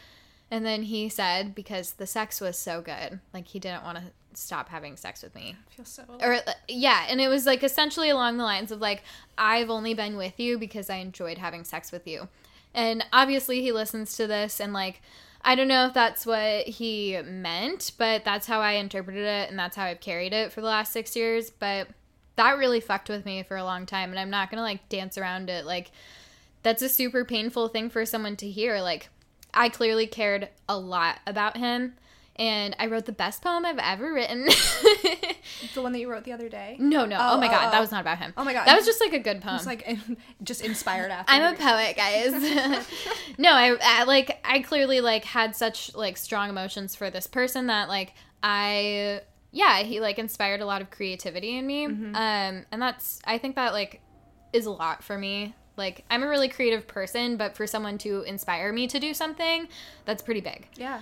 And 0.51 0.67
then 0.67 0.83
he 0.83 1.09
said 1.09 1.55
because 1.55 1.93
the 1.93 2.07
sex 2.07 2.41
was 2.41 2.59
so 2.59 2.81
good. 2.81 3.21
Like 3.33 3.49
he 3.49 3.59
didn't 3.59 3.85
want 3.85 3.99
to 3.99 4.05
stop 4.35 4.69
having 4.69 4.97
sex 4.97 5.23
with 5.23 5.35
me. 5.35 5.57
I 5.71 5.75
feel 5.75 5.85
so. 5.85 6.05
or 6.21 6.35
uh, 6.35 6.41
yeah 6.69 7.07
and 7.09 7.21
it 7.21 7.29
was 7.29 7.47
like 7.47 7.65
essentially 7.65 8.11
along 8.11 8.37
the 8.37 8.45
lines 8.45 8.71
of 8.71 8.81
like 8.81 9.03
i've 9.37 9.69
only 9.71 9.93
been 9.93 10.17
with 10.17 10.39
you 10.39 10.57
because 10.57 10.89
i 10.89 10.97
enjoyed 10.97 11.39
having 11.39 11.65
sex 11.65 11.93
with 11.93 12.07
you. 12.07 12.29
And 12.73 13.05
obviously 13.13 13.63
he 13.63 13.73
listens 13.73 14.17
to 14.17 14.29
this 14.29 14.61
and 14.61 14.73
like 14.73 15.03
i 15.43 15.57
don't 15.57 15.67
know 15.67 15.87
if 15.87 15.95
that's 15.95 16.25
what 16.25 16.67
he 16.67 17.21
meant 17.25 17.93
but 17.99 18.25
that's 18.25 18.47
how 18.47 18.61
i 18.61 18.73
interpreted 18.73 19.25
it 19.25 19.51
and 19.51 19.59
that's 19.59 19.75
how 19.75 19.85
i've 19.85 19.99
carried 20.01 20.33
it 20.33 20.53
for 20.53 20.61
the 20.61 20.69
last 20.69 20.93
six 20.93 21.17
years 21.17 21.51
but 21.51 21.89
that 22.41 22.59
really 22.59 22.81
fucked 22.81 23.09
with 23.09 23.27
me 23.27 23.43
for 23.43 23.57
a 23.57 23.65
long 23.65 23.85
time 23.87 24.11
and 24.11 24.19
i'm 24.19 24.31
not 24.31 24.51
gonna 24.51 24.63
like 24.63 24.89
dance 24.89 25.19
around 25.19 25.51
it 25.51 25.67
like 25.67 25.91
that's 26.63 26.83
a 26.83 26.89
super 26.89 27.25
painful 27.25 27.69
thing 27.69 27.91
for 27.91 28.07
someone 28.07 28.37
to 28.37 28.49
hear 28.49 28.81
like 28.81 29.09
i 29.53 29.69
clearly 29.69 30.07
cared 30.07 30.49
a 30.69 30.79
lot 30.79 31.19
about 31.27 31.57
him 31.57 31.95
and 32.37 32.75
i 32.79 32.87
wrote 32.87 33.05
the 33.05 33.13
best 33.13 33.43
poem 33.43 33.65
i've 33.67 33.79
ever 33.79 34.13
written 34.13 34.49
the 35.75 35.83
one 35.83 35.93
that 35.93 35.99
you 35.99 36.11
wrote 36.11 36.25
the 36.25 36.33
other 36.33 36.49
day. 36.49 36.77
No, 36.79 37.05
no. 37.05 37.17
Oh, 37.17 37.35
Oh, 37.35 37.39
my 37.39 37.47
oh, 37.47 37.51
god, 37.51 37.69
oh. 37.69 37.71
that 37.71 37.79
oh. 37.79 37.81
was 37.81 37.91
not 37.91 38.01
about 38.01 38.19
him. 38.19 38.33
Oh 38.37 38.45
my 38.45 38.53
God. 38.53 38.67
that 38.67 38.77
was 38.77 38.87
just 38.87 39.01
like 39.01 39.13
a 39.13 39.19
good 39.19 39.41
poem. 39.41 39.57
It's 39.57 39.67
like 39.67 39.87
just 40.43 40.65
inspired 40.65 41.11
after. 41.11 41.33
I'm 41.33 41.55
a 41.55 41.57
poet, 41.57 41.97
guys. 41.97 42.87
no, 43.39 43.53
I, 43.53 43.77
I 43.83 44.05
like 44.05 44.41
I 44.45 44.61
clearly 44.61 45.01
like 45.01 45.25
had 45.25 45.55
such 45.57 45.95
like 45.95 46.17
strong 46.17 46.49
emotions 46.49 46.95
for 46.95 47.11
this 47.11 47.27
person 47.27 47.67
that 47.67 47.89
like 47.89 48.15
I 48.43 49.23
yeah, 49.53 49.79
he 49.83 50.01
like 50.01 50.19
inspired 50.19 50.61
a 50.61 50.67
lot 50.67 50.81
of 50.83 50.91
creativity 50.91 51.57
in 51.57 51.67
me. 51.67 51.87
Mm-hmm. 51.87 52.15
Um 52.15 52.65
and 52.71 52.81
that's 52.81 53.21
I 53.25 53.39
think 53.39 53.57
that 53.57 53.73
like 53.73 54.01
is 54.53 54.67
a 54.67 54.71
lot 54.71 55.03
for 55.03 55.17
me. 55.19 55.55
Like 55.77 56.05
I'm 56.11 56.23
a 56.23 56.29
really 56.29 56.49
creative 56.49 56.87
person, 56.87 57.37
but 57.37 57.57
for 57.57 57.67
someone 57.67 57.99
to 57.99 58.23
inspire 58.23 58.73
me 58.73 58.87
to 58.89 58.99
do 59.01 59.15
something, 59.15 59.69
that's 60.05 60.23
pretty 60.23 60.41
big 60.41 60.67
Yeah. 60.77 61.01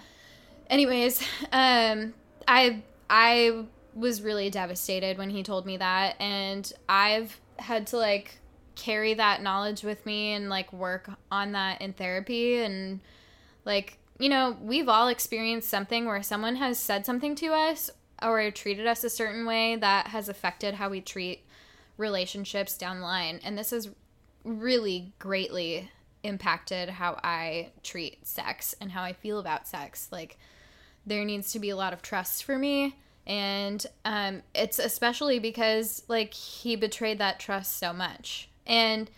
anyways 0.70 1.20
um 1.52 2.14
i 2.46 2.82
i 3.10 3.64
was 3.94 4.22
really 4.22 4.50
devastated 4.50 5.18
when 5.18 5.30
he 5.30 5.42
told 5.42 5.66
me 5.66 5.76
that 5.78 6.14
and 6.20 6.72
i've 6.88 7.40
had 7.58 7.86
to 7.88 7.96
like 7.96 8.38
carry 8.76 9.14
that 9.14 9.42
knowledge 9.42 9.82
with 9.82 10.04
me 10.06 10.32
and 10.34 10.48
like 10.48 10.72
work 10.72 11.10
on 11.32 11.52
that 11.52 11.80
in 11.82 11.92
therapy 11.92 12.58
and 12.62 13.00
like 13.64 13.98
you 14.20 14.28
know 14.28 14.56
we've 14.62 14.88
all 14.88 15.08
experienced 15.08 15.68
something 15.68 16.06
where 16.06 16.22
someone 16.22 16.56
has 16.56 16.78
said 16.78 17.04
something 17.04 17.34
to 17.34 17.48
us 17.48 17.90
or 18.22 18.50
treated 18.50 18.86
us 18.86 19.04
a 19.04 19.10
certain 19.10 19.46
way 19.46 19.76
that 19.76 20.08
has 20.08 20.28
affected 20.28 20.74
how 20.74 20.88
we 20.88 21.00
treat 21.00 21.44
relationships 21.96 22.76
down 22.76 22.98
the 23.00 23.04
line. 23.04 23.40
And 23.42 23.58
this 23.58 23.70
has 23.70 23.90
really 24.44 25.12
greatly 25.18 25.90
impacted 26.24 26.88
how 26.88 27.18
i 27.22 27.70
treat 27.84 28.26
sex 28.26 28.74
and 28.80 28.90
how 28.90 29.02
i 29.02 29.12
feel 29.12 29.38
about 29.38 29.68
sex. 29.68 30.08
Like 30.10 30.38
there 31.06 31.24
needs 31.24 31.52
to 31.52 31.58
be 31.58 31.70
a 31.70 31.76
lot 31.76 31.92
of 31.92 32.02
trust 32.02 32.44
for 32.44 32.58
me. 32.58 32.96
And 33.26 33.84
um, 34.04 34.42
it's 34.54 34.78
especially 34.78 35.38
because 35.38 36.02
like 36.08 36.32
he 36.32 36.76
betrayed 36.76 37.18
that 37.18 37.38
trust 37.38 37.78
so 37.78 37.92
much. 37.92 38.48
And 38.66 39.10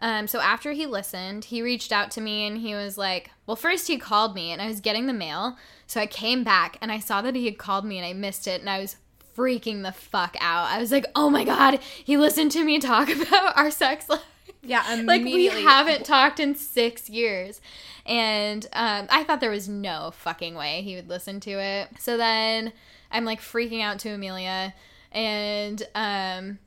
um, 0.00 0.26
so 0.26 0.40
after 0.40 0.72
he 0.72 0.86
listened 0.86 1.46
he 1.46 1.62
reached 1.62 1.92
out 1.92 2.10
to 2.12 2.20
me 2.20 2.46
and 2.46 2.58
he 2.58 2.74
was 2.74 2.96
like 2.96 3.30
well 3.46 3.56
first 3.56 3.88
he 3.88 3.98
called 3.98 4.34
me 4.34 4.52
and 4.52 4.62
i 4.62 4.68
was 4.68 4.80
getting 4.80 5.06
the 5.06 5.12
mail. 5.12 5.56
So 5.86 6.00
i 6.00 6.06
came 6.06 6.44
back 6.44 6.76
and 6.80 6.92
i 6.92 6.98
saw 6.98 7.22
that 7.22 7.34
he 7.34 7.46
had 7.46 7.58
called 7.58 7.84
me 7.84 7.98
and 7.98 8.06
i 8.06 8.12
missed 8.12 8.46
it 8.46 8.60
and 8.60 8.70
i 8.70 8.80
was 8.80 8.96
freaking 9.36 9.84
the 9.84 9.92
fuck 9.92 10.36
out. 10.40 10.68
I 10.68 10.80
was 10.80 10.90
like 10.90 11.06
oh 11.14 11.30
my 11.30 11.44
god 11.44 11.80
he 12.04 12.16
listened 12.16 12.50
to 12.52 12.64
me 12.64 12.78
talk 12.78 13.08
about 13.14 13.56
our 13.56 13.70
sex 13.70 14.08
life. 14.08 14.20
Yeah. 14.62 15.02
like 15.04 15.22
we 15.22 15.46
haven't 15.46 16.04
talked 16.04 16.40
in 16.40 16.54
six 16.54 17.08
years. 17.08 17.60
And 18.04 18.66
um, 18.72 19.06
i 19.10 19.24
thought 19.24 19.40
there 19.40 19.50
was 19.50 19.68
no 19.68 20.12
fucking 20.12 20.54
way 20.54 20.82
he 20.82 20.94
would 20.94 21.08
listen 21.08 21.40
to 21.40 21.50
it. 21.50 21.88
So 21.98 22.16
then 22.16 22.72
i'm 23.10 23.24
like 23.24 23.40
freaking 23.40 23.82
out 23.82 23.98
to 24.00 24.10
amelia 24.10 24.74
and 25.12 25.82
um, 25.94 26.58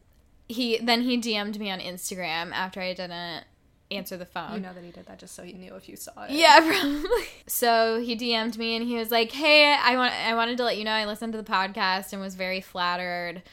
he 0.51 0.77
then 0.77 1.01
he 1.01 1.17
dm'd 1.17 1.59
me 1.59 1.69
on 1.71 1.79
instagram 1.79 2.51
after 2.51 2.79
i 2.81 2.93
didn't 2.93 3.43
answer 3.89 4.15
the 4.15 4.25
phone 4.25 4.53
You 4.53 4.59
know 4.61 4.73
that 4.73 4.83
he 4.83 4.91
did 4.91 5.05
that 5.07 5.19
just 5.19 5.35
so 5.35 5.43
he 5.43 5.51
knew 5.53 5.75
if 5.75 5.89
you 5.89 5.97
saw 5.97 6.11
it. 6.23 6.31
yeah, 6.31 6.61
probably. 6.65 7.27
So 7.45 7.99
he 7.99 8.15
DM'd 8.15 8.57
me 8.57 8.77
and 8.77 8.87
he 8.87 8.95
was 8.95 9.11
like, 9.11 9.33
"Hey, 9.33 9.73
I 9.73 9.97
want 9.97 10.13
I 10.13 10.33
wanted 10.33 10.55
to 10.59 10.63
let 10.63 10.77
you 10.77 10.85
know 10.85 10.91
I 10.93 11.03
listened 11.05 11.33
to 11.33 11.37
the 11.37 11.43
podcast 11.43 12.13
and 12.13 12.21
was 12.21 12.35
very 12.35 12.61
flattered. 12.61 13.43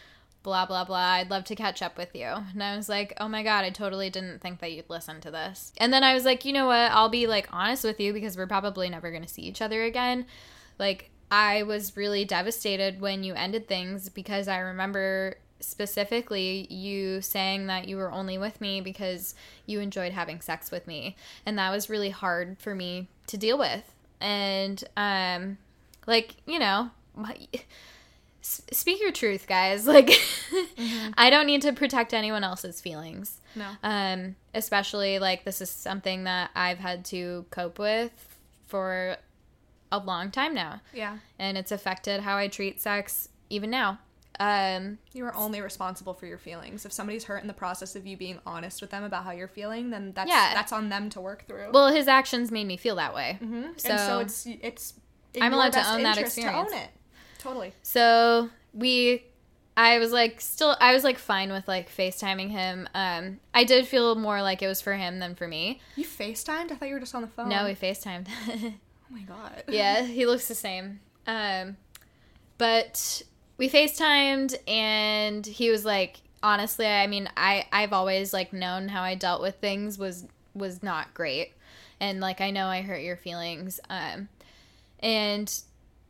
Blah 0.45 0.67
blah 0.67 0.85
blah. 0.85 0.97
I'd 1.19 1.29
love 1.29 1.43
to 1.47 1.57
catch 1.57 1.83
up 1.83 1.99
with 1.99 2.15
you." 2.15 2.27
And 2.53 2.63
I 2.63 2.77
was 2.77 2.89
like, 2.89 3.15
"Oh 3.19 3.27
my 3.27 3.43
god, 3.43 3.65
I 3.65 3.71
totally 3.71 4.11
didn't 4.11 4.39
think 4.41 4.61
that 4.61 4.71
you'd 4.71 4.89
listen 4.89 5.21
to 5.23 5.31
this." 5.33 5.73
And 5.79 5.93
then 5.93 6.05
I 6.05 6.15
was 6.15 6.25
like, 6.25 6.45
"You 6.45 6.53
know 6.53 6.67
what? 6.67 6.93
I'll 6.93 7.09
be 7.09 7.27
like 7.27 7.49
honest 7.53 7.83
with 7.83 7.99
you 7.99 8.13
because 8.13 8.37
we're 8.37 8.47
probably 8.47 8.89
never 8.89 9.11
going 9.11 9.25
to 9.25 9.29
see 9.29 9.43
each 9.43 9.61
other 9.61 9.83
again." 9.83 10.25
Like 10.79 11.11
I 11.33 11.65
was 11.65 11.97
really 11.97 12.25
devastated 12.25 13.01
when 13.01 13.25
you 13.25 13.35
ended 13.35 13.67
things 13.67 14.09
because 14.09 14.47
I 14.47 14.59
remember 14.59 15.35
specifically 15.61 16.67
you 16.73 17.21
saying 17.21 17.67
that 17.67 17.89
you 17.89 17.97
were 17.97 18.11
only 18.13 18.39
with 18.39 18.61
me 18.61 18.81
because 18.81 19.35
you 19.67 19.81
enjoyed 19.81 20.13
having 20.13 20.41
sex 20.41 20.71
with 20.71 20.87
me. 20.87 21.17
And 21.47 21.59
that 21.59 21.71
was 21.71 21.91
really 21.91 22.11
hard 22.11 22.59
for 22.59 22.75
me 22.75 23.09
to 23.29 23.37
deal 23.37 23.59
with. 23.59 23.83
And 24.21 24.83
um 24.97 25.59
like 26.07 26.37
you 26.47 26.59
know 26.59 26.91
my- 27.15 27.49
speak 28.41 29.01
your 29.01 29.13
truth 29.13 29.47
guys. 29.47 29.87
Like 29.95 30.11
i 31.19 31.29
don't 31.31 31.47
need 31.47 31.63
to 31.63 31.73
protect 31.73 32.15
anyone 32.15 32.43
else's 32.45 32.81
feelings. 32.81 33.41
No. 33.55 33.67
um 33.83 34.37
especially 34.55 35.19
like 35.19 35.45
this 35.45 35.61
is 35.61 35.71
something 35.71 36.25
that 36.25 36.51
i've 36.55 36.79
had 36.79 37.05
to 37.07 37.45
cope 37.51 37.79
with 37.79 38.39
for 38.67 39.17
a 39.91 39.99
long 39.99 40.31
time 40.31 40.55
now. 40.55 40.81
Yeah. 40.93 41.19
and 41.39 41.57
it's 41.59 41.73
affected 41.73 42.21
how 42.21 42.37
i 42.37 42.49
treat 42.49 42.81
sex 42.81 43.29
even 43.51 43.71
now 43.71 43.99
um 44.41 44.99
You 45.13 45.25
are 45.25 45.35
only 45.35 45.61
responsible 45.61 46.15
for 46.15 46.27
your 46.27 46.39
feelings. 46.39 46.85
If 46.87 46.93
somebody's 46.93 47.25
hurt 47.25 47.43
in 47.43 47.49
the 47.49 47.55
process 47.55 47.97
of 47.97 48.07
you 48.07 48.17
being 48.17 48.39
honest 48.47 48.81
with 48.81 48.91
them 48.91 49.03
about 49.05 49.25
how 49.25 49.33
you're 49.33 49.49
feeling, 49.49 49.91
then 49.91 50.13
that's 50.15 50.29
Yeah. 50.31 50.53
that's 50.55 50.73
on 50.73 50.89
them 50.89 51.11
to 51.11 51.21
work 51.21 51.47
through. 51.47 51.71
well 51.73 51.89
his 51.89 52.07
actions 52.09 52.51
made 52.51 52.67
me 52.67 52.77
feel 52.77 52.97
that 52.97 53.15
way 53.15 53.39
Mhm. 53.43 53.81
so, 53.81 53.91
and 53.91 54.01
so 54.01 54.19
it's 54.21 54.47
it's 54.47 54.95
I'm 55.41 55.53
allowed 55.55 55.73
to 55.75 55.93
own 55.93 56.03
that 56.05 56.19
experience. 56.19 56.71
To 56.71 56.77
own 56.77 56.83
it. 56.83 56.91
Totally. 57.39 57.73
so 57.83 58.51
we 58.73 59.25
I 59.77 59.99
was 60.01 60.11
like 60.13 60.41
still 60.41 60.77
I 60.81 60.93
was 60.93 61.05
like 61.05 61.19
fine 61.19 61.53
with 61.53 61.69
like 61.69 61.89
FaceTiming 61.89 62.51
him. 62.51 62.89
Um 62.95 63.39
I 63.55 63.63
did 63.65 63.87
feel 63.87 64.15
more 64.17 64.43
like 64.43 64.61
it 64.63 64.67
was 64.67 64.81
for 64.81 64.95
him 64.95 65.19
than 65.21 65.35
for 65.37 65.47
me. 65.47 65.81
You 65.97 66.05
FaceTimed? 66.05 66.73
I 66.73 66.75
thought 66.77 66.89
you 66.89 66.95
were 66.95 67.01
just 67.01 67.15
on 67.15 67.23
the 67.23 67.29
phone. 67.29 67.49
No, 67.49 67.65
we 67.65 67.75
FaceTimed. 67.75 68.29
Oh 69.11 69.15
my 69.15 69.23
god. 69.23 69.65
yeah, 69.69 70.03
he 70.03 70.27
looks 70.27 70.49
the 70.49 70.55
same. 70.55 71.01
Um 71.27 71.77
but 72.59 73.23
we 73.59 73.69
FaceTimed 73.69 74.57
and 74.67 75.45
he 75.45 75.71
was 75.71 75.85
like 75.85 76.21
honestly, 76.43 76.87
I 76.87 77.07
mean, 77.07 77.29
I 77.37 77.67
I've 77.73 77.93
always 77.93 78.33
like 78.33 78.53
known 78.53 78.89
how 78.89 79.03
I 79.03 79.15
dealt 79.15 79.43
with 79.43 79.57
things 79.57 79.99
was 79.99 80.25
was 80.55 80.83
not 80.83 81.13
great. 81.13 81.53
And 82.01 82.21
like 82.21 82.41
I 82.41 82.51
know 82.51 82.67
I 82.67 82.81
hurt 82.83 83.03
your 83.03 83.17
feelings. 83.17 83.81
Um 83.91 84.29
and 85.01 85.53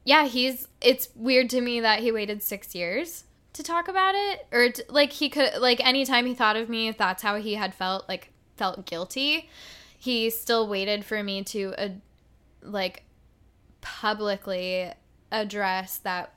yeah, 0.05 0.27
he's 0.27 0.69
it's 0.81 1.09
weird 1.17 1.51
to 1.51 1.61
me 1.61 1.81
that 1.81 2.01
he 2.01 2.13
waited 2.13 2.43
6 2.43 2.75
years 2.75 3.25
to 3.55 3.63
talk 3.63 3.89
about 3.89 4.15
it 4.15 4.47
or 4.53 4.71
t- 4.71 4.83
like 4.89 5.13
he 5.13 5.29
could 5.29 5.57
like 5.59 5.85
anytime 5.85 6.27
he 6.27 6.35
thought 6.35 6.57
of 6.57 6.69
me 6.69 6.87
if 6.87 6.97
that's 6.97 7.23
how 7.23 7.37
he 7.37 7.55
had 7.55 7.75
felt 7.75 8.09
like 8.09 8.31
felt 8.57 8.87
guilty 8.87 9.49
he 9.99 10.31
still 10.31 10.69
waited 10.69 11.05
for 11.05 11.25
me 11.25 11.43
to 11.43 11.75
uh, 11.77 11.89
like 12.63 13.03
publicly 13.81 14.93
address 15.33 15.99
that 15.99 16.33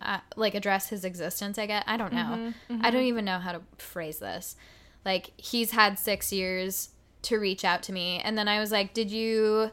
uh, 0.00 0.18
like 0.36 0.54
address 0.54 0.88
his 0.88 1.04
existence 1.04 1.58
i 1.58 1.66
get 1.66 1.84
i 1.86 1.96
don't 1.96 2.12
know 2.12 2.52
i 2.82 2.90
don't 2.90 3.04
even 3.04 3.24
know 3.24 3.38
how 3.38 3.52
to 3.52 3.60
phrase 3.78 4.18
this 4.18 4.56
like 5.04 5.32
he's 5.36 5.70
had 5.72 5.98
six 5.98 6.32
years 6.32 6.90
to 7.22 7.38
reach 7.38 7.64
out 7.64 7.82
to 7.82 7.92
me 7.92 8.20
and 8.24 8.36
then 8.36 8.48
i 8.48 8.58
was 8.58 8.72
like 8.72 8.94
did 8.94 9.10
you 9.10 9.70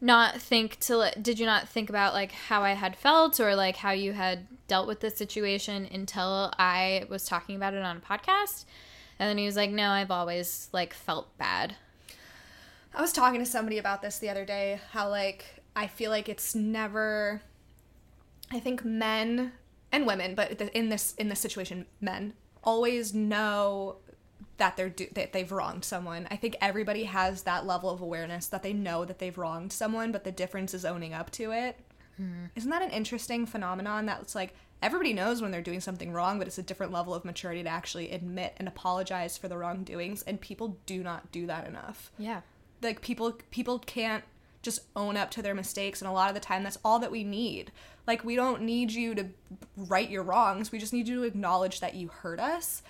not 0.00 0.40
think 0.40 0.78
to 0.80 1.10
did 1.20 1.38
you 1.38 1.46
not 1.46 1.68
think 1.68 1.88
about 1.90 2.14
like 2.14 2.32
how 2.32 2.62
i 2.62 2.72
had 2.72 2.96
felt 2.96 3.38
or 3.40 3.54
like 3.54 3.76
how 3.76 3.90
you 3.90 4.12
had 4.12 4.46
dealt 4.66 4.86
with 4.86 5.00
this 5.00 5.16
situation 5.16 5.88
until 5.92 6.52
i 6.58 7.04
was 7.08 7.24
talking 7.24 7.56
about 7.56 7.74
it 7.74 7.82
on 7.82 7.96
a 7.96 8.00
podcast 8.00 8.64
and 9.18 9.28
then 9.28 9.36
he 9.36 9.46
was 9.46 9.56
like 9.56 9.70
no 9.70 9.90
i've 9.90 10.10
always 10.10 10.68
like 10.72 10.94
felt 10.94 11.36
bad 11.38 11.74
I 12.94 13.00
was 13.00 13.12
talking 13.12 13.40
to 13.40 13.46
somebody 13.46 13.78
about 13.78 14.02
this 14.02 14.18
the 14.18 14.28
other 14.30 14.44
day. 14.44 14.80
How 14.90 15.08
like 15.08 15.44
I 15.76 15.86
feel 15.86 16.10
like 16.10 16.28
it's 16.28 16.54
never. 16.54 17.42
I 18.50 18.60
think 18.60 18.84
men 18.84 19.52
and 19.92 20.06
women, 20.06 20.34
but 20.34 20.60
in 20.60 20.88
this 20.88 21.14
in 21.14 21.28
this 21.28 21.40
situation, 21.40 21.86
men 22.00 22.34
always 22.62 23.14
know 23.14 23.96
that 24.58 24.76
they're 24.76 24.90
do- 24.90 25.08
that 25.14 25.32
they've 25.32 25.50
wronged 25.50 25.84
someone. 25.84 26.26
I 26.30 26.36
think 26.36 26.56
everybody 26.60 27.04
has 27.04 27.42
that 27.42 27.66
level 27.66 27.90
of 27.90 28.00
awareness 28.00 28.46
that 28.48 28.62
they 28.62 28.72
know 28.72 29.04
that 29.04 29.18
they've 29.18 29.36
wronged 29.36 29.72
someone, 29.72 30.12
but 30.12 30.24
the 30.24 30.32
difference 30.32 30.74
is 30.74 30.84
owning 30.84 31.14
up 31.14 31.30
to 31.32 31.52
it. 31.52 31.78
Hmm. 32.16 32.46
Isn't 32.54 32.70
that 32.70 32.82
an 32.82 32.90
interesting 32.90 33.46
phenomenon? 33.46 34.06
That's 34.06 34.34
like 34.34 34.54
everybody 34.82 35.12
knows 35.12 35.40
when 35.40 35.50
they're 35.50 35.62
doing 35.62 35.80
something 35.80 36.12
wrong, 36.12 36.38
but 36.38 36.46
it's 36.46 36.58
a 36.58 36.62
different 36.62 36.92
level 36.92 37.14
of 37.14 37.24
maturity 37.24 37.62
to 37.62 37.68
actually 37.68 38.10
admit 38.10 38.54
and 38.58 38.68
apologize 38.68 39.38
for 39.38 39.48
the 39.48 39.56
wrongdoings, 39.56 40.22
and 40.22 40.40
people 40.40 40.78
do 40.86 41.02
not 41.02 41.30
do 41.32 41.46
that 41.46 41.66
enough 41.66 42.10
yeah 42.18 42.40
like 42.82 43.02
people 43.02 43.32
people 43.50 43.78
can't 43.78 44.24
just 44.62 44.80
own 44.94 45.16
up 45.16 45.30
to 45.32 45.42
their 45.42 45.54
mistakes 45.54 46.00
and 46.00 46.08
a 46.08 46.12
lot 46.12 46.28
of 46.28 46.34
the 46.34 46.40
time 46.40 46.62
that's 46.62 46.78
all 46.84 46.98
that 46.98 47.10
we 47.10 47.24
need. 47.24 47.72
Like 48.06 48.24
we 48.24 48.36
don't 48.36 48.62
need 48.62 48.92
you 48.92 49.14
to 49.14 49.26
right 49.76 50.08
your 50.08 50.22
wrongs 50.22 50.72
we 50.72 50.78
just 50.78 50.92
need 50.92 51.08
you 51.08 51.16
to 51.16 51.22
acknowledge 51.22 51.80
that 51.80 51.94
you 51.94 52.08
hurt 52.08 52.40
us. 52.40 52.82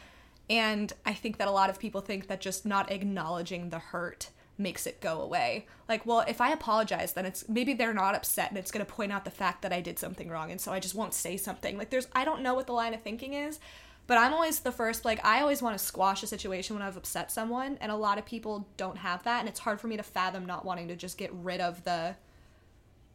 And 0.48 0.92
i 1.06 1.12
think 1.12 1.38
that 1.38 1.48
a 1.48 1.52
lot 1.52 1.70
of 1.70 1.78
people 1.78 2.00
think 2.00 2.26
that 2.26 2.40
just 2.40 2.66
not 2.66 2.90
acknowledging 2.90 3.70
the 3.70 3.78
hurt 3.78 4.30
makes 4.58 4.86
it 4.86 5.00
go 5.00 5.20
away. 5.20 5.66
Like 5.88 6.04
well 6.04 6.20
if 6.20 6.40
i 6.40 6.50
apologize 6.50 7.12
then 7.12 7.26
it's 7.26 7.48
maybe 7.48 7.74
they're 7.74 7.94
not 7.94 8.14
upset 8.14 8.50
and 8.50 8.58
it's 8.58 8.70
going 8.70 8.84
to 8.84 8.92
point 8.92 9.12
out 9.12 9.24
the 9.24 9.30
fact 9.30 9.62
that 9.62 9.72
i 9.72 9.80
did 9.80 9.98
something 9.98 10.28
wrong 10.28 10.50
and 10.50 10.60
so 10.60 10.72
i 10.72 10.80
just 10.80 10.94
won't 10.94 11.14
say 11.14 11.36
something. 11.36 11.78
Like 11.78 11.90
there's 11.90 12.08
i 12.14 12.24
don't 12.24 12.42
know 12.42 12.54
what 12.54 12.66
the 12.66 12.72
line 12.72 12.94
of 12.94 13.02
thinking 13.02 13.34
is 13.34 13.60
but 14.06 14.18
I'm 14.18 14.32
always 14.32 14.60
the 14.60 14.72
first, 14.72 15.04
like, 15.04 15.24
I 15.24 15.40
always 15.40 15.62
want 15.62 15.78
to 15.78 15.84
squash 15.84 16.22
a 16.22 16.26
situation 16.26 16.74
when 16.74 16.82
I've 16.82 16.96
upset 16.96 17.30
someone, 17.30 17.78
and 17.80 17.92
a 17.92 17.96
lot 17.96 18.18
of 18.18 18.26
people 18.26 18.68
don't 18.76 18.98
have 18.98 19.22
that, 19.24 19.40
and 19.40 19.48
it's 19.48 19.60
hard 19.60 19.80
for 19.80 19.86
me 19.86 19.96
to 19.96 20.02
fathom 20.02 20.46
not 20.46 20.64
wanting 20.64 20.88
to 20.88 20.96
just 20.96 21.16
get 21.16 21.32
rid 21.32 21.60
of 21.60 21.84
the, 21.84 22.16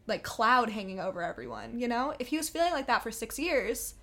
like, 0.06 0.22
cloud 0.22 0.70
hanging 0.70 1.00
over 1.00 1.22
everyone, 1.22 1.78
you 1.78 1.88
know? 1.88 2.14
If 2.18 2.28
he 2.28 2.36
was 2.36 2.48
feeling 2.48 2.72
like 2.72 2.86
that 2.86 3.02
for 3.02 3.10
six 3.10 3.38
years, 3.38 3.94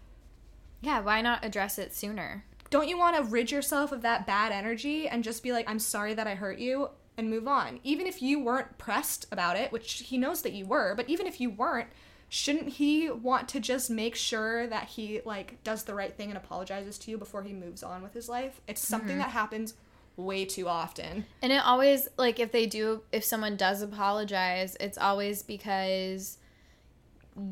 yeah 0.82 1.00
why 1.00 1.22
not 1.22 1.46
address 1.46 1.80
it 1.80 1.96
sooner 1.96 2.44
don't 2.70 2.90
you 2.90 2.98
want 2.98 3.16
to 3.16 3.24
rid 3.24 3.52
yourself 3.52 3.92
of 3.92 4.02
that 4.02 4.26
bad 4.26 4.52
energy 4.52 5.08
and 5.08 5.24
just 5.24 5.44
be 5.44 5.52
like, 5.52 5.70
I'm 5.70 5.78
sorry 5.78 6.16
that 6.16 6.26
I 6.26 6.34
hurt 6.34 6.58
you, 6.58 6.90
and 7.18 7.30
move 7.30 7.48
on? 7.48 7.80
Even 7.84 8.08
if 8.08 8.20
you 8.20 8.40
weren't 8.40 8.80
pressed 8.80 9.28
about 9.32 9.58
it, 9.58 9.72
which 9.72 10.00
he 10.08 10.18
knows 10.18 10.42
that 10.42 10.54
you 10.54 10.66
were, 10.66 10.96
but 10.96 11.08
even 11.08 11.28
if 11.28 11.40
you 11.40 11.52
weren't, 11.52 11.90
shouldn't 12.34 12.68
he 12.68 13.12
want 13.12 13.48
to 13.48 13.60
just 13.60 13.92
make 13.92 14.16
sure 14.16 14.66
that 14.66 14.86
he 14.86 15.22
like 15.24 15.64
does 15.64 15.84
the 15.84 15.94
right 15.94 16.18
thing 16.18 16.30
and 16.30 16.38
apologizes 16.38 16.98
to 16.98 17.12
you 17.12 17.18
before 17.20 17.44
he 17.44 17.54
moves 17.54 17.84
on 17.84 18.02
with 18.02 18.12
his 18.12 18.28
life? 18.28 18.60
It's 18.68 18.82
something 18.82 19.20
that 19.20 19.30
happens 19.30 19.76
way 20.18 20.44
too 20.44 20.68
often. 20.68 21.26
And 21.44 21.52
it 21.52 21.64
always 21.64 22.08
like 22.18 22.40
if 22.40 22.52
they 22.52 22.66
do 22.66 23.04
if 23.12 23.24
someone 23.24 23.56
does 23.56 23.84
apologize, 23.84 24.76
it's 24.80 24.98
always 24.98 25.44
because 25.44 26.40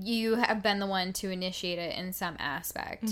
you 0.01 0.33
have 0.33 0.63
been 0.63 0.79
the 0.79 0.87
one 0.87 1.13
to 1.13 1.29
initiate 1.29 1.77
it 1.77 1.95
in 1.95 2.11
some 2.11 2.35
aspect. 2.39 3.03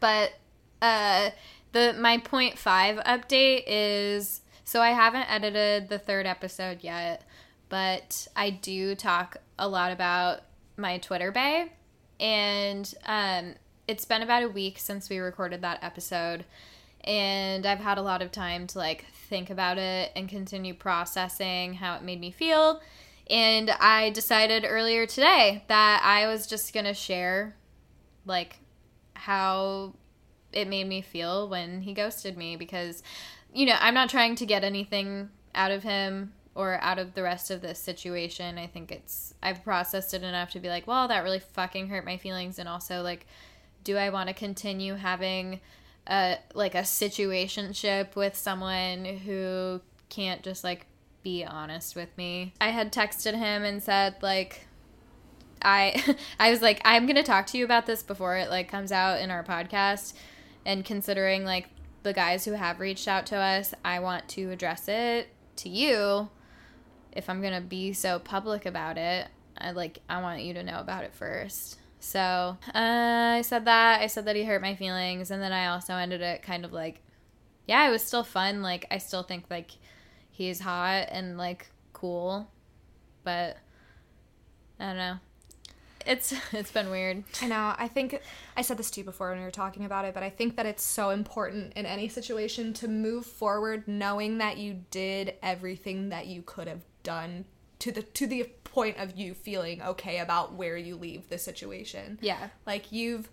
But 0.00 0.34
uh 0.82 1.30
the 1.72 1.96
my 1.98 2.18
point 2.18 2.58
5 2.58 2.98
update 2.98 3.62
is 3.66 4.42
so 4.62 4.82
I 4.82 4.90
haven't 4.90 5.30
edited 5.30 5.88
the 5.88 5.98
third 5.98 6.26
episode 6.26 6.84
yet, 6.84 7.24
but 7.70 8.28
I 8.36 8.50
do 8.50 8.94
talk 8.94 9.38
a 9.58 9.66
lot 9.66 9.90
about 9.90 10.42
my 10.76 10.98
Twitter 10.98 11.30
bay. 11.32 11.72
And 12.20 12.92
um 13.06 13.54
it's 13.86 14.04
been 14.04 14.22
about 14.22 14.42
a 14.42 14.48
week 14.48 14.78
since 14.78 15.10
we 15.10 15.18
recorded 15.18 15.62
that 15.62 15.82
episode. 15.82 16.44
And 17.02 17.66
I've 17.66 17.80
had 17.80 17.98
a 17.98 18.02
lot 18.02 18.22
of 18.22 18.32
time 18.32 18.66
to 18.68 18.78
like 18.78 19.04
think 19.28 19.50
about 19.50 19.78
it 19.78 20.10
and 20.16 20.28
continue 20.28 20.72
processing 20.74 21.74
how 21.74 21.96
it 21.96 22.02
made 22.02 22.20
me 22.20 22.30
feel. 22.30 22.80
And 23.28 23.70
I 23.70 24.10
decided 24.10 24.64
earlier 24.66 25.06
today 25.06 25.64
that 25.68 26.02
I 26.02 26.26
was 26.26 26.46
just 26.46 26.72
going 26.72 26.86
to 26.86 26.94
share 26.94 27.56
like 28.26 28.58
how 29.14 29.94
it 30.52 30.68
made 30.68 30.86
me 30.86 31.02
feel 31.02 31.48
when 31.48 31.82
he 31.82 31.92
ghosted 31.92 32.36
me 32.36 32.56
because 32.56 33.02
you 33.52 33.66
know, 33.66 33.76
I'm 33.78 33.94
not 33.94 34.10
trying 34.10 34.34
to 34.36 34.46
get 34.46 34.64
anything 34.64 35.30
out 35.54 35.70
of 35.70 35.84
him 35.84 36.32
or 36.54 36.78
out 36.80 36.98
of 36.98 37.14
the 37.14 37.22
rest 37.22 37.50
of 37.50 37.60
this 37.60 37.78
situation. 37.78 38.58
I 38.58 38.66
think 38.66 38.92
it's 38.92 39.34
I've 39.42 39.64
processed 39.64 40.14
it 40.14 40.22
enough 40.22 40.50
to 40.52 40.60
be 40.60 40.68
like, 40.68 40.86
well, 40.86 41.08
that 41.08 41.24
really 41.24 41.40
fucking 41.40 41.88
hurt 41.88 42.04
my 42.04 42.16
feelings 42.16 42.58
and 42.58 42.68
also 42.68 43.02
like 43.02 43.26
do 43.82 43.96
I 43.96 44.10
want 44.10 44.28
to 44.28 44.34
continue 44.34 44.94
having 44.94 45.60
a 46.06 46.38
like 46.54 46.74
a 46.74 46.82
situationship 46.82 48.16
with 48.16 48.34
someone 48.34 49.04
who 49.04 49.80
can't 50.08 50.42
just 50.42 50.64
like 50.64 50.86
be 51.22 51.44
honest 51.44 51.94
with 51.94 52.16
me. 52.16 52.54
I 52.60 52.68
had 52.68 52.92
texted 52.92 53.34
him 53.34 53.62
and 53.62 53.82
said 53.82 54.16
like 54.22 54.66
I 55.62 56.16
I 56.38 56.50
was 56.50 56.62
like 56.62 56.80
I'm 56.84 57.06
going 57.06 57.16
to 57.16 57.22
talk 57.22 57.46
to 57.48 57.58
you 57.58 57.64
about 57.64 57.86
this 57.86 58.02
before 58.02 58.36
it 58.36 58.50
like 58.50 58.68
comes 58.68 58.92
out 58.92 59.20
in 59.20 59.30
our 59.30 59.44
podcast 59.44 60.14
and 60.66 60.84
considering 60.84 61.44
like 61.44 61.68
the 62.02 62.12
guys 62.12 62.44
who 62.44 62.52
have 62.52 62.80
reached 62.80 63.08
out 63.08 63.26
to 63.26 63.36
us, 63.36 63.74
I 63.82 64.00
want 64.00 64.28
to 64.30 64.50
address 64.50 64.88
it 64.88 65.28
to 65.56 65.68
you 65.68 66.28
if 67.14 67.30
I'm 67.30 67.40
going 67.40 67.54
to 67.54 67.60
be 67.60 67.92
so 67.92 68.18
public 68.18 68.66
about 68.66 68.98
it. 68.98 69.28
I 69.56 69.70
like 69.70 70.00
I 70.08 70.20
want 70.20 70.42
you 70.42 70.54
to 70.54 70.62
know 70.62 70.80
about 70.80 71.04
it 71.04 71.14
first. 71.14 71.78
So 72.00 72.20
uh, 72.20 72.58
I 72.74 73.42
said 73.42 73.64
that. 73.64 74.02
I 74.02 74.08
said 74.08 74.26
that 74.26 74.36
he 74.36 74.44
hurt 74.44 74.60
my 74.60 74.74
feelings, 74.74 75.30
and 75.30 75.42
then 75.42 75.52
I 75.52 75.68
also 75.68 75.94
ended 75.94 76.20
it 76.20 76.42
kind 76.42 76.64
of 76.64 76.72
like, 76.72 77.00
yeah, 77.66 77.88
it 77.88 77.90
was 77.90 78.02
still 78.02 78.24
fun. 78.24 78.62
Like 78.62 78.86
I 78.90 78.98
still 78.98 79.22
think 79.22 79.44
like 79.48 79.70
he's 80.30 80.60
hot 80.60 81.06
and 81.10 81.38
like 81.38 81.68
cool, 81.92 82.50
but 83.22 83.56
I 84.78 84.86
don't 84.86 84.96
know. 84.96 85.16
It's 86.04 86.34
it's 86.52 86.72
been 86.72 86.90
weird. 86.90 87.22
I 87.40 87.46
know. 87.46 87.74
I 87.78 87.86
think 87.86 88.20
I 88.56 88.62
said 88.62 88.76
this 88.76 88.90
to 88.92 89.00
you 89.00 89.04
before 89.04 89.30
when 89.30 89.38
we 89.38 89.44
were 89.44 89.50
talking 89.50 89.84
about 89.84 90.04
it, 90.04 90.14
but 90.14 90.22
I 90.22 90.30
think 90.30 90.56
that 90.56 90.66
it's 90.66 90.82
so 90.82 91.10
important 91.10 91.74
in 91.74 91.86
any 91.86 92.08
situation 92.08 92.72
to 92.74 92.88
move 92.88 93.24
forward 93.24 93.86
knowing 93.86 94.38
that 94.38 94.58
you 94.58 94.80
did 94.90 95.34
everything 95.42 96.08
that 96.08 96.26
you 96.26 96.42
could 96.42 96.66
have 96.66 96.82
done 97.04 97.44
to 97.78 97.92
the 97.92 98.02
to 98.02 98.26
the 98.26 98.50
point 98.64 98.98
of 98.98 99.16
you 99.16 99.34
feeling 99.34 99.80
okay 99.80 100.18
about 100.18 100.54
where 100.54 100.76
you 100.76 100.96
leave 100.96 101.28
the 101.28 101.38
situation. 101.38 102.18
Yeah. 102.20 102.48
Like 102.66 102.90
you've 102.90 103.30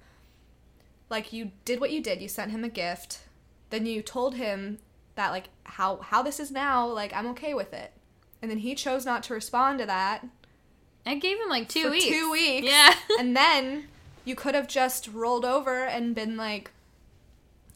like 1.09 1.34
you 1.34 1.51
did 1.65 1.80
what 1.80 1.91
you 1.91 2.01
did. 2.01 2.22
You 2.22 2.28
sent 2.28 2.51
him 2.51 2.63
a 2.63 2.69
gift. 2.69 3.22
Then 3.72 3.88
you 3.88 4.03
told 4.03 4.36
him 4.36 4.78
that 5.15 5.32
like 5.32 5.49
how 5.63 5.97
how 5.97 6.22
this 6.22 6.39
is 6.39 6.51
now, 6.51 6.86
like 6.86 7.13
I'm 7.13 7.28
okay 7.28 7.55
with 7.55 7.74
it. 7.74 7.93
And 8.41 8.51
then 8.51 8.59
he 8.59 8.76
chose 8.76 9.05
not 9.05 9.24
to 9.24 9.34
respond 9.34 9.80
to 9.80 9.86
that 9.88 10.26
I 11.05 11.15
gave 11.15 11.39
him 11.39 11.49
like 11.49 11.67
two 11.67 11.84
for 11.84 11.91
weeks. 11.91 12.05
two 12.05 12.32
weeks. 12.32 12.67
Yeah. 12.67 12.93
and 13.19 13.36
then 13.36 13.86
you 14.26 14.36
could 14.36 14.55
have 14.55 14.67
just 14.67 15.07
rolled 15.07 15.45
over 15.45 15.84
and 15.84 16.13
been 16.13 16.38
like, 16.38 16.72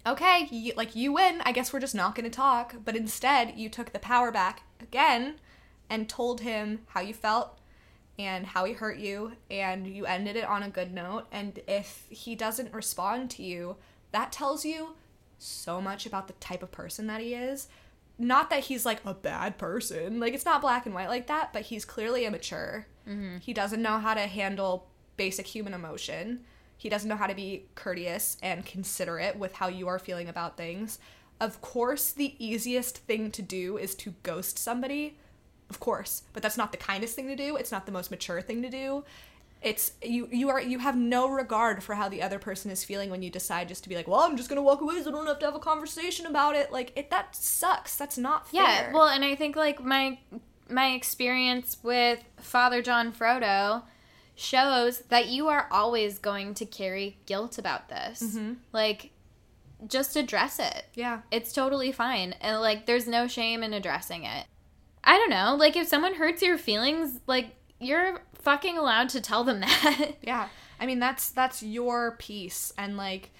okay, 0.06 0.48
you, 0.52 0.74
like 0.76 0.96
you 0.96 1.14
win. 1.14 1.42
I 1.44 1.52
guess 1.52 1.74
we're 1.74 1.80
just 1.80 1.96
not 1.96 2.16
going 2.16 2.30
to 2.30 2.36
talk. 2.36 2.76
But 2.84 2.96
instead, 2.96 3.54
you 3.56 3.70
took 3.70 3.94
the 3.94 4.00
power 4.00 4.32
back 4.32 4.64
again 4.80 5.36
and 5.90 6.10
told 6.10 6.42
him 6.42 6.80
how 6.88 7.02
you 7.02 7.14
felt 7.14 7.60
and 8.18 8.46
how 8.46 8.66
he 8.66 8.74
hurt 8.74 8.98
you 8.98 9.34
and 9.50 9.88
you 9.88 10.06
ended 10.06 10.36
it 10.36 10.46
on 10.46 10.64
a 10.64 10.70
good 10.70 10.94
note. 10.94 11.26
And 11.32 11.60
if 11.68 12.06
he 12.10 12.36
doesn't 12.36 12.74
respond 12.74 13.30
to 13.32 13.44
you 13.44 13.78
that 14.12 14.32
tells 14.32 14.64
you 14.64 14.96
so 15.38 15.82
much 15.82 16.06
about 16.06 16.28
the 16.28 16.34
type 16.34 16.64
of 16.64 16.72
person 16.72 17.08
that 17.08 17.22
he 17.22 17.34
is. 17.34 17.68
Not 18.18 18.50
that 18.50 18.66
he's 18.66 18.86
like 18.86 19.02
a 19.04 19.14
bad 19.14 19.58
person 19.58 20.20
like 20.20 20.34
it's 20.34 20.46
not 20.46 20.62
black 20.62 20.86
and 20.86 20.96
white 20.96 21.10
like 21.10 21.28
that 21.28 21.52
but 21.52 21.64
he's 21.64 21.86
clearly 21.86 22.26
immature. 22.26 22.88
Mm-hmm. 23.08 23.38
he 23.38 23.54
doesn't 23.54 23.84
know 23.84 24.00
how 24.00 24.16
to 24.16 24.22
handle 24.22 24.88
basic 25.18 25.46
human 25.46 25.74
emotion. 25.74 26.40
He 26.78 26.90
doesn't 26.90 27.08
know 27.08 27.16
how 27.16 27.28
to 27.28 27.36
be 27.36 27.66
courteous 27.76 28.38
and 28.42 28.66
considerate 28.66 29.38
with 29.38 29.54
how 29.54 29.68
you 29.68 29.88
are 29.88 30.00
feeling 30.00 30.28
about 30.28 30.58
things. 30.58 31.00
Of 31.40 31.62
course 31.62 32.12
the 32.12 32.36
easiest 32.44 33.00
thing 33.00 33.30
to 33.32 33.42
do 33.42 33.78
is 33.78 33.94
to 33.96 34.14
ghost 34.24 34.58
somebody 34.58 35.18
of 35.70 35.80
course 35.80 36.24
but 36.34 36.44
that's 36.44 36.58
not 36.58 36.72
the 36.72 36.78
kindest 36.78 37.16
thing 37.16 37.28
to 37.28 37.36
do 37.36 37.56
it's 37.56 37.72
not 37.72 37.86
the 37.86 37.92
most 37.92 38.12
mature 38.12 38.42
thing 38.42 38.62
to 38.62 38.70
do 38.70 39.04
it's 39.62 39.94
you 40.04 40.28
you 40.32 40.50
are 40.50 40.62
you 40.62 40.78
have 40.80 40.96
no 40.96 41.28
regard 41.28 41.82
for 41.84 41.96
how 41.96 42.08
the 42.08 42.22
other 42.22 42.38
person 42.38 42.70
is 42.70 42.84
feeling 42.84 43.10
when 43.10 43.24
you 43.24 43.32
decide 43.32 43.68
just 43.68 43.82
to 43.84 43.90
be 43.90 43.96
like 43.96 44.08
well 44.08 44.20
i'm 44.20 44.38
just 44.38 44.48
gonna 44.48 44.62
walk 44.62 44.82
away 44.82 45.02
so 45.02 45.10
i 45.10 45.12
don't 45.12 45.26
have 45.26 45.40
to 45.40 45.46
have 45.46 45.56
a 45.56 45.60
conversation 45.60 46.26
about 46.28 46.56
it 46.56 46.72
like 46.72 46.92
it 46.96 47.10
that 47.10 47.36
sucks 47.36 47.96
that's 47.96 48.18
not 48.18 48.48
fair 48.50 48.62
Yeah, 48.62 48.92
well, 48.94 49.08
and 49.08 49.26
I 49.26 49.36
think 49.36 49.56
like 49.56 49.84
my 49.84 50.20
my 50.70 50.88
experience 50.94 51.78
with 51.84 52.24
Father 52.38 52.82
John 52.82 53.12
Frodo 53.12 53.84
shows 54.36 55.00
that 55.10 55.28
you 55.28 55.48
are 55.48 55.68
always 55.72 56.20
going 56.20 56.54
to 56.56 56.66
carry 56.66 57.18
guilt 57.26 57.58
about 57.58 57.88
this. 57.90 58.22
Mm-hmm. 58.22 58.54
Like 58.74 59.12
just 59.88 60.16
address 60.16 60.60
it. 60.60 60.86
yeah 60.96 61.22
It's 61.32 61.54
totally 61.54 61.92
fine. 61.92 62.34
And 62.42 62.60
like 62.62 62.86
there's 62.86 63.08
no 63.08 63.28
shame 63.28 63.64
in 63.64 63.74
addressing 63.74 64.24
it. 64.26 64.46
I 65.06 65.18
don't 65.18 65.30
know, 65.30 65.56
like 65.58 65.76
if 65.76 65.88
someone 65.88 66.16
hurts 66.16 66.42
your 66.42 66.58
feelings, 66.58 67.20
like 67.28 67.56
you're 67.80 68.22
fucking 68.42 68.78
allowed 68.78 69.10
to 69.10 69.22
tell 69.22 69.44
them 69.44 69.60
that. 69.62 70.12
yeah 70.22 70.48
i 70.80 70.86
mean 70.86 71.00
that's 71.00 71.30
that's 71.30 71.64
your 71.64 72.12
piece 72.20 72.72
and 72.78 72.96
like 72.98 73.32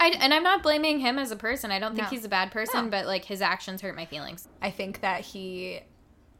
I, 0.00 0.08
and 0.18 0.34
I'm 0.34 0.42
not 0.42 0.64
blaming 0.64 0.98
him 0.98 1.16
as 1.16 1.30
a 1.30 1.36
person. 1.36 1.70
I 1.70 1.78
don't 1.78 1.94
think 1.94 2.06
No. 2.06 2.10
he's 2.10 2.24
a 2.24 2.28
bad 2.28 2.50
person, 2.50 2.86
No. 2.86 2.90
but 2.90 3.06
like 3.06 3.24
his 3.24 3.40
actions 3.40 3.82
hurt 3.82 3.94
my 3.94 4.04
feelings. 4.04 4.48
I 4.60 4.72
think 4.72 5.00
that 5.02 5.20
he 5.20 5.78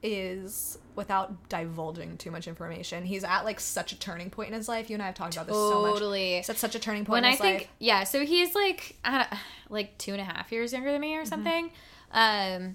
is 0.02 0.78
without 0.96 1.48
divulging 1.48 2.16
too 2.16 2.32
much 2.32 2.48
information. 2.48 3.04
He's 3.04 3.22
at 3.22 3.44
like 3.44 3.60
such 3.60 3.92
a 3.92 3.98
turning 3.98 4.30
point 4.30 4.48
in 4.48 4.54
his 4.54 4.68
life. 4.68 4.90
You 4.90 4.94
and 4.94 5.02
I 5.02 5.06
have 5.06 5.14
talked 5.14 5.34
about 5.34 5.46
this 5.46 5.54
so 5.54 5.82
much. 5.82 5.92
Totally. 5.92 6.36
He's 6.38 6.50
at 6.50 6.56
such 6.56 6.74
a 6.74 6.80
turning 6.80 7.04
point 7.04 7.22
when 7.22 7.24
in 7.24 7.28
I 7.28 7.30
his 7.32 7.40
think 7.40 7.58
life. 7.60 7.68
yeah, 7.78 8.02
so 8.02 8.26
he's 8.26 8.52
like 8.56 8.96
I 9.04 9.18
don't, 9.18 9.40
like 9.68 9.96
two 9.96 10.10
and 10.10 10.20
a 10.20 10.24
half 10.24 10.50
years 10.50 10.72
younger 10.72 10.90
than 10.90 11.00
me 11.00 11.12
Mm-hmm. 11.12 11.22
or 11.22 11.26
something, 11.26 11.70
um, 12.10 12.74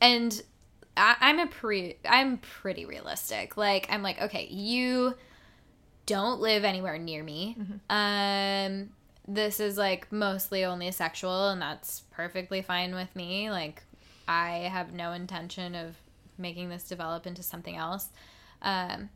and 0.00 0.42
I, 0.96 1.16
I'm 1.20 1.38
a 1.38 1.46
pre 1.46 1.96
I'm 2.08 2.38
pretty 2.38 2.84
realistic. 2.84 3.56
Like 3.56 3.86
I'm 3.90 4.02
like 4.02 4.20
okay, 4.20 4.46
you 4.46 5.14
don't 6.06 6.40
live 6.40 6.64
anywhere 6.64 6.98
near 6.98 7.22
me. 7.22 7.56
Mm-hmm. 7.58 7.74
Um, 7.90 8.90
this 9.26 9.60
is 9.60 9.78
like 9.78 10.10
mostly 10.12 10.64
only 10.64 10.90
sexual, 10.90 11.48
and 11.50 11.60
that's 11.60 12.02
perfectly 12.10 12.62
fine 12.62 12.94
with 12.94 13.14
me. 13.16 13.50
Like 13.50 13.82
I 14.28 14.68
have 14.72 14.92
no 14.92 15.12
intention 15.12 15.74
of 15.74 15.96
making 16.38 16.68
this 16.68 16.84
develop 16.84 17.26
into 17.26 17.42
something 17.42 17.76
else. 17.76 18.08
Um, 18.62 19.10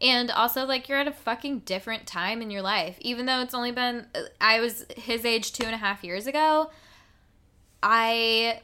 and 0.00 0.30
also, 0.30 0.66
like, 0.66 0.88
you're 0.88 0.98
at 0.98 1.08
a 1.08 1.12
fucking 1.12 1.60
different 1.60 2.06
time 2.06 2.42
in 2.42 2.50
your 2.50 2.62
life. 2.62 2.96
Even 3.00 3.26
though 3.26 3.40
it's 3.40 3.54
only 3.54 3.72
been, 3.72 4.06
I 4.40 4.60
was 4.60 4.84
his 4.94 5.24
age 5.24 5.52
two 5.52 5.64
and 5.64 5.74
a 5.74 5.78
half 5.78 6.04
years 6.04 6.26
ago. 6.26 6.70
I, 7.82 8.60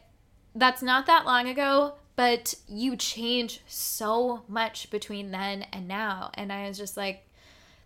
that's 0.55 0.83
not 0.83 1.07
that 1.07 1.25
long 1.25 1.49
ago, 1.49 1.95
but 2.23 2.55
you 2.69 2.95
change 2.95 3.63
so 3.67 4.45
much 4.47 4.89
between 4.91 5.33
then 5.33 5.67
and 5.73 5.89
now. 5.89 6.31
And 6.35 6.53
I 6.53 6.69
was 6.69 6.79
just 6.79 6.97
like, 6.97 7.27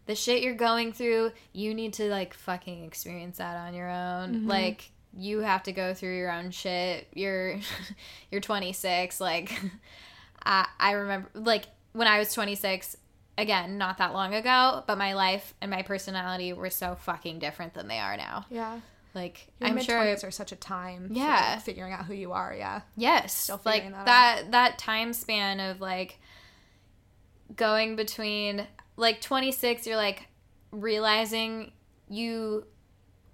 the 0.05 0.14
shit 0.14 0.43
you're 0.43 0.53
going 0.53 0.93
through, 0.93 1.32
you 1.55 1.72
need 1.72 1.95
to, 1.95 2.11
like, 2.11 2.34
fucking 2.34 2.84
experience 2.84 3.39
that 3.39 3.57
on 3.57 3.72
your 3.72 3.89
own. 3.89 4.34
Mm-hmm. 4.34 4.47
Like, 4.47 4.91
you 5.16 5.39
have 5.41 5.62
to 5.62 5.72
go 5.72 5.95
through 5.95 6.18
your 6.18 6.30
own 6.30 6.51
shit. 6.51 7.09
You're, 7.14 7.61
you're 8.30 8.43
26. 8.43 9.22
Like, 9.22 9.59
I, 10.45 10.68
I 10.78 10.93
remember, 10.93 11.30
like, 11.32 11.68
when 11.95 12.07
I 12.07 12.18
was 12.18 12.34
26, 12.34 12.95
again, 13.39 13.78
not 13.78 13.97
that 13.97 14.12
long 14.12 14.34
ago, 14.34 14.84
but 14.87 14.99
my 14.99 15.14
life 15.14 15.55
and 15.62 15.70
my 15.70 15.80
personality 15.80 16.53
were 16.53 16.68
so 16.68 16.95
fucking 16.95 17.39
different 17.39 17.72
than 17.72 17.89
they 17.89 18.01
are 18.01 18.18
now. 18.18 18.45
Yeah. 18.51 18.80
Like, 19.17 19.49
Your 19.61 19.71
I'm 19.71 19.81
sure. 19.81 19.97
twenties 19.97 20.23
are 20.23 20.31
such 20.31 20.53
a 20.53 20.57
time 20.57 21.09
Yeah. 21.11 21.57
for 21.57 21.62
figuring 21.62 21.93
out 21.93 22.05
who 22.05 22.14
you 22.14 22.31
are, 22.33 22.55
yeah. 22.55 22.83
Yes, 22.97 23.35
Still 23.37 23.61
like 23.64 23.91
that 23.91 24.05
that 24.07 24.51
that, 24.53 24.79
time 24.79 25.12
span 25.12 25.59
of 25.59 25.81
like 25.81 26.21
going 27.57 27.97
between 27.97 28.67
like 28.97 29.21
26, 29.21 29.87
you're 29.87 29.97
like 29.97 30.29
realizing 30.71 31.73
you 32.09 32.64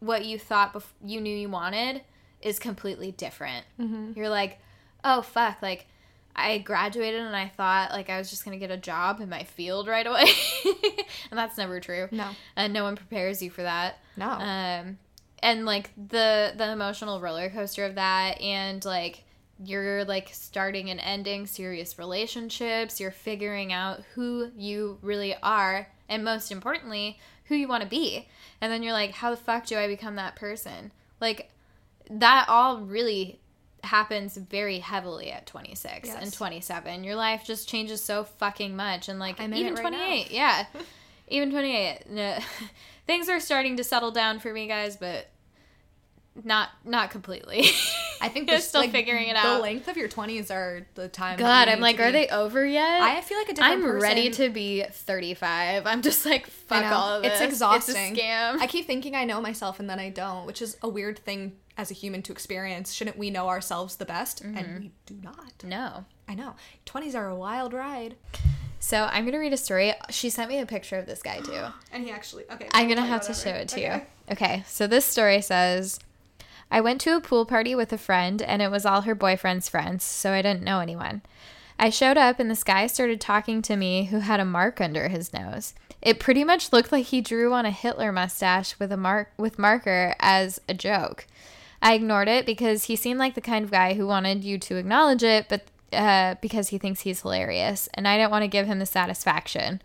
what 0.00 0.24
you 0.24 0.38
thought 0.38 0.72
bef- 0.74 0.84
you 1.04 1.20
knew 1.20 1.34
you 1.36 1.48
wanted 1.48 2.02
is 2.40 2.58
completely 2.58 3.12
different. 3.12 3.64
Mm-hmm. 3.80 4.12
You're 4.16 4.28
like, 4.28 4.58
oh 5.04 5.22
fuck, 5.22 5.62
like 5.62 5.86
I 6.34 6.58
graduated 6.58 7.20
and 7.20 7.36
I 7.36 7.48
thought 7.48 7.90
like 7.92 8.08
I 8.10 8.18
was 8.18 8.30
just 8.30 8.44
gonna 8.44 8.56
get 8.58 8.70
a 8.70 8.76
job 8.76 9.20
in 9.20 9.28
my 9.28 9.44
field 9.44 9.86
right 9.88 10.06
away, 10.06 10.26
and 11.30 11.38
that's 11.38 11.56
never 11.58 11.78
true. 11.80 12.08
No. 12.10 12.28
and 12.56 12.72
no 12.72 12.84
one 12.84 12.96
prepares 12.96 13.42
you 13.42 13.50
for 13.50 13.62
that 13.62 13.98
No. 14.16 14.28
um 14.30 14.98
and 15.42 15.66
like 15.66 15.90
the 15.96 16.52
the 16.56 16.70
emotional 16.70 17.20
roller 17.20 17.50
coaster 17.50 17.84
of 17.84 17.96
that 17.96 18.40
and 18.40 18.84
like 18.84 19.24
you're 19.64 20.04
like 20.04 20.28
starting 20.32 20.90
and 20.90 20.98
ending 21.00 21.46
serious 21.46 21.98
relationships. 21.98 22.98
You're 23.00 23.10
figuring 23.10 23.72
out 23.72 24.02
who 24.14 24.50
you 24.56 24.98
really 25.02 25.34
are 25.42 25.88
and 26.08 26.24
most 26.24 26.50
importantly 26.50 27.18
who 27.46 27.54
you 27.54 27.68
want 27.68 27.82
to 27.82 27.88
be. 27.88 28.26
And 28.60 28.72
then 28.72 28.82
you're 28.82 28.92
like 28.92 29.12
how 29.12 29.30
the 29.30 29.36
fuck 29.36 29.66
do 29.66 29.76
i 29.76 29.86
become 29.86 30.16
that 30.16 30.36
person? 30.36 30.90
Like 31.20 31.50
that 32.10 32.46
all 32.48 32.80
really 32.80 33.40
happens 33.84 34.36
very 34.36 34.78
heavily 34.78 35.32
at 35.32 35.44
26 35.46 36.06
Yes. 36.08 36.22
and 36.22 36.32
27 36.32 37.02
your 37.02 37.16
life 37.16 37.42
just 37.44 37.68
changes 37.68 38.02
so 38.02 38.24
fucking 38.24 38.76
much. 38.76 39.08
And 39.08 39.18
like 39.18 39.40
even 39.40 39.74
right 39.74 39.82
now. 39.82 39.90
28 39.90 40.30
yeah. 40.30 40.66
Even 41.28 41.50
28 41.50 42.10
no, 42.10 42.38
things 43.06 43.28
are 43.28 43.40
starting 43.40 43.76
to 43.78 43.84
settle 43.84 44.10
down 44.10 44.38
for 44.38 44.52
me 44.52 44.66
guys 44.66 44.96
but 44.96 45.28
not 46.44 46.70
not 46.84 47.10
completely 47.10 47.68
I 48.20 48.28
think 48.28 48.46
they're 48.48 48.60
still 48.60 48.80
like, 48.80 48.90
figuring 48.92 49.28
it 49.28 49.36
out. 49.36 49.56
The 49.56 49.62
length 49.62 49.88
of 49.88 49.96
your 49.98 50.08
twenties 50.08 50.50
are 50.50 50.86
the 50.94 51.08
time. 51.08 51.38
god 51.38 51.68
i'm 51.68 51.80
like 51.80 52.00
are 52.00 52.06
be- 52.06 52.12
they 52.12 52.28
over 52.28 52.64
yet 52.64 53.02
I 53.02 53.20
feel 53.20 53.36
like 53.38 53.50
a 53.50 53.54
different 53.54 53.84
i'm 53.84 54.00
ready 54.00 54.30
to 54.30 54.48
be 54.48 54.82
35 54.90 55.86
i'm 55.86 56.00
just 56.02 56.24
like 56.24 56.46
fuck 56.46 56.84
all 56.86 57.16
of 57.16 57.22
this 57.22 57.32
It's 57.34 57.42
exhausting. 57.42 57.96
it's 57.96 58.20
a 58.20 58.22
scam 58.22 58.58
I 58.60 58.66
keep 58.66 58.86
thinking 58.86 59.14
I 59.14 59.24
know 59.24 59.40
myself 59.40 59.78
and 59.80 59.88
then 59.90 59.98
I 59.98 60.08
don't, 60.10 60.46
which 60.46 60.62
is 60.62 60.76
a 60.82 60.88
weird 60.88 61.18
thing 61.18 61.56
as 61.76 61.90
a 61.90 61.94
human 61.94 62.20
to 62.22 62.32
experience. 62.32 62.92
Shouldn't 62.92 63.16
we 63.16 63.30
know 63.30 63.48
ourselves 63.48 63.96
the 63.96 64.04
best? 64.04 64.42
Mm-hmm. 64.42 64.56
And 64.58 64.80
we 64.80 64.92
do 65.06 65.16
not. 65.22 65.64
no 65.64 66.04
I 66.28 66.34
know. 66.34 66.54
20s 66.86 67.14
are 67.14 67.28
a 67.28 67.34
wild 67.36 67.72
ride. 67.74 68.16
so 68.78 69.06
i'm 69.10 69.24
gonna 69.26 69.38
read 69.38 69.52
a 69.52 69.56
story 69.58 69.92
she 70.10 70.30
sent 70.30 70.48
me 70.48 70.58
a 70.60 70.66
picture 70.66 70.96
of 70.98 71.06
this 71.06 71.22
guy 71.22 71.38
too 71.40 71.64
And 71.92 72.04
he 72.04 72.10
actually, 72.10 72.44
okay. 72.50 72.68
I'm 72.72 72.88
gonna 72.88 73.04
have 73.04 73.26
to 73.26 73.34
show 73.34 73.50
it 73.50 73.68
to 73.70 73.80
you. 73.80 74.00
Okay, 74.30 74.64
so 74.66 74.86
this 74.86 75.04
story 75.04 75.40
says 75.42 75.98
I 76.72 76.80
went 76.80 77.02
to 77.02 77.14
a 77.14 77.20
pool 77.20 77.44
party 77.44 77.74
with 77.74 77.92
a 77.92 77.98
friend, 77.98 78.40
and 78.40 78.62
it 78.62 78.70
was 78.70 78.86
all 78.86 79.02
her 79.02 79.14
boyfriend's 79.14 79.68
friends, 79.68 80.04
so 80.04 80.32
I 80.32 80.40
didn't 80.40 80.62
know 80.62 80.80
anyone. 80.80 81.20
I 81.78 81.90
showed 81.90 82.16
up, 82.16 82.40
and 82.40 82.50
this 82.50 82.64
guy 82.64 82.86
started 82.86 83.20
talking 83.20 83.60
to 83.62 83.76
me 83.76 84.06
who 84.06 84.20
had 84.20 84.40
a 84.40 84.46
mark 84.46 84.80
under 84.80 85.08
his 85.08 85.34
nose. 85.34 85.74
It 86.00 86.18
pretty 86.18 86.44
much 86.44 86.72
looked 86.72 86.90
like 86.90 87.06
he 87.06 87.20
drew 87.20 87.52
on 87.52 87.66
a 87.66 87.70
Hitler 87.70 88.10
mustache 88.10 88.78
with 88.78 88.90
a 88.90 88.96
mark 88.96 89.32
with 89.36 89.58
marker 89.58 90.14
as 90.18 90.62
a 90.66 90.72
joke. 90.72 91.26
I 91.82 91.92
ignored 91.92 92.28
it 92.28 92.46
because 92.46 92.84
he 92.84 92.96
seemed 92.96 93.18
like 93.18 93.34
the 93.34 93.42
kind 93.42 93.66
of 93.66 93.70
guy 93.70 93.92
who 93.92 94.06
wanted 94.06 94.42
you 94.42 94.56
to 94.60 94.76
acknowledge 94.76 95.22
it, 95.22 95.50
but 95.50 95.64
uh, 95.92 96.36
because 96.40 96.68
he 96.68 96.78
thinks 96.78 97.02
he's 97.02 97.20
hilarious, 97.20 97.86
and 97.92 98.08
I 98.08 98.16
didn't 98.16 98.30
want 98.30 98.44
to 98.44 98.48
give 98.48 98.66
him 98.66 98.78
the 98.78 98.86
satisfaction. 98.86 99.82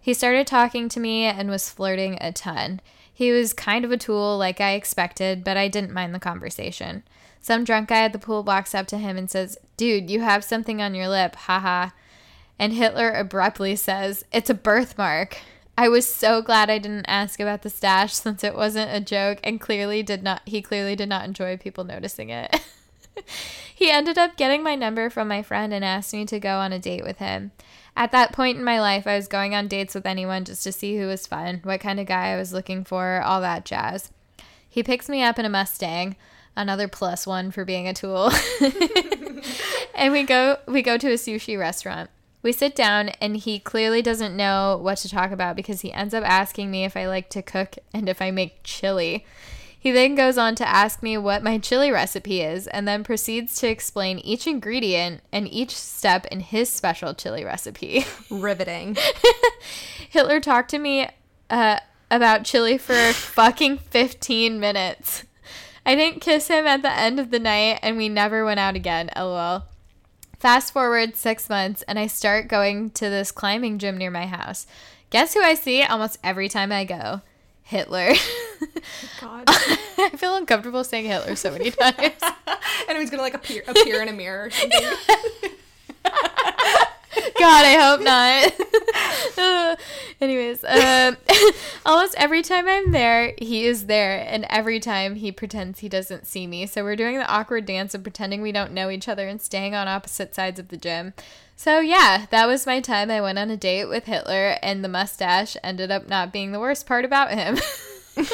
He 0.00 0.12
started 0.12 0.48
talking 0.48 0.88
to 0.88 0.98
me 0.98 1.24
and 1.24 1.48
was 1.48 1.70
flirting 1.70 2.18
a 2.20 2.32
ton. 2.32 2.80
He 3.16 3.32
was 3.32 3.54
kind 3.54 3.82
of 3.82 3.90
a 3.90 3.96
tool, 3.96 4.36
like 4.36 4.60
I 4.60 4.72
expected, 4.72 5.42
but 5.42 5.56
I 5.56 5.68
didn't 5.68 5.94
mind 5.94 6.14
the 6.14 6.20
conversation. 6.20 7.02
Some 7.40 7.64
drunk 7.64 7.88
guy 7.88 8.00
at 8.04 8.12
the 8.12 8.18
pool 8.18 8.42
walks 8.42 8.74
up 8.74 8.86
to 8.88 8.98
him 8.98 9.16
and 9.16 9.30
says, 9.30 9.56
Dude, 9.78 10.10
you 10.10 10.20
have 10.20 10.44
something 10.44 10.82
on 10.82 10.94
your 10.94 11.08
lip, 11.08 11.34
haha. 11.34 11.92
And 12.58 12.74
Hitler 12.74 13.10
abruptly 13.10 13.74
says, 13.74 14.26
It's 14.32 14.50
a 14.50 14.54
birthmark. 14.54 15.38
I 15.78 15.88
was 15.88 16.06
so 16.06 16.42
glad 16.42 16.68
I 16.68 16.76
didn't 16.76 17.06
ask 17.08 17.40
about 17.40 17.62
the 17.62 17.70
stash 17.70 18.12
since 18.12 18.44
it 18.44 18.54
wasn't 18.54 18.92
a 18.92 19.00
joke 19.00 19.38
and 19.42 19.62
clearly 19.62 20.02
did 20.02 20.22
not 20.22 20.42
he 20.44 20.60
clearly 20.60 20.94
did 20.94 21.08
not 21.08 21.24
enjoy 21.24 21.56
people 21.56 21.84
noticing 21.84 22.28
it. 22.28 22.60
he 23.74 23.90
ended 23.90 24.18
up 24.18 24.36
getting 24.36 24.62
my 24.62 24.74
number 24.74 25.08
from 25.08 25.26
my 25.26 25.42
friend 25.42 25.72
and 25.72 25.82
asked 25.82 26.12
me 26.12 26.26
to 26.26 26.38
go 26.38 26.58
on 26.58 26.74
a 26.74 26.78
date 26.78 27.02
with 27.02 27.16
him. 27.16 27.52
At 27.96 28.12
that 28.12 28.32
point 28.32 28.58
in 28.58 28.64
my 28.64 28.78
life, 28.78 29.06
I 29.06 29.16
was 29.16 29.26
going 29.26 29.54
on 29.54 29.68
dates 29.68 29.94
with 29.94 30.04
anyone 30.04 30.44
just 30.44 30.62
to 30.64 30.72
see 30.72 30.98
who 30.98 31.06
was 31.06 31.26
fun, 31.26 31.60
what 31.62 31.80
kind 31.80 31.98
of 31.98 32.06
guy 32.06 32.28
I 32.28 32.36
was 32.36 32.52
looking 32.52 32.84
for, 32.84 33.22
all 33.22 33.40
that 33.40 33.64
jazz. 33.64 34.12
He 34.68 34.82
picks 34.82 35.08
me 35.08 35.22
up 35.22 35.38
in 35.38 35.46
a 35.46 35.48
Mustang, 35.48 36.14
another 36.54 36.88
plus 36.88 37.26
one 37.26 37.50
for 37.50 37.64
being 37.64 37.88
a 37.88 37.94
tool. 37.94 38.30
and 39.94 40.12
we 40.12 40.24
go 40.24 40.58
we 40.66 40.82
go 40.82 40.98
to 40.98 41.08
a 41.08 41.14
sushi 41.14 41.58
restaurant. 41.58 42.10
We 42.42 42.52
sit 42.52 42.76
down, 42.76 43.08
and 43.20 43.36
he 43.38 43.58
clearly 43.58 44.02
doesn't 44.02 44.36
know 44.36 44.78
what 44.80 44.98
to 44.98 45.08
talk 45.08 45.32
about 45.32 45.56
because 45.56 45.80
he 45.80 45.92
ends 45.92 46.14
up 46.14 46.22
asking 46.22 46.70
me 46.70 46.84
if 46.84 46.96
I 46.96 47.08
like 47.08 47.30
to 47.30 47.42
cook 47.42 47.76
and 47.94 48.08
if 48.08 48.20
I 48.20 48.30
make 48.30 48.60
chili. 48.62 49.24
He 49.86 49.92
then 49.92 50.16
goes 50.16 50.36
on 50.36 50.56
to 50.56 50.68
ask 50.68 51.00
me 51.00 51.16
what 51.16 51.44
my 51.44 51.58
chili 51.58 51.92
recipe 51.92 52.40
is 52.40 52.66
and 52.66 52.88
then 52.88 53.04
proceeds 53.04 53.54
to 53.60 53.68
explain 53.68 54.18
each 54.18 54.44
ingredient 54.48 55.20
and 55.30 55.46
each 55.46 55.76
step 55.76 56.26
in 56.26 56.40
his 56.40 56.68
special 56.68 57.14
chili 57.14 57.44
recipe. 57.44 58.04
Riveting. 58.28 58.96
Hitler 60.10 60.40
talked 60.40 60.70
to 60.70 60.80
me 60.80 61.08
uh, 61.50 61.78
about 62.10 62.44
chili 62.44 62.78
for 62.78 63.12
fucking 63.12 63.78
15 63.78 64.58
minutes. 64.58 65.22
I 65.86 65.94
didn't 65.94 66.20
kiss 66.20 66.48
him 66.48 66.66
at 66.66 66.82
the 66.82 66.90
end 66.90 67.20
of 67.20 67.30
the 67.30 67.38
night 67.38 67.78
and 67.80 67.96
we 67.96 68.08
never 68.08 68.44
went 68.44 68.58
out 68.58 68.74
again, 68.74 69.08
lol. 69.14 69.66
Fast 70.40 70.72
forward 70.72 71.14
six 71.14 71.48
months 71.48 71.82
and 71.82 71.96
I 71.96 72.08
start 72.08 72.48
going 72.48 72.90
to 72.90 73.08
this 73.08 73.30
climbing 73.30 73.78
gym 73.78 73.98
near 73.98 74.10
my 74.10 74.26
house. 74.26 74.66
Guess 75.10 75.34
who 75.34 75.42
I 75.42 75.54
see 75.54 75.84
almost 75.84 76.18
every 76.24 76.48
time 76.48 76.72
I 76.72 76.84
go? 76.84 77.22
Hitler. 77.66 78.12
God. 79.20 79.42
I 79.48 80.12
feel 80.16 80.36
uncomfortable 80.36 80.84
saying 80.84 81.06
Hitler 81.06 81.34
so 81.34 81.50
many 81.50 81.72
times. 81.72 81.96
and 82.88 82.96
he's 82.96 83.10
gonna 83.10 83.22
like 83.22 83.34
appear 83.34 83.64
appear 83.66 84.00
in 84.02 84.08
a 84.08 84.12
mirror 84.12 84.44
or 84.44 84.50
something. 84.50 84.80
God, 87.38 87.64
I 87.64 87.74
hope 87.74 88.00
not. 88.02 88.54
Uh, 89.36 89.76
anyways, 90.20 90.62
um, 90.64 91.16
almost 91.84 92.14
every 92.16 92.42
time 92.42 92.68
I'm 92.68 92.92
there, 92.92 93.34
he 93.38 93.66
is 93.66 93.86
there, 93.86 94.24
and 94.28 94.46
every 94.48 94.78
time 94.78 95.16
he 95.16 95.32
pretends 95.32 95.80
he 95.80 95.88
doesn't 95.88 96.26
see 96.26 96.46
me. 96.46 96.66
So 96.66 96.84
we're 96.84 96.96
doing 96.96 97.18
the 97.18 97.26
awkward 97.26 97.66
dance 97.66 97.94
of 97.94 98.02
pretending 98.02 98.42
we 98.42 98.52
don't 98.52 98.72
know 98.72 98.90
each 98.90 99.08
other 99.08 99.26
and 99.26 99.42
staying 99.42 99.74
on 99.74 99.88
opposite 99.88 100.34
sides 100.34 100.60
of 100.60 100.68
the 100.68 100.76
gym. 100.76 101.14
So 101.56 101.80
yeah, 101.80 102.26
that 102.30 102.46
was 102.46 102.66
my 102.66 102.80
time. 102.80 103.10
I 103.10 103.20
went 103.20 103.38
on 103.38 103.50
a 103.50 103.56
date 103.56 103.86
with 103.86 104.04
Hitler, 104.04 104.58
and 104.62 104.84
the 104.84 104.88
mustache 104.88 105.56
ended 105.64 105.90
up 105.90 106.06
not 106.06 106.32
being 106.32 106.52
the 106.52 106.60
worst 106.60 106.86
part 106.86 107.04
about 107.04 107.30
him. 107.30 107.56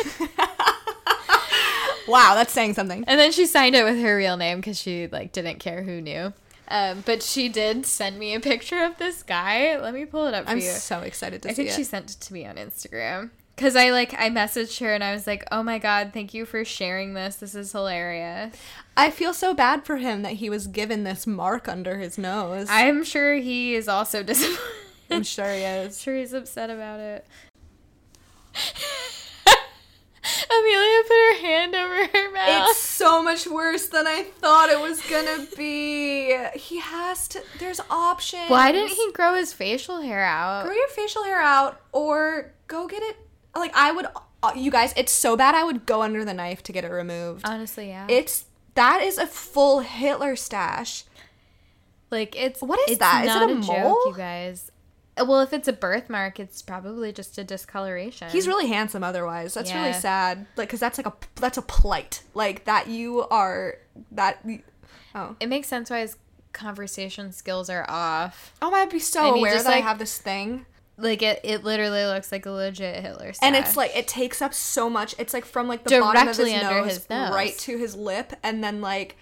wow, 2.09 2.35
that's 2.35 2.53
saying 2.53 2.75
something. 2.75 3.05
And 3.07 3.19
then 3.19 3.31
she 3.31 3.47
signed 3.47 3.77
it 3.77 3.85
with 3.85 4.01
her 4.01 4.17
real 4.17 4.37
name 4.37 4.59
because 4.59 4.79
she 4.79 5.07
like 5.07 5.33
didn't 5.33 5.61
care 5.61 5.83
who 5.85 6.01
knew. 6.01 6.33
Um, 6.69 7.03
but 7.07 7.23
she 7.23 7.49
did 7.49 7.87
send 7.87 8.19
me 8.19 8.35
a 8.35 8.41
picture 8.41 8.83
of 8.83 8.99
this 8.99 9.23
guy. 9.23 9.79
Let 9.79 9.95
me 9.95 10.05
pull 10.05 10.27
it 10.27 10.35
up 10.35 10.47
for 10.47 10.51
I'm 10.51 10.59
you. 10.59 10.71
so 10.71 11.01
excited 11.01 11.43
to 11.43 11.51
I 11.51 11.53
see 11.53 11.63
it. 11.63 11.65
I 11.67 11.69
think 11.69 11.77
she 11.77 11.85
sent 11.85 12.11
it 12.11 12.21
to 12.21 12.33
me 12.33 12.45
on 12.47 12.57
Instagram. 12.57 13.31
Cause 13.57 13.77
I 13.77 13.91
like 13.91 14.15
I 14.15 14.31
messaged 14.31 14.81
her 14.81 14.95
and 14.95 15.05
I 15.05 15.13
was 15.13 15.27
like, 15.27 15.45
"Oh 15.53 15.63
my 15.63 15.79
god, 15.79 16.11
thank 16.15 16.33
you 16.33 16.47
for 16.47 16.65
sharing 16.65 17.13
this. 17.15 17.37
This 17.37 17.55
is 17.55 17.71
hilarious." 17.71 18.57
I 18.97 19.11
feel 19.11 19.33
so 19.33 19.55
bad 19.55 19.85
for 19.87 19.97
him 19.97 20.23
that 20.23 20.35
he 20.35 20.51
was 20.51 20.67
given 20.67 21.05
this 21.05 21.27
mark 21.27 21.67
under 21.69 21.99
his 21.99 22.19
nose. 22.19 22.67
I'm 22.71 23.05
sure 23.05 23.35
he 23.37 23.75
is 23.75 23.89
also 23.89 24.23
disappointed. 24.25 24.61
I'm 25.11 25.23
sure 25.23 25.51
he 25.53 25.63
is. 25.63 26.01
sure 26.01 26.17
he's 26.17 26.33
upset 26.33 26.71
about 26.71 27.01
it. 27.01 27.27
Amelia 30.25 31.03
put 31.03 31.15
her 31.17 31.41
hand 31.41 31.75
over 31.75 32.07
her 32.07 32.31
mouth. 32.33 32.69
It's 32.71 32.79
so 32.79 33.23
much 33.23 33.47
worse 33.47 33.87
than 33.87 34.07
I 34.07 34.23
thought 34.23 34.69
it 34.71 34.79
was 34.81 35.01
gonna 35.03 35.47
be. 35.57 36.37
He 36.55 36.79
has 36.79 37.27
to. 37.29 37.43
There's 37.59 37.81
options. 37.91 38.49
Why 38.49 38.71
didn't 38.73 38.91
he 38.91 39.13
grow 39.13 39.35
his 39.35 39.53
facial 39.53 40.01
hair 40.01 40.23
out? 40.23 40.65
grow 40.65 40.75
your 40.75 40.89
facial 40.89 41.25
hair 41.25 41.41
out 41.41 41.81
or 41.93 42.53
go 42.69 42.87
get 42.87 43.03
it? 43.03 43.17
Like 43.57 43.73
I 43.75 43.91
would. 43.93 44.07
uh, 44.43 44.53
You 44.55 44.71
guys, 44.71 44.93
it's 44.97 45.13
so 45.13 45.37
bad. 45.37 45.55
I 45.55 45.65
would 45.65 45.87
go 45.87 46.03
under 46.03 46.25
the 46.25 46.35
knife 46.35 46.63
to 46.65 46.73
get 46.73 46.85
it 46.85 46.91
removed. 46.91 47.43
Honestly, 47.47 47.89
yeah. 47.89 48.07
It's 48.09 48.45
that 48.75 49.03
is 49.03 49.19
a 49.19 49.27
full 49.27 49.81
Hitler 49.81 50.37
stash. 50.37 51.05
like 52.11 52.35
it's 52.37 52.61
What 52.63 52.79
is 52.81 52.93
it's 52.93 52.99
that? 52.99 53.25
Is 53.25 53.35
it 53.35 53.57
a 53.57 53.59
a, 53.59 53.61
joke, 53.63 53.83
mole? 53.85 54.03
you 54.09 54.15
guys. 54.17 54.71
Well, 55.19 55.41
if 55.41 55.53
it's 55.53 55.69
a 55.69 55.75
birthmark, 55.75 56.41
it's 56.41 56.63
probably 56.63 57.13
just 57.13 57.37
a 57.37 57.45
discoloration. 57.45 58.31
He's 58.31 58.49
really 58.49 58.69
handsome 58.69 59.05
otherwise. 59.05 59.53
That's 59.55 59.73
really 59.73 59.93
sad. 59.93 60.47
Like 60.57 60.71
cuz 60.71 60.81
that's 60.81 60.99
like 60.99 61.07
a 61.07 61.13
that's 61.37 61.59
a 61.59 61.63
plight. 61.63 62.23
Like 62.35 62.65
that 62.65 62.89
you 62.89 63.27
are 63.29 63.77
that 64.11 64.45
Oh. 65.15 65.37
It 65.41 65.49
makes 65.49 65.69
sense 65.69 65.91
why 65.91 66.01
his 66.01 66.17
conversation 66.55 67.33
skills 67.33 67.69
are 67.69 67.85
off. 67.89 68.55
Oh, 68.63 68.73
I'd 68.73 68.89
be 68.91 68.99
so 68.99 69.29
And 69.29 69.37
aware 69.39 69.53
just, 69.53 69.65
that 69.67 69.73
like- 69.73 69.85
I 69.85 69.87
have 69.87 69.99
this 69.99 70.17
thing. 70.19 70.65
Like 70.99 71.23
it, 71.23 71.41
it 71.43 71.65
literally 71.65 72.05
looks 72.05 72.31
like 72.31 72.47
a 72.47 72.51
legit 72.51 73.03
Hitler. 73.03 73.33
Stash. 73.33 73.47
And 73.47 73.57
it's 73.57 73.77
like 73.77 73.97
it 73.97 74.07
takes 74.07 74.43
up 74.43 74.53
so 74.55 74.91
much. 74.91 75.15
It's 75.19 75.33
like 75.35 75.45
from 75.45 75.67
like 75.69 75.85
the 75.85 75.99
bottom 76.01 76.23
of 76.23 76.29
his 76.29 76.37
Directly 76.37 76.55
under 76.55 76.81
nose, 76.83 76.95
his 76.95 77.11
nose. 77.11 77.31
right 77.33 77.57
to 77.59 77.79
his 77.79 77.97
lip, 77.97 78.35
and 78.43 78.63
then 78.63 78.81
like, 78.81 79.17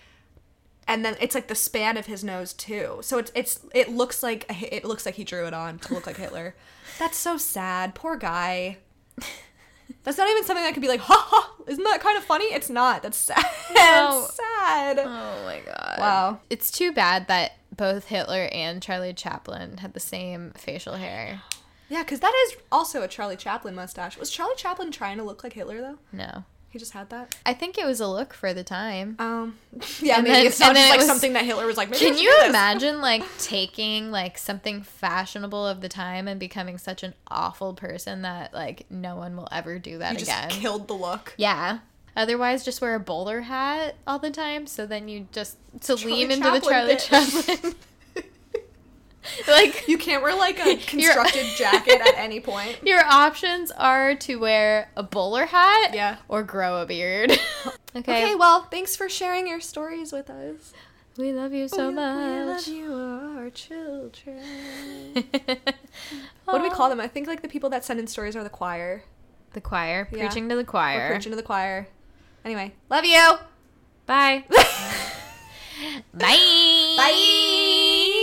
and 0.88 1.04
then 1.04 1.16
it's 1.20 1.34
like 1.34 1.46
the 1.46 1.54
span 1.54 1.96
of 1.96 2.06
his 2.06 2.24
nose 2.24 2.52
too. 2.52 2.98
So 3.02 3.18
it's 3.18 3.30
it's 3.34 3.60
it 3.72 3.88
looks 3.88 4.22
like 4.22 4.46
it 4.48 4.84
looks 4.84 5.06
like 5.06 5.14
he 5.14 5.24
drew 5.24 5.46
it 5.46 5.54
on 5.54 5.78
to 5.78 5.94
look 5.94 6.06
like 6.06 6.16
Hitler. 6.16 6.54
That's 6.98 7.16
so 7.16 7.36
sad. 7.36 7.94
Poor 7.94 8.16
guy. 8.16 8.78
That's 10.02 10.16
not 10.18 10.28
even 10.30 10.44
something 10.44 10.64
that 10.64 10.72
could 10.74 10.82
be 10.82 10.88
like, 10.88 11.00
ha 11.04 11.26
ha. 11.28 11.54
Isn't 11.66 11.84
that 11.84 12.00
kind 12.00 12.18
of 12.18 12.24
funny? 12.24 12.46
It's 12.46 12.68
not. 12.70 13.02
That's 13.02 13.16
sad. 13.18 13.44
No. 13.72 14.26
sad. 14.32 14.98
oh 14.98 15.44
my 15.44 15.60
god. 15.64 15.96
Wow. 15.98 16.40
It's 16.50 16.70
too 16.70 16.92
bad 16.92 17.28
that 17.28 17.52
both 17.76 18.06
Hitler 18.06 18.48
and 18.52 18.82
Charlie 18.82 19.12
Chaplin 19.14 19.78
had 19.78 19.94
the 19.94 20.00
same 20.00 20.52
facial 20.56 20.94
hair. 20.94 21.42
Yeah, 21.90 22.02
because 22.02 22.20
that 22.20 22.32
is 22.46 22.56
also 22.72 23.02
a 23.02 23.08
Charlie 23.08 23.36
Chaplin 23.36 23.74
mustache. 23.74 24.16
Was 24.16 24.30
Charlie 24.30 24.54
Chaplin 24.56 24.90
trying 24.90 25.18
to 25.18 25.24
look 25.24 25.44
like 25.44 25.52
Hitler 25.52 25.80
though? 25.80 25.98
No. 26.12 26.44
He 26.70 26.78
just 26.78 26.92
had 26.92 27.10
that. 27.10 27.34
I 27.44 27.52
think 27.52 27.76
it 27.78 27.84
was 27.84 27.98
a 28.00 28.06
look 28.06 28.32
for 28.32 28.54
the 28.54 28.62
time. 28.62 29.16
Um, 29.18 29.58
yeah, 30.00 30.14
And 30.18 30.22
maybe 30.22 30.34
then- 30.36 30.46
it's 30.46 30.60
not 30.60 30.76
just 30.76 30.86
it 30.86 30.90
like 30.90 30.98
was- 30.98 31.06
something 31.08 31.32
that 31.32 31.44
Hitler 31.44 31.66
was 31.66 31.76
like. 31.76 31.90
Maybe 31.90 32.04
Can 32.06 32.16
you 32.16 32.30
this." 32.38 32.48
imagine 32.48 33.00
like 33.00 33.24
taking 33.40 34.12
like 34.12 34.38
something 34.38 34.82
fashionable 34.84 35.66
of 35.66 35.80
the 35.80 35.88
time 35.88 36.28
and 36.28 36.38
becoming 36.38 36.78
such 36.78 37.02
an 37.02 37.12
awful 37.26 37.74
person 37.74 38.22
that 38.22 38.54
like 38.54 38.86
no 38.88 39.16
one 39.16 39.36
will 39.36 39.48
ever 39.50 39.80
do 39.80 39.98
that 39.98 40.12
You 40.12 40.18
just 40.20 40.30
again? 40.30 40.48
killed 40.50 40.86
the 40.86 40.94
look. 40.94 41.34
yeah. 41.36 41.80
Otherwise, 42.16 42.64
just 42.64 42.80
wear 42.80 42.96
a 42.96 43.00
bowler 43.00 43.40
hat 43.42 43.94
all 44.06 44.18
the 44.18 44.30
time. 44.30 44.66
So 44.66 44.84
then 44.84 45.08
you 45.08 45.26
just 45.32 45.56
to 45.82 45.94
lean 45.94 46.30
into 46.30 46.50
the 46.50 46.60
Charlie 46.60 46.94
bit. 46.94 47.00
Chaplin. 47.00 47.74
like 49.48 49.86
You 49.88 49.98
can't 49.98 50.22
wear 50.22 50.34
like 50.34 50.58
a 50.64 50.76
constructed 50.76 51.44
jacket 51.58 52.00
at 52.00 52.14
any 52.16 52.40
point. 52.40 52.78
your 52.82 53.04
options 53.04 53.70
are 53.72 54.14
to 54.16 54.36
wear 54.36 54.90
a 54.96 55.02
bowler 55.02 55.46
hat, 55.46 55.92
Yeah. 55.94 56.16
or 56.28 56.42
grow 56.42 56.80
a 56.82 56.86
beard. 56.86 57.30
okay. 57.96 58.24
Okay, 58.24 58.34
well, 58.34 58.62
thanks 58.70 58.96
for 58.96 59.08
sharing 59.08 59.46
your 59.46 59.60
stories 59.60 60.12
with 60.12 60.30
us. 60.30 60.72
we 61.18 61.32
love 61.32 61.52
you 61.52 61.68
so 61.68 61.86
oh, 61.86 61.88
We 61.88 61.94
much. 61.94 62.46
love 62.46 62.68
you, 62.68 62.92
our 62.94 63.50
children. 63.50 64.42
What 66.44 66.58
do 66.58 66.62
we 66.64 66.70
call 66.70 66.88
them? 66.88 67.00
I 67.00 67.06
think 67.08 67.26
like 67.28 67.42
the 67.42 67.48
people 67.48 67.70
that 67.70 67.84
send 67.84 68.00
in 68.00 68.06
stories 68.06 68.34
are 68.36 68.42
the 68.44 68.50
choir. 68.50 69.02
The 69.52 69.60
choir, 69.60 70.08
Yeah. 70.12 70.20
preaching 70.26 70.48
to 70.48 70.54
the 70.54 70.62
We're 70.62 70.66
choir. 70.66 71.10
preaching 71.10 71.30
to 71.32 71.36
the 71.36 71.42
choir. 71.42 71.88
Anyway, 72.44 72.72
love 72.88 73.04
you. 73.04 73.34
Bye. 74.06 74.44
Bye. 76.14 76.36
Bye. 76.96 78.16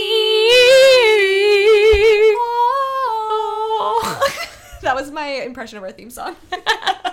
That 4.82 4.94
was 4.94 5.10
my 5.10 5.26
impression 5.26 5.78
of 5.78 5.84
our 5.84 5.92
theme 5.92 6.10
song. 6.10 6.36